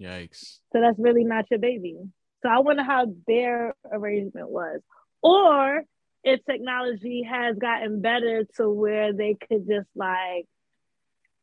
Yikes. 0.00 0.58
So 0.72 0.80
that's 0.80 0.98
really 0.98 1.24
not 1.24 1.46
your 1.50 1.58
baby. 1.58 1.96
So 2.42 2.48
I 2.50 2.58
wonder 2.58 2.84
how 2.84 3.06
their 3.26 3.74
arrangement 3.90 4.50
was, 4.50 4.80
or 5.22 5.82
if 6.26 6.44
technology 6.44 7.22
has 7.22 7.56
gotten 7.56 8.02
better 8.02 8.44
to 8.56 8.68
where 8.68 9.12
they 9.12 9.34
could 9.34 9.66
just 9.68 9.88
like 9.94 10.46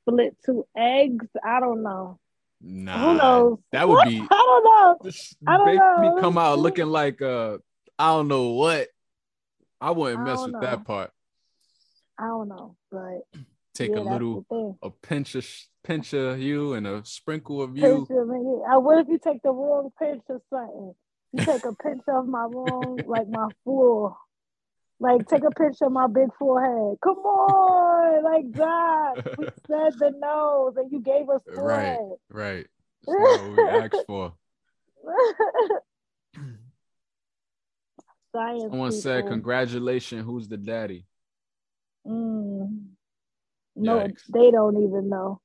split 0.02 0.36
two 0.46 0.68
eggs. 0.78 1.26
I 1.44 1.62
don't 1.62 1.82
know. 1.84 2.20
Nah, 2.62 2.98
Who 2.98 3.18
knows? 3.18 3.60
that 3.72 3.88
would 3.88 4.08
be 4.08 4.20
I 4.32 4.36
don't 4.36 4.64
know. 4.64 5.12
I 5.48 5.58
don't 5.58 5.76
know. 5.76 6.22
come 6.22 6.38
out 6.38 6.60
looking 6.60 6.88
like 6.88 7.22
uh 7.22 7.58
I 7.98 8.10
don't 8.10 8.28
know 8.28 8.50
what. 8.52 8.90
I 9.80 9.92
wouldn't 9.92 10.24
mess 10.24 10.38
don't 10.38 10.54
with 10.54 10.62
know. 10.62 10.62
that 10.62 10.86
part. 10.86 11.12
I 12.18 12.28
don't 12.28 12.50
know, 12.50 12.76
but 12.92 13.22
Take 13.74 13.92
yeah, 13.92 14.00
a 14.00 14.02
little 14.02 14.78
a 14.84 14.90
pinch 14.90 15.36
of 15.36 15.48
pinch 15.84 16.14
of 16.14 16.40
you 16.40 16.74
and 16.74 16.86
a 16.86 17.04
sprinkle 17.06 17.62
of 17.62 17.76
you. 17.78 18.06
Pinch 18.06 18.10
of. 18.12 18.30
Uh, 18.30 18.80
what 18.80 19.00
if 19.00 19.08
you 19.08 19.18
take 19.18 19.42
the 19.42 19.52
wrong 19.52 19.90
pinch 19.98 20.22
of 20.30 20.42
something? 20.50 20.94
You 21.32 21.46
take 21.46 21.66
a 21.66 21.74
pinch 21.74 22.04
of 22.08 22.28
my 22.28 22.44
wrong, 22.44 23.00
like 23.08 23.28
my 23.30 23.48
full. 23.64 24.18
Like 25.04 25.28
take 25.28 25.44
a 25.44 25.52
picture 25.52 25.88
of 25.88 25.92
my 25.92 26.08
big 26.08 26.30
forehead. 26.40 26.98
Come 27.04 27.18
on, 27.18 28.24
like 28.24 28.50
that. 28.54 29.16
We 29.38 29.48
said 29.68 30.00
the 30.00 30.12
nose, 30.18 30.76
and 30.78 30.90
you 30.94 31.02
gave 31.02 31.30
us 31.30 31.42
Right. 31.46 31.98
forehead. 31.98 32.18
Right. 32.30 32.68
That's 33.06 33.20
not 33.20 33.44
what 33.44 33.52
we 33.52 33.70
asked 33.70 34.06
for. 34.08 34.34
Science. 38.32 38.64
Someone 38.70 38.94
said. 38.94 39.28
Congratulations, 39.28 40.26
who's 40.26 40.48
the 40.48 40.56
daddy? 40.56 41.06
Mm. 42.08 42.86
No, 43.76 44.00
Yikes. 44.00 44.22
they 44.32 44.52
don't 44.52 44.82
even 44.84 45.10
know. 45.10 45.42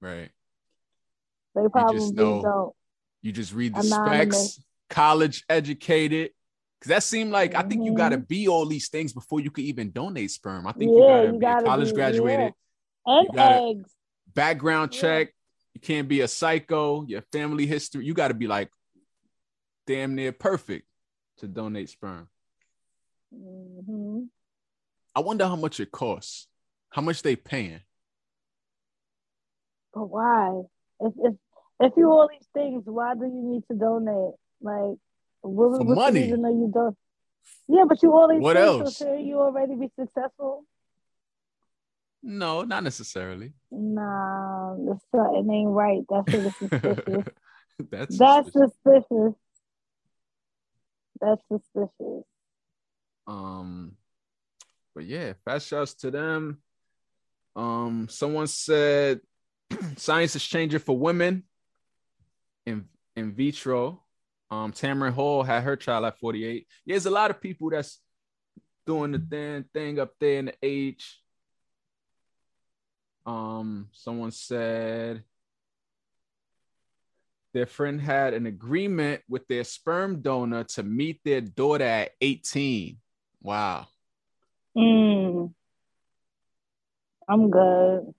Right. 0.00 0.30
They 1.54 1.68
probably 1.70 2.10
know 2.12 2.40
don't. 2.42 2.72
You 3.20 3.32
just 3.32 3.52
read 3.52 3.74
the 3.74 3.80
Anonymous. 3.80 4.54
specs, 4.54 4.64
college 4.88 5.44
educated. 5.50 6.30
Cause 6.80 6.88
that 6.90 7.02
seemed 7.02 7.32
like 7.32 7.54
I 7.56 7.62
think 7.62 7.84
you 7.84 7.92
gotta 7.92 8.18
be 8.18 8.46
all 8.46 8.64
these 8.64 8.88
things 8.88 9.12
before 9.12 9.40
you 9.40 9.50
could 9.50 9.64
even 9.64 9.90
donate 9.90 10.30
sperm. 10.30 10.66
I 10.66 10.72
think 10.72 10.92
Yeah, 10.94 11.00
you 11.00 11.06
gotta 11.06 11.26
you 11.26 11.32
be 11.32 11.38
gotta 11.40 11.64
college 11.64 11.88
be- 11.88 11.94
graduated, 11.94 12.54
And 13.04 13.28
eggs. 13.36 13.90
background 14.32 14.92
Yeah. 14.94 15.00
check. 15.00 15.34
You 15.74 15.80
can't 15.80 16.08
be 16.08 16.20
a 16.20 16.28
psycho, 16.28 17.04
your 17.06 17.22
family 17.32 17.66
history. 17.66 18.04
You 18.04 18.14
gotta 18.14 18.34
be 18.34 18.46
like 18.46 18.70
damn 19.86 20.14
near 20.14 20.30
perfect 20.32 20.86
to 21.38 21.48
donate 21.48 21.88
sperm. 21.88 22.28
hmm 23.34 24.24
I 25.16 25.20
wonder 25.20 25.46
how 25.46 25.56
much 25.56 25.80
it 25.80 25.90
costs. 25.90 26.46
How 26.90 27.02
much 27.02 27.22
they 27.22 27.34
paying? 27.34 27.80
But 29.92 30.06
why? 30.06 30.62
If 31.00 31.12
if 31.18 31.34
if 31.80 31.92
you 31.96 32.08
all 32.10 32.28
these 32.30 32.46
things, 32.54 32.82
why 32.86 33.14
do 33.14 33.24
you 33.24 33.42
need 33.42 33.62
to 33.70 33.76
donate? 33.76 34.34
Like, 34.60 34.98
what, 35.42 35.78
For 35.78 35.84
money. 35.84 36.30
That 36.30 36.36
you 36.38 36.70
don't? 36.72 36.96
Yeah, 37.68 37.84
but 37.88 38.02
you 38.02 38.28
these 38.30 38.40
What 38.40 38.56
else? 38.56 39.00
you 39.00 39.38
already 39.38 39.74
be 39.76 39.90
successful? 39.98 40.64
No, 42.22 42.62
not 42.62 42.82
necessarily. 42.82 43.52
Nah, 43.70 44.74
the 44.74 44.98
something 45.14 45.50
ain't 45.52 45.70
right. 45.70 46.02
That 46.08 46.24
shit 46.30 46.70
suspicious. 46.70 47.24
That's 47.90 48.16
That's 48.16 48.52
suspicious. 48.52 48.72
suspicious. 48.84 49.34
That's 51.20 51.42
suspicious. 51.52 52.24
Um, 53.26 53.92
but 54.94 55.04
yeah, 55.04 55.34
fast 55.44 55.68
shouts 55.68 55.94
to 55.94 56.10
them. 56.10 56.58
Um, 57.54 58.08
someone 58.10 58.46
said 58.46 59.20
science 59.96 60.34
is 60.34 60.44
changing 60.44 60.80
for 60.80 60.98
women 60.98 61.44
in 62.66 62.86
in 63.14 63.32
vitro. 63.32 64.02
Um, 64.50 64.72
Tamron 64.72 65.12
Hall 65.12 65.42
had 65.42 65.62
her 65.62 65.76
child 65.76 66.04
at 66.04 66.18
48. 66.18 66.66
Yeah, 66.84 66.94
there's 66.94 67.06
a 67.06 67.10
lot 67.10 67.30
of 67.30 67.40
people 67.40 67.70
that's 67.70 68.00
doing 68.86 69.12
the 69.12 69.18
thing 69.18 69.64
thing 69.74 69.98
up 69.98 70.12
there 70.18 70.38
in 70.38 70.46
the 70.46 70.54
age. 70.62 71.20
Um, 73.26 73.88
someone 73.92 74.30
said 74.30 75.22
their 77.52 77.66
friend 77.66 78.00
had 78.00 78.32
an 78.32 78.46
agreement 78.46 79.22
with 79.28 79.46
their 79.48 79.64
sperm 79.64 80.22
donor 80.22 80.64
to 80.64 80.82
meet 80.82 81.20
their 81.24 81.42
daughter 81.42 81.84
at 81.84 82.12
18. 82.20 82.96
Wow. 83.42 83.86
Mm. 84.76 85.52
I'm 87.28 87.50
good. 87.50 88.14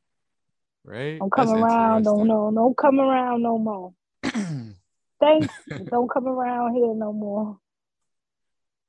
Right? 0.84 1.20
I'm 1.22 1.30
coming 1.30 1.56
That's 1.56 1.74
around. 1.74 2.04
Don't 2.04 2.28
no, 2.28 2.52
don't 2.54 2.78
come 2.78 3.00
around 3.00 3.42
no 3.42 3.58
more. 3.58 3.94
Thanks. 5.20 5.54
don't 5.90 6.10
come 6.10 6.28
around 6.28 6.74
here 6.76 6.94
no 6.94 7.12
more. 7.14 7.58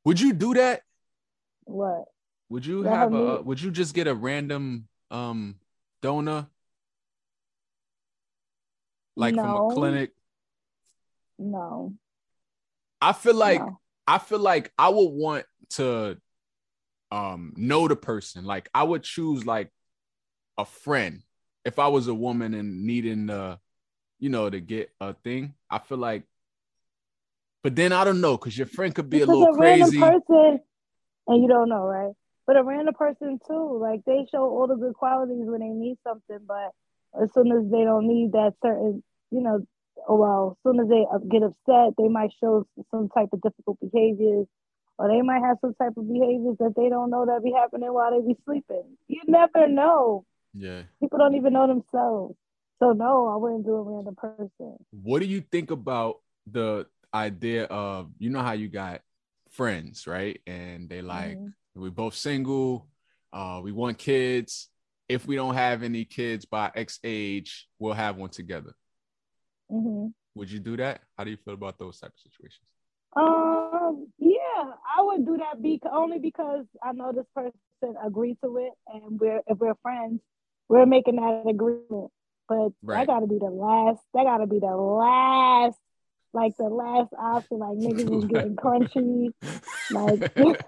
Would 0.04 0.20
you 0.20 0.32
do 0.32 0.54
that? 0.54 0.82
What? 1.64 2.04
Would 2.48 2.66
you 2.66 2.82
Let 2.82 2.92
have 2.96 3.12
a 3.12 3.36
meet- 3.36 3.44
would 3.44 3.60
you 3.60 3.70
just 3.70 3.94
get 3.94 4.06
a 4.06 4.14
random 4.14 4.88
um 5.10 5.56
donor 6.02 6.46
like 9.16 9.34
from 9.34 9.54
a 9.54 9.74
clinic? 9.74 10.12
No. 11.38 11.94
I 13.00 13.12
feel 13.12 13.34
like 13.34 13.60
no. 13.60 13.78
I 14.06 14.18
feel 14.18 14.38
like 14.40 14.72
I 14.78 14.88
would 14.88 15.10
want 15.10 15.46
to 15.70 16.18
um 17.10 17.52
know 17.56 17.88
the 17.88 17.96
person. 17.96 18.44
Like 18.44 18.68
I 18.74 18.82
would 18.82 19.02
choose 19.02 19.46
like 19.46 19.70
a 20.58 20.64
friend 20.64 21.22
if 21.64 21.78
I 21.78 21.88
was 21.88 22.08
a 22.08 22.14
woman 22.14 22.54
and 22.54 22.84
needing 22.84 23.30
uh 23.30 23.56
you 24.20 24.28
know 24.28 24.48
to 24.48 24.60
get 24.60 24.90
a 25.00 25.14
thing. 25.14 25.54
I 25.68 25.78
feel 25.78 25.98
like 25.98 26.22
but 27.62 27.76
then 27.76 27.92
I 27.92 28.04
don't 28.04 28.20
know 28.20 28.36
because 28.36 28.56
your 28.56 28.66
friend 28.66 28.94
could 28.94 29.10
be 29.10 29.18
a 29.18 29.26
Because 29.26 29.38
little 29.38 29.54
crazy. 29.54 29.98
person, 29.98 30.60
and 31.26 31.42
you 31.42 31.48
don't 31.48 31.68
know, 31.68 31.84
right? 31.84 32.12
But 32.46 32.56
a 32.56 32.62
random 32.64 32.94
person 32.94 33.38
too, 33.46 33.78
like 33.80 34.04
they 34.06 34.26
show 34.30 34.42
all 34.42 34.66
the 34.66 34.76
good 34.76 34.94
qualities 34.94 35.44
when 35.46 35.60
they 35.60 35.68
need 35.68 35.98
something, 36.02 36.38
but 36.46 36.70
as 37.20 37.32
soon 37.34 37.52
as 37.52 37.70
they 37.70 37.84
don't 37.84 38.08
need 38.08 38.32
that 38.32 38.54
certain, 38.62 39.02
you 39.30 39.40
know, 39.40 39.66
oh 40.08 40.16
well, 40.16 40.56
as 40.56 40.62
soon 40.62 40.80
as 40.80 40.88
they 40.88 41.04
uh, 41.12 41.18
get 41.30 41.42
upset, 41.42 41.94
they 41.98 42.08
might 42.08 42.32
show 42.40 42.66
some 42.90 43.08
type 43.10 43.28
of 43.32 43.42
difficult 43.42 43.78
behaviors, 43.80 44.46
or 44.98 45.08
they 45.08 45.20
might 45.20 45.42
have 45.42 45.58
some 45.60 45.74
type 45.74 45.92
of 45.96 46.08
behaviors 46.08 46.56
that 46.58 46.74
they 46.76 46.88
don't 46.88 47.10
know 47.10 47.26
that 47.26 47.44
be 47.44 47.52
happening 47.52 47.92
while 47.92 48.10
they 48.10 48.26
be 48.26 48.36
sleeping. 48.44 48.96
You 49.06 49.20
never 49.28 49.68
know. 49.68 50.24
Yeah. 50.54 50.82
People 51.00 51.18
don't 51.18 51.34
even 51.36 51.52
know 51.52 51.66
themselves. 51.66 52.36
So 52.82 52.92
no, 52.92 53.28
I 53.28 53.36
wouldn't 53.36 53.64
do 53.64 53.74
a 53.74 53.82
random 53.82 54.16
person. 54.16 54.76
What 54.90 55.20
do 55.20 55.26
you 55.26 55.42
think 55.42 55.70
about 55.70 56.16
the 56.50 56.86
idea 57.12 57.64
of 57.64 58.10
you 58.18 58.30
know 58.30 58.40
how 58.42 58.52
you 58.52 58.68
got 58.68 59.02
friends, 59.50 60.06
right? 60.06 60.40
And 60.46 60.88
they 60.88 61.02
like 61.02 61.38
Mhm. 61.38 61.52
we're 61.74 61.90
both 61.90 62.14
single, 62.14 62.88
uh, 63.32 63.60
we 63.62 63.72
want 63.72 63.98
kids. 63.98 64.70
If 65.08 65.26
we 65.26 65.36
don't 65.36 65.54
have 65.54 65.82
any 65.82 66.04
kids 66.04 66.44
by 66.44 66.70
X 66.74 66.98
age, 67.04 67.68
we'll 67.78 67.92
have 67.94 68.16
one 68.16 68.30
together. 68.30 68.74
hmm 69.68 70.08
Would 70.34 70.50
you 70.50 70.60
do 70.60 70.76
that? 70.76 71.02
How 71.18 71.24
do 71.24 71.30
you 71.30 71.36
feel 71.36 71.54
about 71.54 71.78
those 71.78 71.98
type 71.98 72.12
of 72.12 72.20
situations? 72.20 72.66
Um, 73.16 74.06
yeah, 74.18 74.72
I 74.96 75.02
would 75.02 75.26
do 75.26 75.36
that 75.36 75.60
be 75.60 75.80
only 75.92 76.18
because 76.20 76.64
I 76.82 76.92
know 76.92 77.12
this 77.12 77.26
person 77.34 77.96
agreed 78.04 78.38
to 78.44 78.56
it, 78.58 78.72
and 78.86 79.18
we're 79.20 79.42
if 79.48 79.58
we're 79.58 79.74
friends, 79.82 80.20
we're 80.68 80.86
making 80.86 81.16
that 81.16 81.44
agreement. 81.46 82.12
But 82.51 82.72
Right. 82.82 82.98
that 82.98 83.07
got 83.07 83.20
to 83.20 83.28
be 83.28 83.38
the 83.38 83.51
last. 83.51 84.03
That 84.14 84.24
got 84.24 84.38
to 84.38 84.46
be 84.46 84.59
the 84.59 84.76
last, 84.76 85.78
like 86.34 86.57
the 86.59 86.64
last 86.64 87.14
option. 87.14 87.61
Like 87.61 87.78
niggas 87.78 88.18
is 88.18 88.26
getting 88.26 88.57
crunchy. 88.57 89.32
Like, 89.90 90.20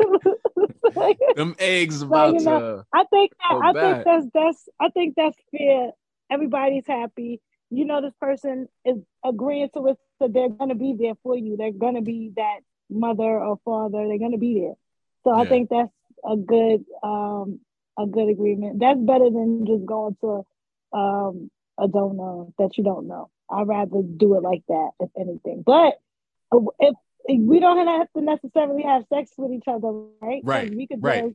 Them 1.36 1.54
eggs 1.58 2.02
about 2.02 2.34
you 2.34 2.40
to 2.44 2.86
I 2.92 3.04
think 3.04 3.32
that 3.38 3.58
I 3.62 3.72
back. 3.72 4.04
think 4.04 4.04
that's 4.04 4.26
that's 4.34 4.68
I 4.80 4.88
think 4.90 5.14
that's 5.16 5.36
fair. 5.56 5.92
Everybody's 6.30 6.86
happy. 6.86 7.40
You 7.70 7.84
know, 7.86 8.02
this 8.02 8.14
person 8.20 8.68
is 8.84 8.98
agreeing 9.24 9.70
to 9.74 9.88
it, 9.88 9.98
so 10.18 10.28
they're 10.28 10.50
gonna 10.50 10.74
be 10.74 10.94
there 10.98 11.14
for 11.22 11.36
you. 11.36 11.56
They're 11.56 11.72
gonna 11.72 12.02
be 12.02 12.32
that 12.36 12.60
mother 12.90 13.22
or 13.42 13.58
father. 13.64 14.06
They're 14.08 14.18
gonna 14.18 14.38
be 14.38 14.60
there. 14.60 14.74
So 15.24 15.30
I 15.34 15.44
Yeah. 15.44 15.48
think 15.50 15.70
that's 15.70 15.92
a 16.24 16.36
good 16.36 16.84
um 17.02 17.60
a 17.98 18.06
good 18.06 18.28
agreement. 18.28 18.80
That's 18.80 19.00
better 19.00 19.30
than 19.30 19.66
just 19.66 19.86
going 19.86 20.16
to 20.22 20.42
um 20.92 21.50
a 21.78 21.86
know 21.86 22.52
that 22.58 22.76
you 22.76 22.84
don't 22.84 23.08
know. 23.08 23.30
I'd 23.50 23.66
rather 23.66 24.02
do 24.02 24.36
it 24.36 24.42
like 24.42 24.62
that, 24.68 24.90
if 25.00 25.10
anything. 25.18 25.62
But 25.64 25.94
if, 26.52 26.94
if 27.26 27.40
we 27.40 27.60
don't 27.60 27.86
have 27.86 28.08
to 28.16 28.22
necessarily 28.22 28.82
have 28.82 29.04
sex 29.12 29.30
with 29.36 29.52
each 29.52 29.64
other, 29.66 29.90
right? 30.20 30.40
Right, 30.44 30.74
We 30.74 30.86
could 30.86 31.02
right. 31.02 31.32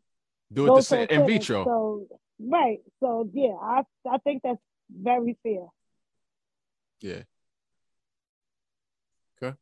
do 0.51 0.67
it 0.67 0.75
the 0.75 0.81
same 0.81 1.07
in 1.09 1.25
vitro. 1.25 1.65
So 1.65 2.07
right. 2.39 2.79
So 2.99 3.29
yeah, 3.33 3.55
I 3.61 3.83
I 4.09 4.17
think 4.19 4.43
that's 4.43 4.61
very 4.89 5.37
fair. 5.43 5.65
yeah. 7.01 7.23
Okay. 9.41 9.55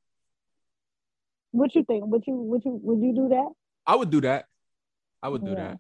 What 1.52 1.74
you 1.76 1.84
think? 1.84 2.06
Would 2.06 2.24
you 2.28 2.36
would 2.36 2.64
you 2.66 2.80
would 2.84 3.02
you 3.02 3.14
do 3.14 3.30
that? 3.30 3.50
I 3.88 3.96
would 3.96 4.10
do 4.10 4.22
that. 4.22 4.46
I 5.22 5.30
would 5.30 5.44
do 5.44 5.52
Yeah. 5.52 5.56
that. 5.56 5.80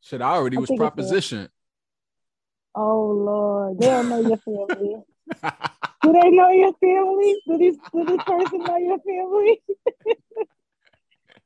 Shit, 0.00 0.20
I 0.20 0.32
already 0.34 0.58
I 0.58 0.60
was 0.60 0.70
propositioned. 0.70 1.48
Oh 2.74 3.06
Lord, 3.10 3.78
they 3.78 3.86
don't 3.86 4.08
know 4.08 4.20
your 4.20 4.38
family. 4.38 4.96
Do 6.02 6.12
they 6.12 6.30
know 6.30 6.50
your 6.50 6.72
family? 6.74 7.40
Do 7.46 7.58
this 7.58 7.76
do 7.94 8.04
this 8.04 8.22
person 8.26 8.62
know 8.62 8.76
your 8.76 8.98
family? 8.98 9.62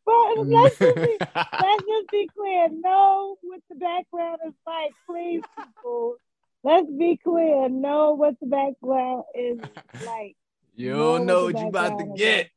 but 0.04 0.46
let's 0.46 0.78
just 0.78 0.96
be 0.96 1.16
let's 1.20 1.84
just 1.84 2.10
be 2.10 2.28
clear. 2.36 2.68
Know 2.70 3.36
what 3.42 3.60
the 3.68 3.76
background 3.76 4.38
is 4.46 4.54
like, 4.66 4.92
please, 5.06 5.42
people. 5.56 6.16
Let's 6.64 6.88
be 6.90 7.20
clear. 7.22 7.68
Know 7.68 8.14
what 8.14 8.34
the 8.40 8.46
background 8.46 9.24
is 9.34 9.58
like. 10.04 10.36
you 10.74 10.90
know 10.90 11.18
don't 11.18 11.26
know 11.26 11.44
what 11.44 11.54
what 11.54 11.54
the 11.54 11.60
you 11.60 11.68
about 11.68 11.98
to 11.98 12.12
get. 12.16 12.50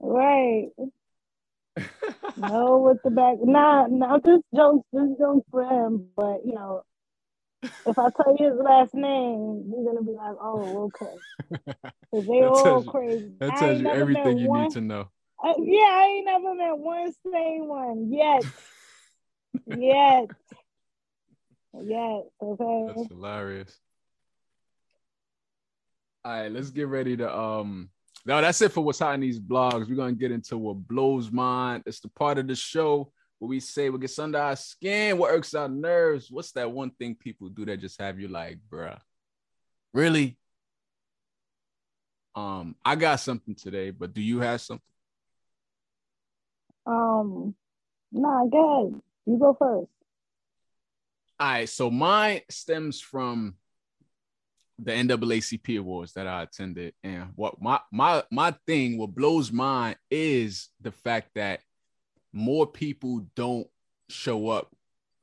Right. 0.00 0.68
No, 2.38 2.78
with 2.78 3.02
the 3.02 3.10
back. 3.10 3.38
Nah, 3.42 3.86
nah, 3.86 4.18
this 4.18 4.40
joke's 4.54 4.86
just 4.94 5.18
joke's 5.18 5.46
for 5.50 5.64
him. 5.64 6.08
But 6.14 6.44
you 6.44 6.54
know, 6.54 6.82
if 7.86 7.98
I 7.98 8.10
tell 8.10 8.36
you 8.38 8.50
his 8.50 8.58
last 8.58 8.94
name, 8.94 9.64
you're 9.70 9.84
gonna 9.84 10.02
be 10.04 10.12
like, 10.12 10.36
oh, 10.40 10.84
okay. 10.94 11.14
They 12.12 12.40
That 12.40 12.48
all 12.48 12.62
tells 12.64 12.84
you- 12.86 12.90
crazy. 12.90 13.32
That 13.40 13.56
tells 13.56 13.80
you 13.80 13.88
everything 13.88 14.38
you 14.38 14.48
one, 14.48 14.62
need 14.64 14.72
to 14.72 14.80
know. 14.80 15.08
uh, 15.44 15.54
yeah, 15.58 15.80
I 15.82 16.06
ain't 16.16 16.24
never 16.26 16.54
met 16.54 16.78
one 16.78 17.12
sane 17.30 17.66
one 17.66 18.10
yet. 18.12 18.42
yet. 19.66 20.30
Yet. 21.78 22.22
Okay. 22.42 22.84
That's 22.96 23.08
hilarious. 23.08 23.78
All 26.24 26.32
right, 26.32 26.50
let's 26.50 26.70
get 26.70 26.88
ready 26.88 27.16
to 27.18 27.36
um 27.38 27.90
no, 28.24 28.40
that's 28.40 28.60
it 28.60 28.72
for 28.72 28.82
what's 28.82 28.98
hot 28.98 29.14
in 29.14 29.20
these 29.20 29.38
blogs. 29.38 29.88
We're 29.88 29.94
gonna 29.94 30.12
get 30.12 30.32
into 30.32 30.58
what 30.58 30.74
blows 30.88 31.30
mine. 31.30 31.82
It's 31.86 32.00
the 32.00 32.08
part 32.08 32.38
of 32.38 32.48
the 32.48 32.56
show 32.56 33.12
where 33.38 33.48
we 33.48 33.60
say 33.60 33.90
what 33.90 34.00
gets 34.00 34.18
under 34.18 34.38
our 34.38 34.56
skin, 34.56 35.18
what 35.18 35.32
irks 35.32 35.54
our 35.54 35.68
nerves. 35.68 36.30
What's 36.30 36.52
that 36.52 36.70
one 36.70 36.90
thing 36.90 37.14
people 37.14 37.48
do 37.48 37.64
that 37.66 37.80
just 37.80 38.00
have 38.00 38.18
you 38.18 38.28
like, 38.28 38.58
bruh? 38.70 38.98
Really? 39.92 40.38
Um, 42.34 42.76
I 42.84 42.96
got 42.96 43.20
something 43.20 43.54
today, 43.54 43.90
but 43.90 44.12
do 44.12 44.20
you 44.20 44.40
have 44.40 44.60
something? 44.60 44.82
Um. 46.86 47.54
Nah, 48.12 48.46
go 48.46 48.88
ahead. 48.88 49.02
You 49.26 49.38
go 49.38 49.56
first. 49.58 49.90
All 51.38 51.48
right, 51.48 51.68
so 51.68 51.90
mine 51.90 52.40
stems 52.48 53.00
from 53.00 53.56
the 54.78 54.92
NAACP 54.92 55.78
awards 55.78 56.12
that 56.12 56.26
I 56.26 56.42
attended, 56.42 56.94
and 57.02 57.30
what 57.34 57.60
my 57.60 57.80
my 57.92 58.22
my 58.30 58.54
thing, 58.66 58.98
what 58.98 59.14
blows 59.14 59.50
mine 59.50 59.96
is 60.10 60.68
the 60.80 60.92
fact 60.92 61.30
that 61.34 61.60
more 62.32 62.66
people 62.66 63.26
don't 63.34 63.66
show 64.08 64.48
up 64.48 64.70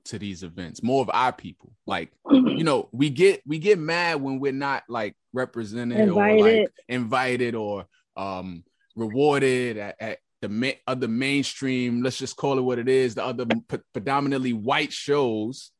to 0.05 0.19
these 0.19 0.43
events. 0.43 0.83
More 0.83 1.01
of 1.01 1.09
our 1.13 1.31
people, 1.31 1.71
like 1.85 2.11
you 2.31 2.63
know, 2.63 2.89
we 2.91 3.09
get 3.09 3.41
we 3.45 3.59
get 3.59 3.79
mad 3.79 4.21
when 4.21 4.39
we're 4.39 4.51
not 4.51 4.83
like 4.89 5.15
represented 5.33 6.09
or 6.09 6.13
like 6.37 6.37
Invited. 6.39 6.71
invited 6.89 7.55
or 7.55 7.85
um 8.15 8.63
rewarded 8.95 9.77
at, 9.77 9.95
at 9.99 10.19
the 10.41 10.49
ma- 10.49 10.71
other 10.85 11.07
mainstream. 11.07 12.03
Let's 12.03 12.17
just 12.17 12.35
call 12.35 12.57
it 12.59 12.61
what 12.61 12.79
it 12.79 12.89
is. 12.89 13.15
The 13.15 13.23
other 13.25 13.45
p- 13.45 13.77
predominantly 13.93 14.53
white 14.53 14.93
shows 14.93 15.71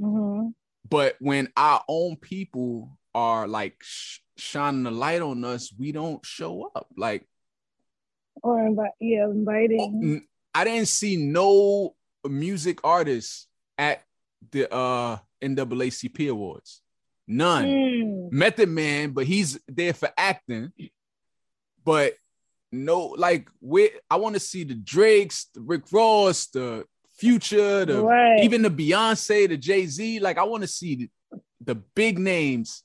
hmm 0.00 0.48
but 0.90 1.14
when 1.20 1.48
our 1.56 1.82
own 1.88 2.16
people 2.16 2.98
are 3.14 3.46
like 3.46 3.76
sh- 3.82 4.18
shining 4.36 4.82
the 4.82 4.90
light 4.90 5.22
on 5.22 5.44
us 5.44 5.72
we 5.78 5.92
don't 5.92 6.24
show 6.26 6.70
up 6.74 6.88
like 6.96 7.26
Or 8.42 8.66
invite, 8.66 8.90
yeah, 9.00 9.26
inviting. 9.26 10.26
I 10.54 10.64
didn't 10.64 10.88
see 10.88 11.16
no 11.16 11.94
music 12.28 12.78
artists 12.84 13.48
at 13.78 14.02
the 14.50 14.72
uh 14.72 15.16
naacp 15.42 16.28
awards 16.30 16.82
none 17.26 17.66
Mm. 17.66 18.32
method 18.32 18.68
man 18.68 19.10
but 19.10 19.26
he's 19.26 19.58
there 19.68 19.92
for 19.94 20.10
acting 20.16 20.72
but 21.84 22.14
no 22.70 23.08
like 23.18 23.48
where 23.60 23.90
I 24.10 24.16
want 24.16 24.34
to 24.34 24.40
see 24.40 24.64
the 24.64 24.74
Drakes, 24.74 25.46
the 25.54 25.60
Rick 25.60 25.84
Ross, 25.92 26.46
the 26.46 26.86
Future, 27.16 27.84
the 27.84 28.02
Right. 28.02 28.40
even 28.40 28.62
the 28.62 28.70
Beyonce, 28.70 29.46
the 29.48 29.56
Jay 29.58 29.84
Z. 29.86 30.20
Like 30.20 30.38
I 30.38 30.44
want 30.44 30.62
to 30.62 30.68
see 30.68 30.94
the, 30.96 31.40
the 31.62 31.74
big 31.74 32.18
names 32.18 32.82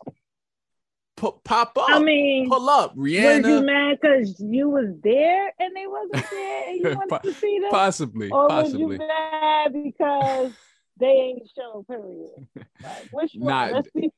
pu- 1.17 1.39
pop 1.43 1.77
up, 1.77 1.89
I 1.89 1.99
mean, 1.99 2.49
pull 2.49 2.69
up. 2.69 2.95
Rihanna. 2.95 3.41
was 3.43 3.47
you 3.49 3.61
mad 3.65 3.97
because 4.01 4.39
you 4.39 4.69
was 4.69 4.87
there 5.03 5.51
and 5.59 5.75
they 5.75 5.85
wasn't 5.87 6.29
there 6.31 6.69
and 6.69 6.77
you 6.79 6.83
wanted 6.95 7.09
Po- 7.09 7.19
to 7.29 7.33
see 7.33 7.59
them? 7.59 7.69
possibly, 7.71 8.29
or 8.31 8.47
was 8.47 8.73
you 8.73 8.87
possibly. 8.87 8.97
mad 8.99 9.73
because 9.73 10.51
they 10.99 11.07
ain't 11.07 11.49
show 11.55 11.83
period? 11.89 12.47
Like, 12.81 13.07
which 13.11 13.33
one? 13.37 13.49
Nah, 13.49 13.75
Let's 13.75 13.89
be 13.93 14.09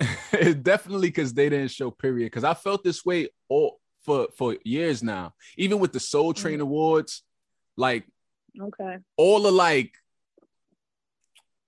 it's 0.32 0.54
definitely 0.60 1.08
because 1.08 1.32
they 1.34 1.48
didn't 1.48 1.70
show 1.70 1.90
period. 1.90 2.26
Because 2.26 2.44
I 2.44 2.54
felt 2.54 2.84
this 2.84 3.04
way 3.04 3.28
all 3.48 3.80
for 4.02 4.28
for 4.36 4.56
years 4.64 5.02
now. 5.02 5.32
Even 5.56 5.78
with 5.78 5.92
the 5.92 6.00
Soul 6.00 6.32
Train 6.34 6.58
Mm. 6.58 6.62
Awards, 6.62 7.22
like 7.76 8.04
okay. 8.60 8.96
all 9.16 9.40
the 9.40 9.52
like 9.52 9.92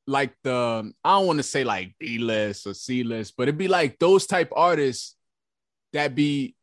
like 0.07 0.35
the 0.43 0.93
I 1.05 1.19
don't 1.19 1.27
want 1.27 1.39
to 1.39 1.43
say 1.43 1.65
like 1.65 1.95
B 1.99 2.19
list 2.19 2.67
or 2.67 2.75
C 2.75 3.03
list, 3.03 3.35
but 3.37 3.45
it'd 3.45 3.59
be 3.59 3.69
like 3.69 3.99
those 3.99 4.27
type 4.27 4.51
artists 4.55 5.17
that 5.93 6.15
be 6.15 6.55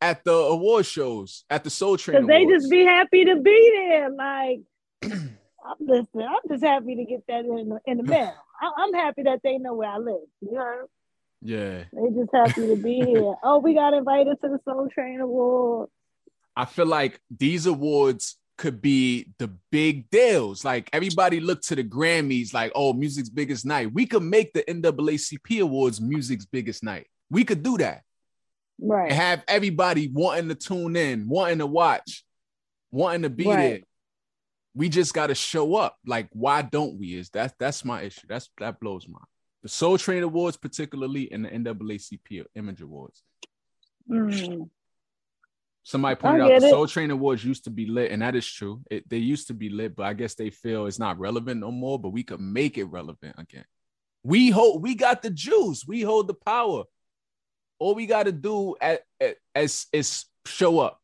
at 0.00 0.24
the 0.24 0.32
award 0.32 0.86
shows 0.86 1.44
at 1.48 1.64
the 1.64 1.70
Soul 1.70 1.96
Train 1.96 2.26
they 2.26 2.44
just 2.46 2.70
be 2.70 2.84
happy 2.84 3.24
to 3.24 3.36
be 3.36 3.72
there. 3.88 4.10
Like, 4.10 4.60
I'm 5.02 5.76
listening. 5.80 6.26
I'm 6.28 6.48
just 6.48 6.64
happy 6.64 6.96
to 6.96 7.04
get 7.04 7.26
that 7.28 7.44
in 7.44 7.68
the, 7.68 7.80
in 7.86 7.96
the 7.98 8.02
mail. 8.04 8.34
I, 8.60 8.70
I'm 8.78 8.94
happy 8.94 9.22
that 9.24 9.40
they 9.42 9.58
know 9.58 9.74
where 9.74 9.90
I 9.90 9.98
live. 9.98 10.20
You 10.40 10.56
heard? 10.56 10.86
yeah, 11.42 11.84
They 11.92 12.14
just 12.14 12.30
happy 12.32 12.66
to 12.68 12.76
be 12.76 13.00
here. 13.00 13.34
Oh, 13.42 13.58
we 13.58 13.74
got 13.74 13.94
invited 13.94 14.40
to 14.42 14.48
the 14.48 14.60
Soul 14.64 14.88
Train 14.92 15.20
Award. 15.20 15.88
I 16.54 16.64
feel 16.64 16.86
like 16.86 17.20
these 17.30 17.66
awards 17.66 18.36
could 18.56 18.80
be 18.80 19.28
the 19.38 19.48
big 19.70 20.08
deals. 20.10 20.64
Like 20.64 20.88
everybody 20.92 21.40
look 21.40 21.60
to 21.62 21.74
the 21.74 21.84
Grammys, 21.84 22.54
like, 22.54 22.72
oh, 22.74 22.92
music's 22.92 23.28
biggest 23.28 23.66
night. 23.66 23.92
We 23.92 24.06
could 24.06 24.22
make 24.22 24.52
the 24.52 24.62
NAACP 24.62 25.60
awards 25.60 26.00
music's 26.00 26.46
biggest 26.46 26.82
night. 26.82 27.06
We 27.30 27.44
could 27.44 27.62
do 27.62 27.76
that. 27.78 28.02
Right. 28.78 29.10
and 29.10 29.12
have 29.14 29.42
everybody 29.48 30.08
wanting 30.12 30.50
to 30.50 30.54
tune 30.54 30.96
in, 30.96 31.28
wanting 31.30 31.58
to 31.60 31.66
watch, 31.66 32.24
wanting 32.90 33.22
to 33.22 33.30
be 33.30 33.46
Right. 33.46 33.56
there. 33.56 33.80
We 34.74 34.90
just 34.90 35.14
got 35.14 35.28
to 35.28 35.34
show 35.34 35.76
up. 35.76 35.96
Like, 36.04 36.28
why 36.32 36.60
don't 36.60 36.98
we? 36.98 37.14
Is 37.14 37.30
that 37.30 37.54
that's 37.58 37.86
my 37.86 38.02
issue? 38.02 38.26
That's 38.28 38.50
that 38.58 38.78
blows 38.78 39.08
my. 39.08 39.18
The 39.62 39.70
Soul 39.70 39.96
Train 39.96 40.22
Awards, 40.22 40.58
particularly, 40.58 41.32
and 41.32 41.46
the 41.46 41.48
NAACP 41.48 42.44
Image 42.54 42.82
Awards. 42.82 43.22
Mm. 44.10 44.68
Somebody 45.86 46.16
pointed 46.16 46.40
out 46.40 46.48
the 46.48 46.66
it. 46.66 46.70
Soul 46.70 46.88
Train 46.88 47.12
Awards 47.12 47.44
used 47.44 47.62
to 47.62 47.70
be 47.70 47.86
lit, 47.86 48.10
and 48.10 48.20
that 48.20 48.34
is 48.34 48.44
true. 48.44 48.82
It, 48.90 49.08
they 49.08 49.18
used 49.18 49.46
to 49.46 49.54
be 49.54 49.68
lit, 49.68 49.94
but 49.94 50.02
I 50.02 50.14
guess 50.14 50.34
they 50.34 50.50
feel 50.50 50.86
it's 50.86 50.98
not 50.98 51.16
relevant 51.16 51.60
no 51.60 51.70
more. 51.70 51.96
But 51.96 52.08
we 52.08 52.24
could 52.24 52.40
make 52.40 52.76
it 52.76 52.86
relevant 52.86 53.36
again. 53.38 53.64
We 54.24 54.50
hold. 54.50 54.82
We 54.82 54.96
got 54.96 55.22
the 55.22 55.30
juice. 55.30 55.86
We 55.86 56.02
hold 56.02 56.26
the 56.26 56.34
power. 56.34 56.82
All 57.78 57.94
we 57.94 58.06
got 58.06 58.24
to 58.24 58.32
do 58.32 58.74
at, 58.80 59.02
at, 59.20 59.36
as 59.54 59.86
is 59.92 60.24
show 60.44 60.80
up 60.80 61.00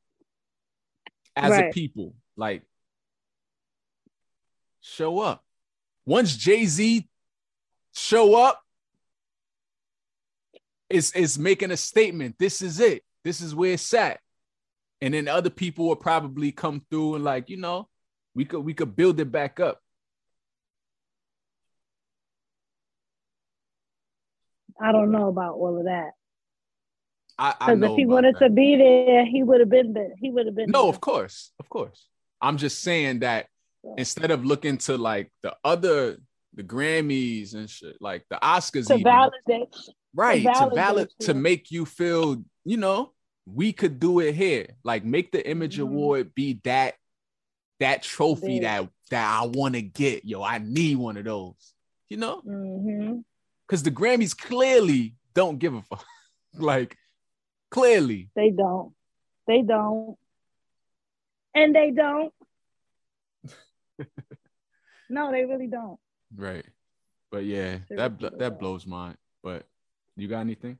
as 1.37 1.57
a 1.57 1.71
people. 1.71 2.17
Like 2.37 2.65
show 4.81 5.21
up. 5.21 5.45
Once 6.05 6.37
Jay 6.37 6.65
Z 6.67 7.09
show 7.95 8.35
up, 8.35 8.61
is 10.91 11.13
is 11.13 11.39
making 11.39 11.71
a 11.71 11.77
statement. 11.77 12.35
This 12.37 12.63
is 12.63 12.81
it. 12.81 13.05
This 13.23 13.41
is 13.41 13.55
where 13.55 13.75
it's 13.75 13.95
at. 13.95 14.19
And 15.03 15.13
then 15.15 15.27
other 15.27 15.51
people 15.51 15.89
will 15.89 15.97
probably 15.97 16.53
come 16.53 16.81
through 16.89 17.17
and 17.17 17.25
like, 17.25 17.51
you 17.51 17.57
know, 17.57 17.89
we 18.37 18.45
could 18.45 18.61
we 18.61 18.73
could 18.73 18.95
build 18.95 19.19
it 19.19 19.33
back 19.33 19.59
up. 19.59 19.81
I 24.81 24.93
don't 24.93 25.11
know 25.11 25.29
about 25.29 25.55
all 25.55 25.77
of 25.79 25.85
that. 25.85 26.13
I, 27.37 27.55
I 27.61 27.75
Because 27.75 27.91
if 27.91 27.97
he 27.97 28.07
wanted 28.07 28.37
that. 28.37 28.47
to 28.47 28.51
be 28.51 28.77
there, 28.77 29.25
he 29.27 29.43
would 29.43 29.59
have 29.61 29.69
been 29.69 29.93
there. 29.93 30.13
He 30.21 30.31
would 30.31 30.47
have 30.47 30.55
been 30.55 30.71
No, 30.71 30.83
there. 30.83 30.91
of 30.91 31.01
course, 31.01 31.51
of 31.59 31.69
course. 31.69 32.07
I'm 32.41 32.57
just 32.57 32.81
saying 32.81 33.21
that 33.21 33.47
instead 33.97 34.31
of 34.31 34.45
looking 34.45 34.79
to 34.79 34.97
like 34.97 35.33
the 35.43 35.57
other 35.65 36.19
the 36.55 36.63
Grammys 36.63 37.55
and 37.55 37.69
shit, 37.69 37.97
like 38.01 38.25
the 38.31 38.39
Oscars, 38.43 38.87
to 38.87 38.95
even, 38.95 39.05
validate. 39.05 39.75
right? 40.15 40.43
To 40.43 40.49
validate 40.49 40.75
valid 40.75 41.09
to 41.21 41.35
make 41.35 41.71
you 41.73 41.87
feel, 41.87 42.45
you 42.65 42.77
know, 42.77 43.13
we 43.47 43.73
could 43.73 43.99
do 44.01 44.21
it 44.21 44.35
here. 44.35 44.69
Like 44.85 45.05
make 45.05 45.33
the 45.33 45.47
Image 45.49 45.79
Mhm. 45.79 45.83
Award 45.83 46.35
be 46.35 46.61
that 46.65 46.95
that 47.81 48.03
trophy 48.03 48.61
Big. 48.61 48.63
that 48.63 48.89
that 49.11 49.41
I 49.43 49.47
want 49.47 49.75
to 49.75 49.83
get. 49.83 50.25
Yo, 50.25 50.43
I 50.43 50.59
need 50.59 50.97
one 50.97 51.17
of 51.17 51.25
those. 51.25 51.75
You 52.09 52.19
know, 52.19 52.43
because 53.67 53.83
the 53.83 53.91
Grammys 53.91 54.37
clearly 54.37 55.15
don't 55.35 55.59
give 55.59 55.75
a 55.75 55.83
fuck. 55.91 56.05
like 56.59 56.97
clearly, 57.71 58.29
They 58.37 58.51
don't. 58.51 58.95
They 59.47 59.63
don't. 59.63 60.17
And 61.55 61.75
they 61.75 61.91
don't. 61.91 62.33
no, 65.09 65.31
they 65.33 65.45
really 65.45 65.67
don't. 65.67 65.99
right? 66.37 66.65
But 67.31 67.45
yeah, 67.45 67.79
that 67.91 68.19
that 68.21 68.35
yeah. 68.41 68.49
blows 68.51 68.87
mine. 68.87 69.17
But 69.43 69.67
you 70.17 70.29
got 70.29 70.41
anything? 70.41 70.79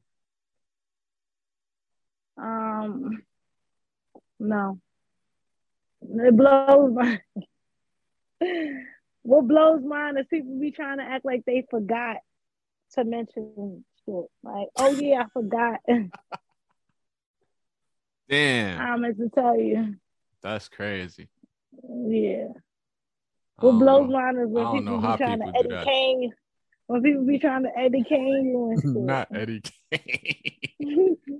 Um, 2.37 3.23
no. 4.39 4.79
It 6.03 6.37
blows 6.37 6.93
my. 6.93 7.21
what 9.23 9.47
blows 9.47 9.83
mine 9.85 10.19
is 10.19 10.27
people 10.29 10.59
be 10.59 10.73
trying 10.73 10.99
to 10.99 11.05
act 11.05 11.25
like 11.25 11.45
they 11.45 11.65
forgot 11.71 12.17
to 12.95 13.05
mention 13.05 13.85
shit. 14.05 14.25
Like, 14.43 14.69
oh 14.77 14.91
yeah, 14.91 15.23
I 15.23 15.27
forgot. 15.33 15.81
Damn, 18.29 18.81
I 18.81 18.97
meant 18.97 19.19
to 19.19 19.29
tell 19.29 19.59
you. 19.59 19.97
that's 20.43 20.69
crazy. 20.69 21.29
Yeah. 21.83 22.49
What 23.59 23.73
blows 23.73 24.09
know. 24.09 24.19
mine 24.19 24.39
is 24.39 24.49
when 24.49 24.73
people 24.73 24.99
be 24.99 25.17
trying 25.17 25.41
people 25.41 25.53
to 25.53 25.63
do 25.63 25.69
that. 25.69 25.83
Eddie 25.83 25.91
Kane. 25.91 26.33
When 26.87 27.03
people 27.03 27.25
be 27.25 27.39
trying 27.39 27.63
to 27.65 27.71
Eddie 27.79 28.05
Kane 28.05 28.47
you 28.47 28.71
and 28.71 28.83
shit. 28.83 29.03
Not 29.03 29.29
Eddie 29.35 29.63
Kane. 29.91 31.17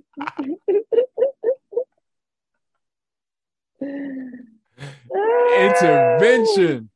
Intervention. 5.55 6.89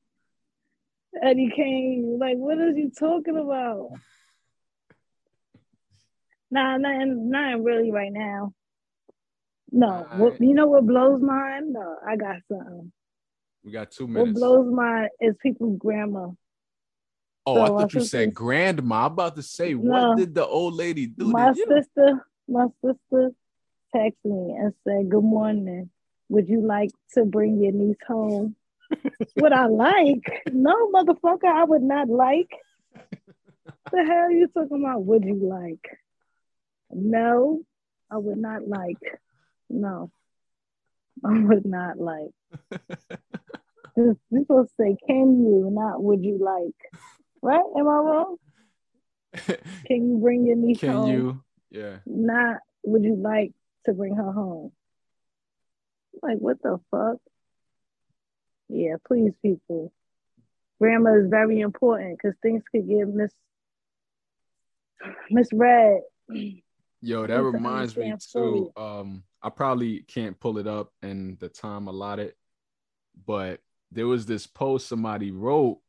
Eddie 1.22 1.52
Kane, 1.56 2.18
like, 2.20 2.38
what 2.38 2.58
is 2.58 2.76
are 2.76 2.78
you 2.78 2.92
talking 2.98 3.38
about? 3.38 3.90
Nah, 6.52 6.78
nothing, 6.78 7.30
nothing 7.30 7.64
really 7.64 7.92
right 7.92 8.12
now. 8.12 8.54
No, 9.72 10.08
what, 10.16 10.40
you 10.40 10.54
know 10.54 10.68
what 10.68 10.86
blows 10.86 11.22
mine? 11.22 11.74
No, 11.74 11.98
I 12.08 12.16
got 12.16 12.38
something. 12.50 12.92
We 13.64 13.72
got 13.72 13.92
two 13.92 14.08
minutes. 14.08 14.40
What 14.40 14.50
blows 14.50 14.74
mine 14.74 15.10
is 15.20 15.36
people's 15.42 15.78
grandma. 15.78 16.30
Oh, 17.48 17.62
I 17.62 17.68
so 17.68 17.74
my 17.74 17.80
thought 17.82 17.96
uh, 17.96 18.00
you 18.00 18.06
said 18.06 18.34
grandma. 18.34 19.06
I'm 19.06 19.12
about 19.14 19.36
to 19.38 19.44
say, 19.44 19.74
No. 19.74 19.80
what 20.10 20.18
did 20.18 20.36
the 20.36 20.46
old 20.46 20.74
lady 20.76 21.08
do 21.08 21.26
my 21.32 21.52
to 21.52 21.58
you? 21.58 21.66
sister, 21.68 22.26
my 22.48 22.68
sister 22.84 23.32
texted 23.96 24.14
me 24.26 24.56
and 24.60 24.74
said, 24.84 25.10
"Good 25.10 25.24
morning. 25.24 25.90
Would 26.30 26.50
you 26.50 26.62
like 26.62 26.92
to 27.14 27.26
bring 27.26 27.62
your 27.62 27.72
niece 27.72 27.98
home?" 28.08 28.56
would 29.38 29.54
I 29.54 29.66
like? 29.66 30.44
No, 30.52 30.90
motherfucker, 30.94 31.46
I 31.46 31.64
would 31.64 31.84
not 31.84 32.08
like. 32.10 32.52
the 33.92 34.06
hell 34.06 34.32
you 34.32 34.48
talking 34.54 34.82
about? 34.84 35.04
Would 35.06 35.26
you 35.26 35.36
like? 35.36 35.86
No, 36.92 37.62
I 38.12 38.18
would 38.18 38.38
not 38.38 38.68
like. 38.68 38.98
No, 39.70 40.10
I 41.26 41.40
would 41.40 41.66
not 41.66 41.98
like. 42.00 42.32
You're 43.98 44.16
supposed 44.32 44.70
to 44.70 44.76
say, 44.80 44.98
"Can 45.08 45.44
you?" 45.44 45.70
Not 45.72 46.02
"Would 46.04 46.24
you 46.24 46.38
like?" 46.38 46.76
Right? 47.42 47.64
Am 47.78 47.88
I 47.88 47.92
wrong? 47.92 48.38
Can 49.86 50.10
you 50.10 50.20
bring 50.22 50.46
your 50.46 50.56
niece 50.56 50.80
Can 50.80 50.94
home? 50.94 51.12
you? 51.12 51.44
Yeah. 51.70 51.98
not 52.06 52.58
would 52.84 53.04
you 53.04 53.16
like 53.16 53.52
to 53.86 53.94
bring 53.94 54.16
her 54.16 54.32
home? 54.32 54.72
Like 56.22 56.38
what 56.38 56.62
the 56.62 56.80
fuck? 56.90 57.18
Yeah, 58.70 58.96
please, 59.06 59.34
people. 59.42 59.92
Grammar 60.80 61.26
is 61.26 61.30
very 61.30 61.60
important 61.60 62.18
because 62.18 62.38
things 62.42 62.64
could 62.72 62.88
get 62.88 63.08
mis 63.08 63.32
misread. 65.30 66.02
Yo, 67.02 67.28
that 67.28 67.42
reminds 67.42 67.96
me 67.96 68.14
too. 68.32 68.72
Um, 68.76 69.24
I 69.42 69.50
probably 69.50 70.02
can't 70.02 70.40
pull 70.40 70.58
it 70.58 70.68
up 70.68 70.92
in 71.02 71.38
the 71.40 71.50
time 71.50 71.88
allotted, 71.88 72.34
but 73.26 73.60
there 73.92 74.08
was 74.08 74.26
this 74.26 74.48
post 74.48 74.88
somebody 74.88 75.32
wrote, 75.32 75.80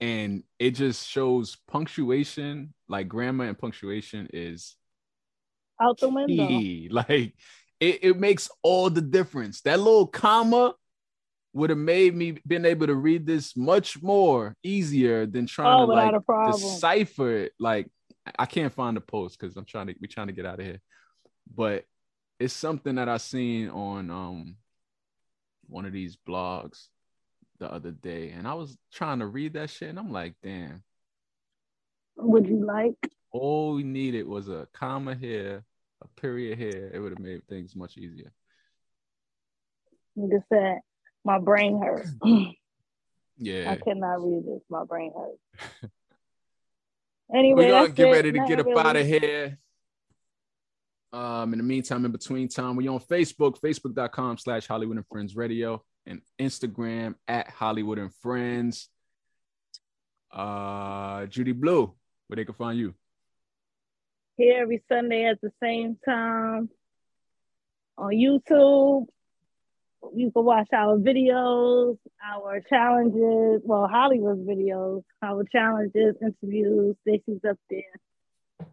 and 0.00 0.42
it 0.58 0.72
just 0.72 1.08
shows 1.08 1.56
punctuation, 1.68 2.72
like 2.88 3.08
grammar 3.08 3.46
and 3.46 3.58
punctuation 3.58 4.28
is 4.32 4.76
Out 5.80 5.98
the 5.98 6.08
window. 6.08 6.46
key. 6.46 6.88
Like 6.92 7.34
it, 7.80 7.98
it 8.02 8.18
makes 8.18 8.50
all 8.62 8.90
the 8.90 9.00
difference. 9.00 9.60
That 9.62 9.78
little 9.78 10.06
comma 10.06 10.74
would 11.52 11.70
have 11.70 11.78
made 11.78 12.14
me 12.14 12.38
been 12.46 12.64
able 12.64 12.86
to 12.86 12.94
read 12.94 13.26
this 13.26 13.56
much 13.56 14.02
more 14.02 14.54
easier 14.62 15.26
than 15.26 15.46
trying 15.46 15.78
Oh, 15.78 15.86
to 15.86 15.92
like 15.92 16.14
decipher 16.46 17.36
it. 17.36 17.52
Like 17.58 17.88
I 18.38 18.46
can't 18.46 18.72
find 18.72 18.96
the 18.96 19.00
post 19.00 19.38
because 19.38 19.56
I'm 19.56 19.64
trying 19.64 19.88
to 19.88 19.94
we 20.00 20.08
trying 20.08 20.26
to 20.28 20.32
get 20.32 20.46
out 20.46 20.60
of 20.60 20.66
here. 20.66 20.80
But 21.54 21.84
it's 22.38 22.54
something 22.54 22.96
that 22.96 23.08
I 23.08 23.16
seen 23.16 23.68
on 23.70 24.10
um 24.10 24.56
one 25.68 25.86
of 25.86 25.92
these 25.92 26.16
blogs 26.16 26.86
the 27.58 27.72
other 27.72 27.90
day, 27.90 28.30
and 28.30 28.46
I 28.46 28.54
was 28.54 28.76
trying 28.92 29.18
to 29.20 29.26
read 29.26 29.54
that 29.54 29.70
shit, 29.70 29.88
and 29.88 29.98
I'm 29.98 30.12
like, 30.12 30.34
damn, 30.42 30.82
Would 32.16 32.46
you 32.46 32.64
like? 32.64 32.94
all 33.32 33.74
we 33.74 33.82
needed 33.82 34.26
was 34.26 34.48
a 34.48 34.66
comma 34.72 35.14
here, 35.14 35.64
a 36.02 36.20
period 36.20 36.58
here. 36.58 36.90
It 36.92 36.98
would 37.00 37.12
have 37.12 37.18
made 37.18 37.46
things 37.48 37.74
much 37.76 37.96
easier. 37.98 38.32
You 40.16 40.28
just 40.32 40.48
said 40.48 40.78
my 41.24 41.38
brain 41.38 41.80
hurts. 41.82 42.10
Yeah. 43.40 43.70
I 43.70 43.76
cannot 43.76 44.16
read 44.24 44.42
this. 44.46 44.62
My 44.68 44.82
brain 44.84 45.12
hurts. 45.16 45.92
Anyway, 47.32 47.66
We're 47.66 47.70
gonna 47.82 47.88
get 47.90 48.08
it. 48.08 48.12
ready 48.12 48.32
to 48.32 48.38
Not 48.38 48.48
get 48.48 48.60
up 48.60 48.66
really. 48.66 48.80
out 48.80 48.96
of 48.96 49.06
here. 49.06 49.58
Um, 51.12 51.52
in 51.52 51.58
the 51.58 51.62
meantime, 51.64 52.04
in 52.04 52.10
between 52.10 52.48
time, 52.48 52.74
we're 52.74 52.90
on 52.90 53.00
Facebook, 53.00 53.60
facebook.com 53.60 54.38
slash 54.38 54.66
Holliewood 54.66 54.96
and 54.96 55.06
Friends 55.06 55.36
Radio, 55.36 55.84
and 56.08 56.22
Instagram 56.40 57.14
at 57.28 57.48
Holliewood 57.48 57.98
and 58.00 58.14
Friends. 58.16 58.88
Uh 60.32 61.26
Judy 61.26 61.52
Blu, 61.52 61.94
where 62.26 62.36
they 62.36 62.44
can 62.44 62.54
find 62.54 62.78
you. 62.78 62.94
Here 64.36 64.62
every 64.62 64.82
Sunday 64.88 65.24
at 65.26 65.40
the 65.40 65.50
same 65.62 65.98
time 66.04 66.68
on 67.96 68.10
YouTube. 68.10 69.06
You 70.14 70.30
can 70.30 70.44
watch 70.44 70.68
our 70.72 70.96
videos, 70.96 71.98
our 72.24 72.60
challenges, 72.68 73.62
well, 73.64 73.88
Holliewood's 73.92 74.46
videos, 74.46 75.02
our 75.22 75.44
challenges, 75.44 76.14
interviews. 76.22 76.94
Stacey's 77.02 77.44
up 77.48 77.58
there. 77.68 78.70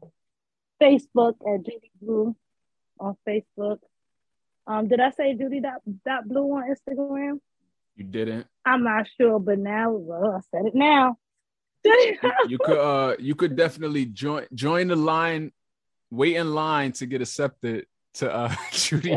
Facebook 0.81 1.35
at 1.51 1.65
Judy 1.65 1.91
Blu 1.99 2.35
on 2.99 3.17
Facebook. 3.27 3.79
Um, 4.67 4.87
did 4.87 4.99
I 4.99 5.11
say 5.11 5.35
Judy 5.35 5.59
dot, 5.59 5.81
dot 6.05 6.27
Blu 6.27 6.41
on 6.53 6.63
Instagram? 6.73 7.39
You 7.95 8.03
didn't. 8.03 8.47
I'm 8.65 8.83
not 8.83 9.07
sure, 9.19 9.39
but 9.39 9.59
now 9.59 9.91
well, 9.91 10.35
I 10.35 10.39
said 10.51 10.65
it 10.65 10.75
now. 10.75 11.17
You 12.47 12.57
could 12.57 12.77
uh 12.79 13.15
you 13.19 13.35
could 13.35 13.55
definitely 13.55 14.07
join 14.07 14.47
join 14.53 14.87
the 14.87 14.95
line, 14.95 15.51
wait 16.09 16.35
in 16.35 16.53
line 16.53 16.93
to 16.93 17.05
get 17.05 17.21
accepted 17.21 17.85
to 18.15 18.33
uh 18.33 18.55
Judy. 18.71 19.15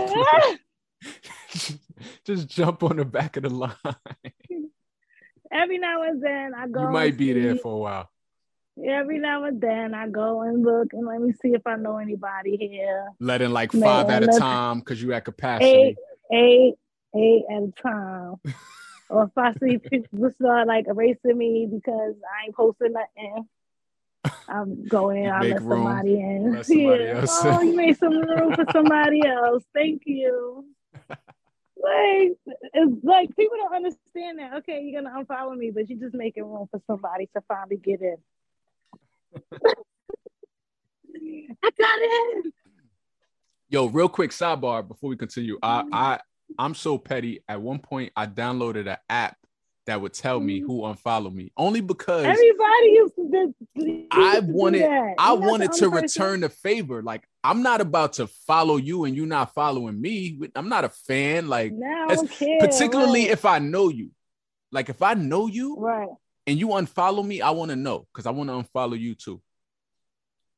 Just 2.25 2.49
jump 2.49 2.83
on 2.83 2.99
the 2.99 3.05
back 3.05 3.37
of 3.37 3.45
the 3.45 3.51
line. 3.51 3.75
Every 5.51 5.79
now 5.79 6.03
and 6.03 6.23
then 6.23 6.53
I 6.55 6.69
go. 6.69 6.83
You 6.83 6.91
might 6.91 7.17
be 7.17 7.33
there 7.33 7.57
for 7.57 7.75
a 7.75 7.79
while. 7.79 8.11
Every 8.87 9.19
now 9.19 9.45
and 9.45 9.61
then 9.61 9.95
I 9.95 10.09
go 10.09 10.43
and 10.43 10.65
look 10.65 10.93
and 10.93 11.07
let 11.07 11.21
me 11.21 11.33
see 11.43 11.49
if 11.49 11.67
I 11.67 11.77
know 11.77 11.99
anybody 11.99 12.57
here. 12.57 13.09
Let 13.21 13.43
in 13.43 13.53
like 13.53 13.73
Man, 13.73 13.83
five 13.83 14.11
at 14.11 14.23
a 14.23 14.39
time 14.39 14.81
because 14.81 15.03
you 15.03 15.13
at 15.13 15.25
capacity. 15.25 15.67
Eight, 15.67 15.97
eight, 16.33 16.75
eight 17.17 17.45
at 17.51 17.63
a 17.63 17.73
time. 17.83 18.35
or 19.09 19.25
if 19.25 19.31
I 19.37 19.53
see 19.63 19.79
people 19.79 20.31
start 20.41 20.69
like 20.69 20.87
erasing 20.87 21.37
me 21.37 21.69
because 21.71 22.15
I 22.23 22.47
ain't 22.47 22.55
posting 22.55 22.93
nothing, 22.93 23.49
I'm 24.49 24.87
going. 24.87 25.29
I 25.29 25.43
let 25.43 25.63
room, 25.63 25.69
somebody 25.69 26.15
in. 26.15 26.53
let 26.53 26.67
somebody 26.67 27.05
Yeah. 27.05 27.27
Oh, 27.29 27.61
you 27.61 27.75
made 27.75 27.99
some 27.99 28.19
room 28.19 28.55
for 28.55 28.65
somebody 28.73 29.23
else. 29.27 29.65
Thank 29.75 30.03
you. 30.07 30.65
Like 31.81 32.37
it's 32.75 33.05
like 33.05 33.37
people 33.37 33.57
don't 33.57 33.75
understand 33.75 34.39
that. 34.39 34.55
Okay, 34.59 34.83
you're 34.83 35.03
gonna 35.03 35.25
unfollow 35.25 35.57
me, 35.57 35.71
but 35.71 35.89
you're 35.89 35.99
just 35.99 36.15
making 36.15 36.45
room 36.45 36.67
for 36.71 36.81
somebody 36.87 37.29
to 37.35 37.43
finally 37.47 37.77
get 37.77 38.01
in. 38.03 38.17
I 41.65 41.71
got 41.79 42.01
in. 42.01 42.53
Yo, 43.71 43.87
real 43.87 44.09
quick 44.09 44.31
sidebar 44.31 44.87
before 44.87 45.11
we 45.11 45.17
continue. 45.17 45.59
I. 45.63 45.85
I 45.93 46.21
I'm 46.59 46.75
so 46.75 46.97
petty. 46.97 47.43
At 47.47 47.61
one 47.61 47.79
point, 47.79 48.11
I 48.17 48.27
downloaded 48.27 48.89
an 48.91 48.97
app 49.11 49.37
that 49.87 50.01
would 50.01 50.15
tell 50.15 50.41
me 50.41 50.61
who 50.61 50.85
unfollowed 50.87 51.35
me, 51.35 51.53
only 51.59 51.83
because 51.83 52.25
Everybody 52.25 52.87
used 52.87 53.15
to 53.17 53.55
do. 53.77 54.07
I 54.11 54.41
wanted. 54.41 54.83
I 55.19 55.33
You're 55.35 55.41
wanted 55.41 55.73
to 55.73 55.91
person. 55.91 56.03
return 56.03 56.41
the 56.41 56.49
favor. 56.49 57.03
Like 57.03 57.29
I'm 57.45 57.63
not 57.63 57.83
about 57.83 58.15
to 58.15 58.27
follow 58.47 58.77
you 58.77 59.05
and 59.05 59.15
you 59.15 59.27
not 59.27 59.53
following 59.55 60.01
me. 60.01 60.41
I'm 60.55 60.71
not 60.71 60.85
a 60.85 60.89
fan. 60.89 61.49
Like 61.49 61.73
Now 61.75 62.07
I 62.09 62.13
as- 62.13 62.19
don't 62.21 62.31
care. 62.31 62.59
particularly 62.61 63.25
right. 63.25 63.31
if 63.33 63.45
I 63.45 63.59
know 63.59 63.91
you. 63.91 64.11
Like 64.73 64.89
if 64.89 65.03
I 65.03 65.13
know 65.15 65.47
you 65.49 65.77
right. 65.79 66.09
And 66.49 66.59
you 66.59 66.69
unfollow 66.69 67.25
me, 67.25 67.43
I 67.43 67.51
want 67.51 67.71
to 67.71 67.77
know 67.77 68.07
because 68.13 68.27
I 68.27 68.31
want 68.31 68.49
to 68.49 68.55
unfollow 68.55 68.99
you 68.99 69.15
too. 69.15 69.41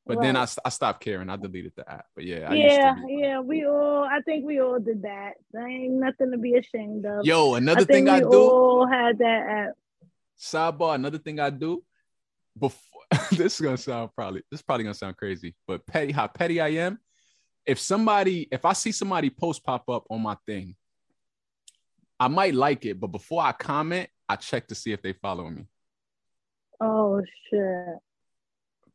But 0.07 0.21
then 0.23 0.37
I, 0.37 0.47
I 0.65 0.71
stopped 0.71 1.03
caring. 1.05 1.29
I 1.29 1.37
deleted 1.37 1.73
the 1.77 1.89
app. 1.89 2.07
But 2.17 2.25
yeah, 2.25 2.49
I 2.51 2.55
yeah, 2.55 2.95
yeah, 3.07 3.41
we 3.41 3.67
all. 3.67 4.05
I 4.05 4.21
think 4.25 4.45
we 4.45 4.61
all 4.61 4.81
did 4.81 5.03
that. 5.03 5.35
There 5.53 5.69
ain't 5.69 5.93
nothing 5.93 6.31
to 6.33 6.39
be 6.39 6.55
ashamed 6.57 7.05
of. 7.07 7.25
Yo, 7.25 7.55
I 7.55 7.59
another 7.59 7.85
think 7.85 8.07
thing 8.07 8.09
I 8.09 8.21
do. 8.21 8.33
all 8.33 8.87
had 8.89 9.19
that 9.19 9.47
app. 9.49 9.73
sidebar 10.39 10.95
another 10.95 11.19
thing 11.19 11.39
i 11.39 11.51
do 11.51 11.83
before 12.59 13.03
this 13.33 13.55
is 13.55 13.61
gonna 13.61 13.77
sound 13.77 14.11
probably 14.17 14.43
this 14.51 14.61
is 14.61 14.63
probably 14.63 14.85
gonna 14.85 14.95
sound 14.95 15.17
crazy 15.17 15.55
but 15.67 15.87
petty 15.87 16.13
how 16.13 16.27
petty 16.27 16.61
i 16.61 16.69
am 16.69 16.99
if 17.67 17.79
somebody 17.79 18.49
if 18.51 18.65
i 18.65 18.73
see 18.73 18.91
somebody 18.93 19.29
post 19.29 19.63
pop 19.63 19.89
up 19.91 20.05
on 20.11 20.21
my 20.23 20.37
thing 20.47 20.75
i 22.19 22.27
might 22.27 22.55
like 22.55 22.87
it 22.87 22.99
but 22.99 23.09
before 23.09 23.43
i 23.43 23.53
comment 23.53 24.09
i 24.29 24.35
check 24.37 24.67
to 24.67 24.75
see 24.75 24.93
if 24.93 25.03
they 25.03 25.13
follow 25.13 25.49
me 25.51 25.67
Oh 26.81 27.21
shit. 27.51 27.99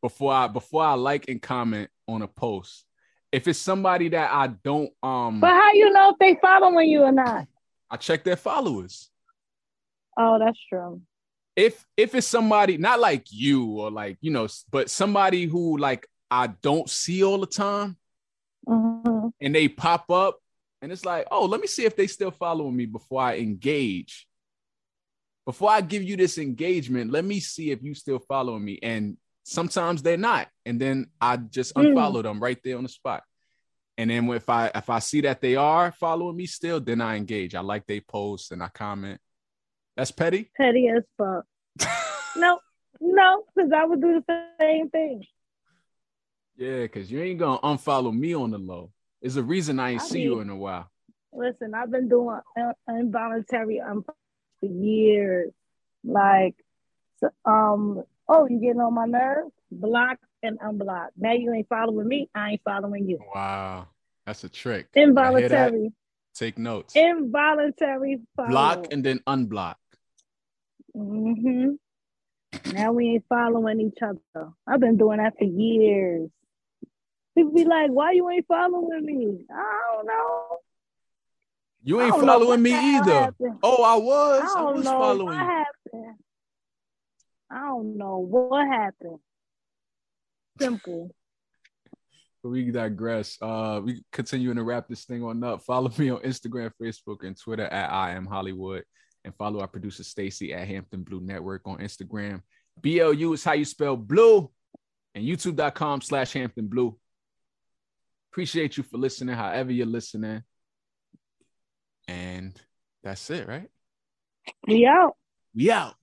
before 0.01 0.33
i 0.33 0.47
before 0.47 0.83
i 0.83 0.93
like 0.93 1.27
and 1.29 1.41
comment 1.41 1.89
on 2.07 2.21
a 2.21 2.27
post 2.27 2.85
if 3.31 3.47
it's 3.47 3.59
somebody 3.59 4.09
that 4.09 4.31
i 4.31 4.47
don't 4.47 4.91
um 5.03 5.39
But 5.39 5.51
how 5.51 5.73
you 5.73 5.91
know 5.91 6.09
if 6.11 6.17
they 6.19 6.37
following 6.41 6.89
you 6.89 7.03
or 7.03 7.11
not? 7.11 7.47
i 7.89 7.97
check 7.97 8.23
their 8.23 8.35
followers 8.35 9.09
Oh, 10.17 10.39
that's 10.39 10.57
true. 10.69 11.01
if 11.55 11.85
if 11.97 12.15
it's 12.15 12.27
somebody 12.27 12.77
not 12.77 12.99
like 12.99 13.25
you 13.31 13.65
or 13.79 13.91
like 13.91 14.17
you 14.21 14.31
know 14.31 14.47
but 14.71 14.89
somebody 14.89 15.45
who 15.45 15.77
like 15.77 16.07
i 16.31 16.47
don't 16.47 16.89
see 16.89 17.23
all 17.23 17.39
the 17.39 17.45
time 17.47 17.97
Mhm. 18.67 19.31
and 19.41 19.53
they 19.53 19.67
pop 19.67 20.09
up 20.09 20.39
and 20.81 20.91
it's 20.91 21.05
like, 21.05 21.25
oh, 21.31 21.45
let 21.45 21.61
me 21.61 21.67
see 21.67 21.85
if 21.85 21.95
they 21.95 22.05
still 22.07 22.29
following 22.31 22.75
me 22.75 22.85
before 22.85 23.21
I 23.21 23.37
engage. 23.37 24.27
Before 25.45 25.69
I 25.69 25.81
give 25.81 26.03
you 26.03 26.17
this 26.17 26.37
engagement, 26.37 27.11
let 27.11 27.23
me 27.23 27.39
see 27.39 27.71
if 27.71 27.83
you 27.83 27.93
still 27.93 28.19
following 28.19 28.65
me. 28.65 28.79
And 28.81 29.17
sometimes 29.43 30.01
they're 30.01 30.17
not. 30.17 30.47
And 30.65 30.79
then 30.79 31.07
I 31.21 31.37
just 31.37 31.75
Mm. 31.75 31.93
unfollow 31.93 32.23
them 32.23 32.39
right 32.41 32.57
there 32.63 32.77
on 32.77 32.83
the 32.83 32.89
spot. 32.89 33.23
And 33.97 34.09
then 34.09 34.27
if 34.29 34.49
I 34.49 34.71
if 34.75 34.89
I 34.89 34.99
see 34.99 35.21
that 35.21 35.39
they 35.41 35.55
are 35.55 35.91
following 35.91 36.35
me 36.35 36.47
still, 36.47 36.79
then 36.81 36.99
I 36.99 37.15
engage. 37.15 37.55
I 37.55 37.61
like 37.61 37.85
they 37.85 38.01
post 38.01 38.51
and 38.51 38.61
I 38.61 38.67
comment. 38.69 39.21
That's 39.95 40.11
petty. 40.11 40.51
Petty 40.57 40.89
as 40.89 41.03
fuck. 41.17 41.45
No, 42.37 42.59
no, 42.99 43.45
because 43.55 43.71
I 43.71 43.85
would 43.85 44.01
do 44.01 44.21
the 44.27 44.47
same 44.59 44.89
thing. 44.89 45.23
Yeah, 46.57 46.81
because 46.81 47.09
you 47.09 47.21
ain't 47.21 47.39
gonna 47.39 47.59
unfollow 47.59 48.13
me 48.13 48.35
on 48.35 48.51
the 48.51 48.57
low. 48.57 48.91
There's 49.21 49.37
a 49.37 49.43
reason 49.43 49.79
I 49.79 49.91
ain't 49.91 50.01
I 50.01 50.05
see 50.05 50.21
you 50.23 50.41
in 50.41 50.49
a 50.49 50.55
while. 50.55 50.89
Listen, 51.31 51.73
I've 51.73 51.91
been 51.91 52.09
doing 52.09 52.39
in- 52.57 52.73
involuntary 52.89 53.77
unfollow 53.85 54.15
for 54.67 54.73
years. 54.73 55.51
Like, 56.03 56.55
so, 57.17 57.29
um, 57.45 58.03
oh, 58.27 58.47
you 58.47 58.59
getting 58.59 58.81
on 58.81 58.93
my 58.93 59.05
nerves? 59.05 59.51
Block 59.71 60.19
and 60.43 60.59
unblock. 60.59 61.09
Now 61.17 61.33
you 61.33 61.51
ain't 61.53 61.67
following 61.67 62.07
me. 62.07 62.29
I 62.35 62.51
ain't 62.51 62.61
following 62.63 63.07
you. 63.09 63.19
Wow. 63.33 63.87
That's 64.25 64.43
a 64.43 64.49
trick. 64.49 64.87
I 64.95 64.99
hear 64.99 65.05
that? 65.05 65.09
Involuntary, 65.09 65.91
Take 66.33 66.57
notes. 66.57 66.95
involuntary 66.95 68.19
follow. 68.35 68.49
block 68.49 68.87
and 68.91 69.03
then 69.03 69.19
unblock. 69.27 69.75
hmm 70.93 71.71
Now 72.65 72.91
we 72.93 73.09
ain't 73.09 73.25
following 73.29 73.81
each 73.81 74.01
other. 74.01 74.51
I've 74.67 74.79
been 74.79 74.97
doing 74.97 75.17
that 75.17 75.37
for 75.37 75.45
years. 75.45 76.29
People 77.37 77.53
be 77.53 77.65
like, 77.65 77.91
"Why 77.91 78.11
you 78.13 78.29
ain't 78.29 78.47
following 78.47 79.05
me?" 79.05 79.45
I 79.51 79.81
don't 79.93 80.07
know. 80.07 80.44
You 81.87 82.01
ain't 82.01 82.19
following 82.19 82.63
me 82.63 82.73
either. 82.73 83.13
happened. 83.13 83.59
Oh, 83.61 83.83
I 83.83 83.95
was. 83.95 84.51
I 84.55 84.59
I, 84.59 84.71
was 84.71 84.85
following 84.85 85.37
you. 85.37 85.45
happened. 85.45 86.15
I 87.51 87.59
don't 87.59 87.95
know 87.95 88.17
what 88.17 88.67
happened. 88.67 89.19
Simple. 90.59 91.11
But 92.41 92.49
we 92.49 92.71
digress. 92.71 93.37
Uh, 93.39 93.81
we 93.83 94.03
continuing 94.11 94.55
to 94.55 94.63
wrap 94.63 94.87
this 94.87 95.05
thing 95.05 95.23
on 95.23 95.43
up. 95.43 95.61
Follow 95.61 95.91
me 95.99 96.09
on 96.09 96.21
Instagram, 96.21 96.71
Facebook, 96.81 97.23
and 97.23 97.39
Twitter 97.39 97.65
at 97.65 97.91
I 97.91 98.13
am 98.13 98.25
Holliewood, 98.25 98.81
and 99.23 99.35
follow 99.35 99.59
our 99.59 99.67
producer 99.67 100.03
Stacy 100.03 100.55
at 100.55 100.67
Hampton 100.67 101.03
Blue 101.03 101.21
Network 101.21 101.61
on 101.65 101.77
Instagram. 101.77 102.41
BLU 102.81 103.33
is 103.33 103.43
how 103.43 103.53
you 103.53 103.63
spell 103.63 103.95
blue, 103.95 104.49
and 105.13 105.23
YouTube.com 105.23 106.01
slash 106.01 106.33
Hampton 106.33 106.67
Blue. 106.67 106.97
Appreciate 108.31 108.75
you 108.75 108.81
for 108.81 108.97
listening, 108.97 109.35
however 109.35 109.71
you're 109.71 109.85
listening. 109.85 110.41
And 112.07 112.53
that's 113.03 113.29
it, 113.29 113.47
right? 113.47 113.69
We 114.67 114.85
out. 114.85 115.15
We 115.55 115.71
out. 115.71 115.95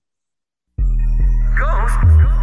Ladies 0.77 2.42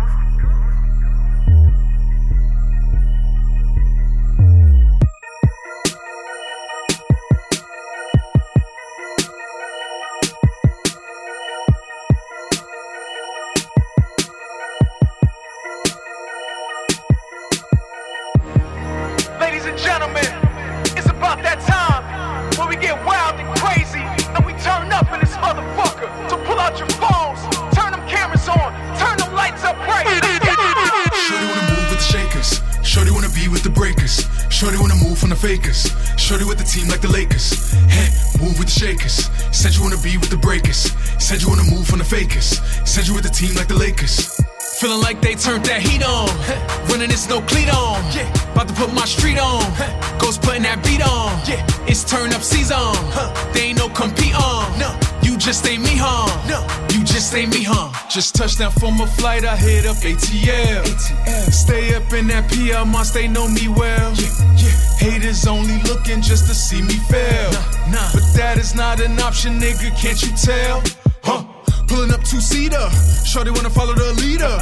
Feeling 44.81 45.03
like 45.03 45.21
they 45.21 45.35
turned 45.35 45.67
that 45.67 45.83
heat 45.83 46.01
on. 46.01 46.25
Running 46.89 47.11
this 47.11 47.29
no 47.29 47.43
cleat 47.43 47.69
on. 47.69 48.01
About 48.57 48.67
to 48.67 48.73
put 48.73 48.95
my 48.95 49.05
street 49.05 49.37
on. 49.37 49.61
Ghost 50.19 50.41
putting 50.41 50.63
that 50.63 50.81
beat 50.83 51.05
on. 51.05 51.37
It's 51.87 52.03
turn 52.03 52.33
up 52.33 52.41
season. 52.41 52.81
They 53.53 53.69
ain't 53.69 53.79
no 53.79 53.91
compete 53.91 54.33
on. 54.33 54.65
No. 54.81 54.89
You 55.21 55.37
just 55.37 55.69
ain't 55.69 55.83
me, 55.83 56.01
huh? 56.01 56.25
You 56.97 57.05
just 57.05 57.35
ain't 57.35 57.53
me, 57.53 57.63
huh? 57.63 57.93
Just 58.09 58.35
touched 58.35 58.61
down 58.61 58.73
from 58.73 58.99
a 59.03 59.07
flight, 59.07 59.45
I 59.45 59.55
hit 59.55 59.85
up 59.85 59.97
ATL. 59.97 60.87
Stay 61.53 61.95
up 61.95 62.11
in 62.15 62.29
that 62.29 62.49
PL, 62.49 62.87
must 62.87 63.13
they 63.13 63.29
know 63.29 63.49
me 63.49 63.69
well. 63.69 64.15
Yeah, 64.17 64.33
yeah. 64.57 64.73
Haters 64.97 65.47
only 65.47 65.77
looking 65.83 66.23
just 66.23 66.49
to 66.49 66.55
see 66.55 66.81
me 66.81 66.97
fail. 67.13 67.53
nah 67.93 68.09
But 68.15 68.25
that 68.33 68.57
is 68.57 68.75
not 68.75 68.99
an 69.01 69.21
option, 69.21 69.61
nigga, 69.61 69.93
can't 70.01 70.23
you 70.23 70.33
tell? 70.41 70.83
Huh? 71.23 71.45
Pulling 71.91 72.15
up 72.15 72.23
two 72.23 72.39
seater, 72.41 72.87
Shorty 73.27 73.51
wanna 73.51 73.69
follow 73.69 73.95
the 73.99 74.15
leader. 74.23 74.55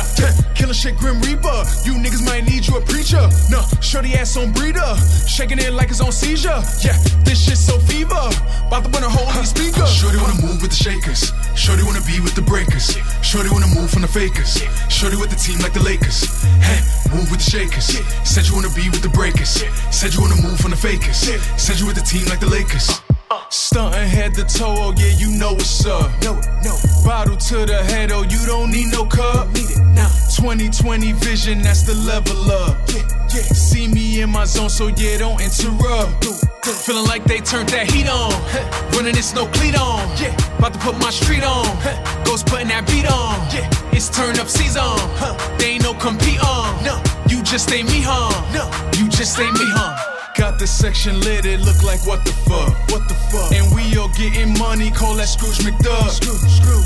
Killing 0.57 0.73
shit, 0.73 0.97
Grim 0.97 1.21
Reaper. 1.21 1.61
You 1.85 1.93
niggas 2.01 2.25
might 2.25 2.49
need 2.49 2.67
you 2.67 2.77
a 2.77 2.81
preacher. 2.81 3.21
No, 3.53 3.61
Shorty 3.85 4.15
ass 4.15 4.35
on 4.39 4.51
breeder, 4.53 4.97
shaking 5.29 5.59
it 5.59 5.75
like 5.75 5.91
it's 5.91 6.01
on 6.01 6.11
seizure. 6.11 6.57
Yeah, 6.81 6.97
this 7.29 7.45
shit 7.45 7.59
so 7.61 7.79
fever. 7.85 8.17
About 8.67 8.85
to 8.85 8.89
put 8.89 9.05
a 9.05 9.11
hole 9.13 9.29
in 9.29 9.45
the 9.45 9.45
speaker. 9.45 9.85
Shorty 9.85 10.17
wanna 10.17 10.41
move 10.41 10.63
with 10.65 10.73
the 10.73 10.81
shakers. 10.81 11.29
Shorty 11.53 11.85
wanna 11.85 12.01
be 12.09 12.19
with 12.19 12.35
the 12.35 12.41
breakers. 12.41 12.97
Shorty 13.21 13.51
wanna 13.53 13.69
move 13.77 13.91
from 13.91 14.03
the 14.03 14.09
fakers. 14.09 14.65
Shorty 14.89 15.21
with 15.21 15.29
the 15.29 15.37
team 15.37 15.61
like 15.61 15.75
the 15.75 15.85
Lakers. 15.85 16.25
Hey, 16.65 16.81
move 17.13 17.29
with 17.29 17.45
the 17.45 17.51
shakers. 17.51 17.93
Said 18.25 18.49
you 18.49 18.55
wanna 18.57 18.73
be 18.73 18.89
with 18.89 19.03
the 19.05 19.13
breakers. 19.13 19.61
Said 19.93 20.15
you 20.15 20.23
wanna 20.25 20.41
move 20.41 20.59
from 20.59 20.71
the 20.71 20.81
fakers. 20.81 21.29
Said 21.61 21.79
you 21.79 21.85
with 21.85 21.97
the 22.01 22.07
team 22.09 22.25
like 22.33 22.41
the 22.41 22.49
Lakers. 22.49 22.89
Stunting 23.51 24.09
head 24.09 24.35
to 24.35 24.45
toe, 24.45 24.75
oh 24.77 24.95
yeah, 24.99 25.17
you 25.17 25.31
know 25.39 25.53
what's 25.53 25.87
up. 25.87 26.11
No, 26.23 26.35
no. 26.63 26.77
Bottle 27.03 27.37
to 27.37 27.65
the 27.65 27.83
head, 27.85 28.13
oh 28.13 28.23
you 28.23 28.45
don't 28.45 28.71
need 28.71 28.93
no 28.93 29.07
cup. 29.07 29.49
Need 29.49 29.71
it 29.71 29.81
now. 29.95 30.09
2020 30.37 31.13
vision, 31.13 31.63
that's 31.63 31.83
the 31.83 31.95
level 31.95 32.51
up. 32.51 32.77
Yeah, 32.93 33.09
yeah. 33.33 33.49
See 33.57 33.89
me 33.89 34.21
in 34.21 34.29
my 34.29 34.45
zone, 34.45 34.69
so 34.69 34.89
yeah, 34.89 35.19
don't 35.19 35.41
interrupt. 35.41 36.27
Feeling 36.85 37.07
like 37.07 37.25
they 37.25 37.41
turned 37.41 37.71
that 37.71 37.91
heat 37.91 38.09
on. 38.09 38.33
Running 38.93 39.15
this 39.15 39.35
no 39.35 39.47
cleat 39.47 39.79
on. 39.81 40.05
Yeah. 40.21 40.37
About 40.59 40.75
to 40.75 40.79
put 40.81 40.99
my 40.99 41.11
street 41.11 41.43
on. 41.43 41.65
Ghost 42.25 42.47
putting 42.47 42.69
that 42.69 42.87
beat 42.87 43.11
on. 43.11 43.41
Yeah. 43.49 43.69
It's 43.97 44.11
turn 44.11 44.39
up 44.39 44.49
season. 44.49 44.83
Huh. 45.17 45.33
They 45.57 45.81
ain't 45.81 45.83
no 45.83 45.95
compete 45.95 46.45
on. 46.45 46.85
No. 46.85 47.03
You 47.27 47.43
just 47.43 47.73
ain't 47.73 47.89
me, 47.89 48.03
huh? 48.05 48.29
You 48.99 49.09
just 49.09 49.39
ain't 49.39 49.55
me, 49.55 49.65
huh? 49.65 50.18
Got 50.39 50.61
the 50.61 50.69
section 50.69 51.21
lit, 51.21 51.45
it 51.47 51.59
look 51.61 51.83
like 51.83 52.07
what 52.07 52.25
the 52.25 52.31
fuck? 52.47 52.71
What 52.95 53.09
the 53.09 53.15
fuck? 53.27 53.51
And 53.51 53.75
we 53.75 53.99
all 53.99 54.09
getting 54.15 54.57
money, 54.57 54.89
call 54.91 55.15
that 55.17 55.27
Scrooge 55.27 55.59
McDuck. 55.67 56.15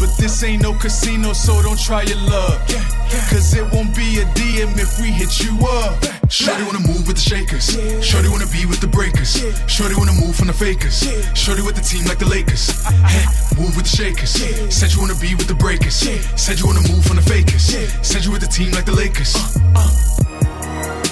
But 0.00 0.16
this 0.16 0.42
ain't 0.42 0.62
no 0.62 0.72
casino, 0.72 1.34
so 1.34 1.60
don't 1.60 1.78
try 1.78 2.00
your 2.02 2.16
luck. 2.32 2.64
Cause 3.28 3.52
it 3.52 3.68
won't 3.70 3.94
be 3.94 4.20
a 4.20 4.26
DM 4.32 4.72
if 4.80 4.98
we 4.98 5.12
hit 5.12 5.44
you 5.44 5.52
up. 5.68 6.00
Shorty 6.32 6.64
wanna 6.64 6.80
move 6.80 7.06
with 7.06 7.20
the 7.20 7.26
shakers. 7.28 7.76
Shorty 8.02 8.28
wanna 8.32 8.48
be 8.48 8.64
with 8.64 8.80
the 8.80 8.88
breakers. 8.88 9.36
Shorty 9.68 9.94
wanna 9.96 10.16
move 10.16 10.34
from 10.34 10.46
the 10.48 10.56
fakers. 10.56 11.04
Shorty 11.36 11.60
with 11.60 11.76
the 11.76 11.84
team 11.84 12.06
like 12.06 12.18
the 12.18 12.24
Lakers. 12.26 12.72
Hey, 13.04 13.28
move 13.60 13.76
with 13.76 13.84
the 13.84 13.96
shakers. 14.00 14.32
Said 14.72 14.94
you 14.94 15.00
wanna 15.00 15.20
be 15.20 15.34
with 15.34 15.46
the 15.46 15.54
breakers. 15.54 16.00
Said 16.40 16.58
you 16.58 16.64
wanna 16.64 16.88
move 16.88 17.04
from 17.04 17.16
the 17.16 17.22
fakers. 17.28 17.68
Said 18.00 18.24
you 18.24 18.32
with 18.32 18.40
the 18.40 18.48
team 18.48 18.72
like 18.72 18.86
the 18.86 18.96
Lakers. 18.96 19.36
Hey, 19.76 21.11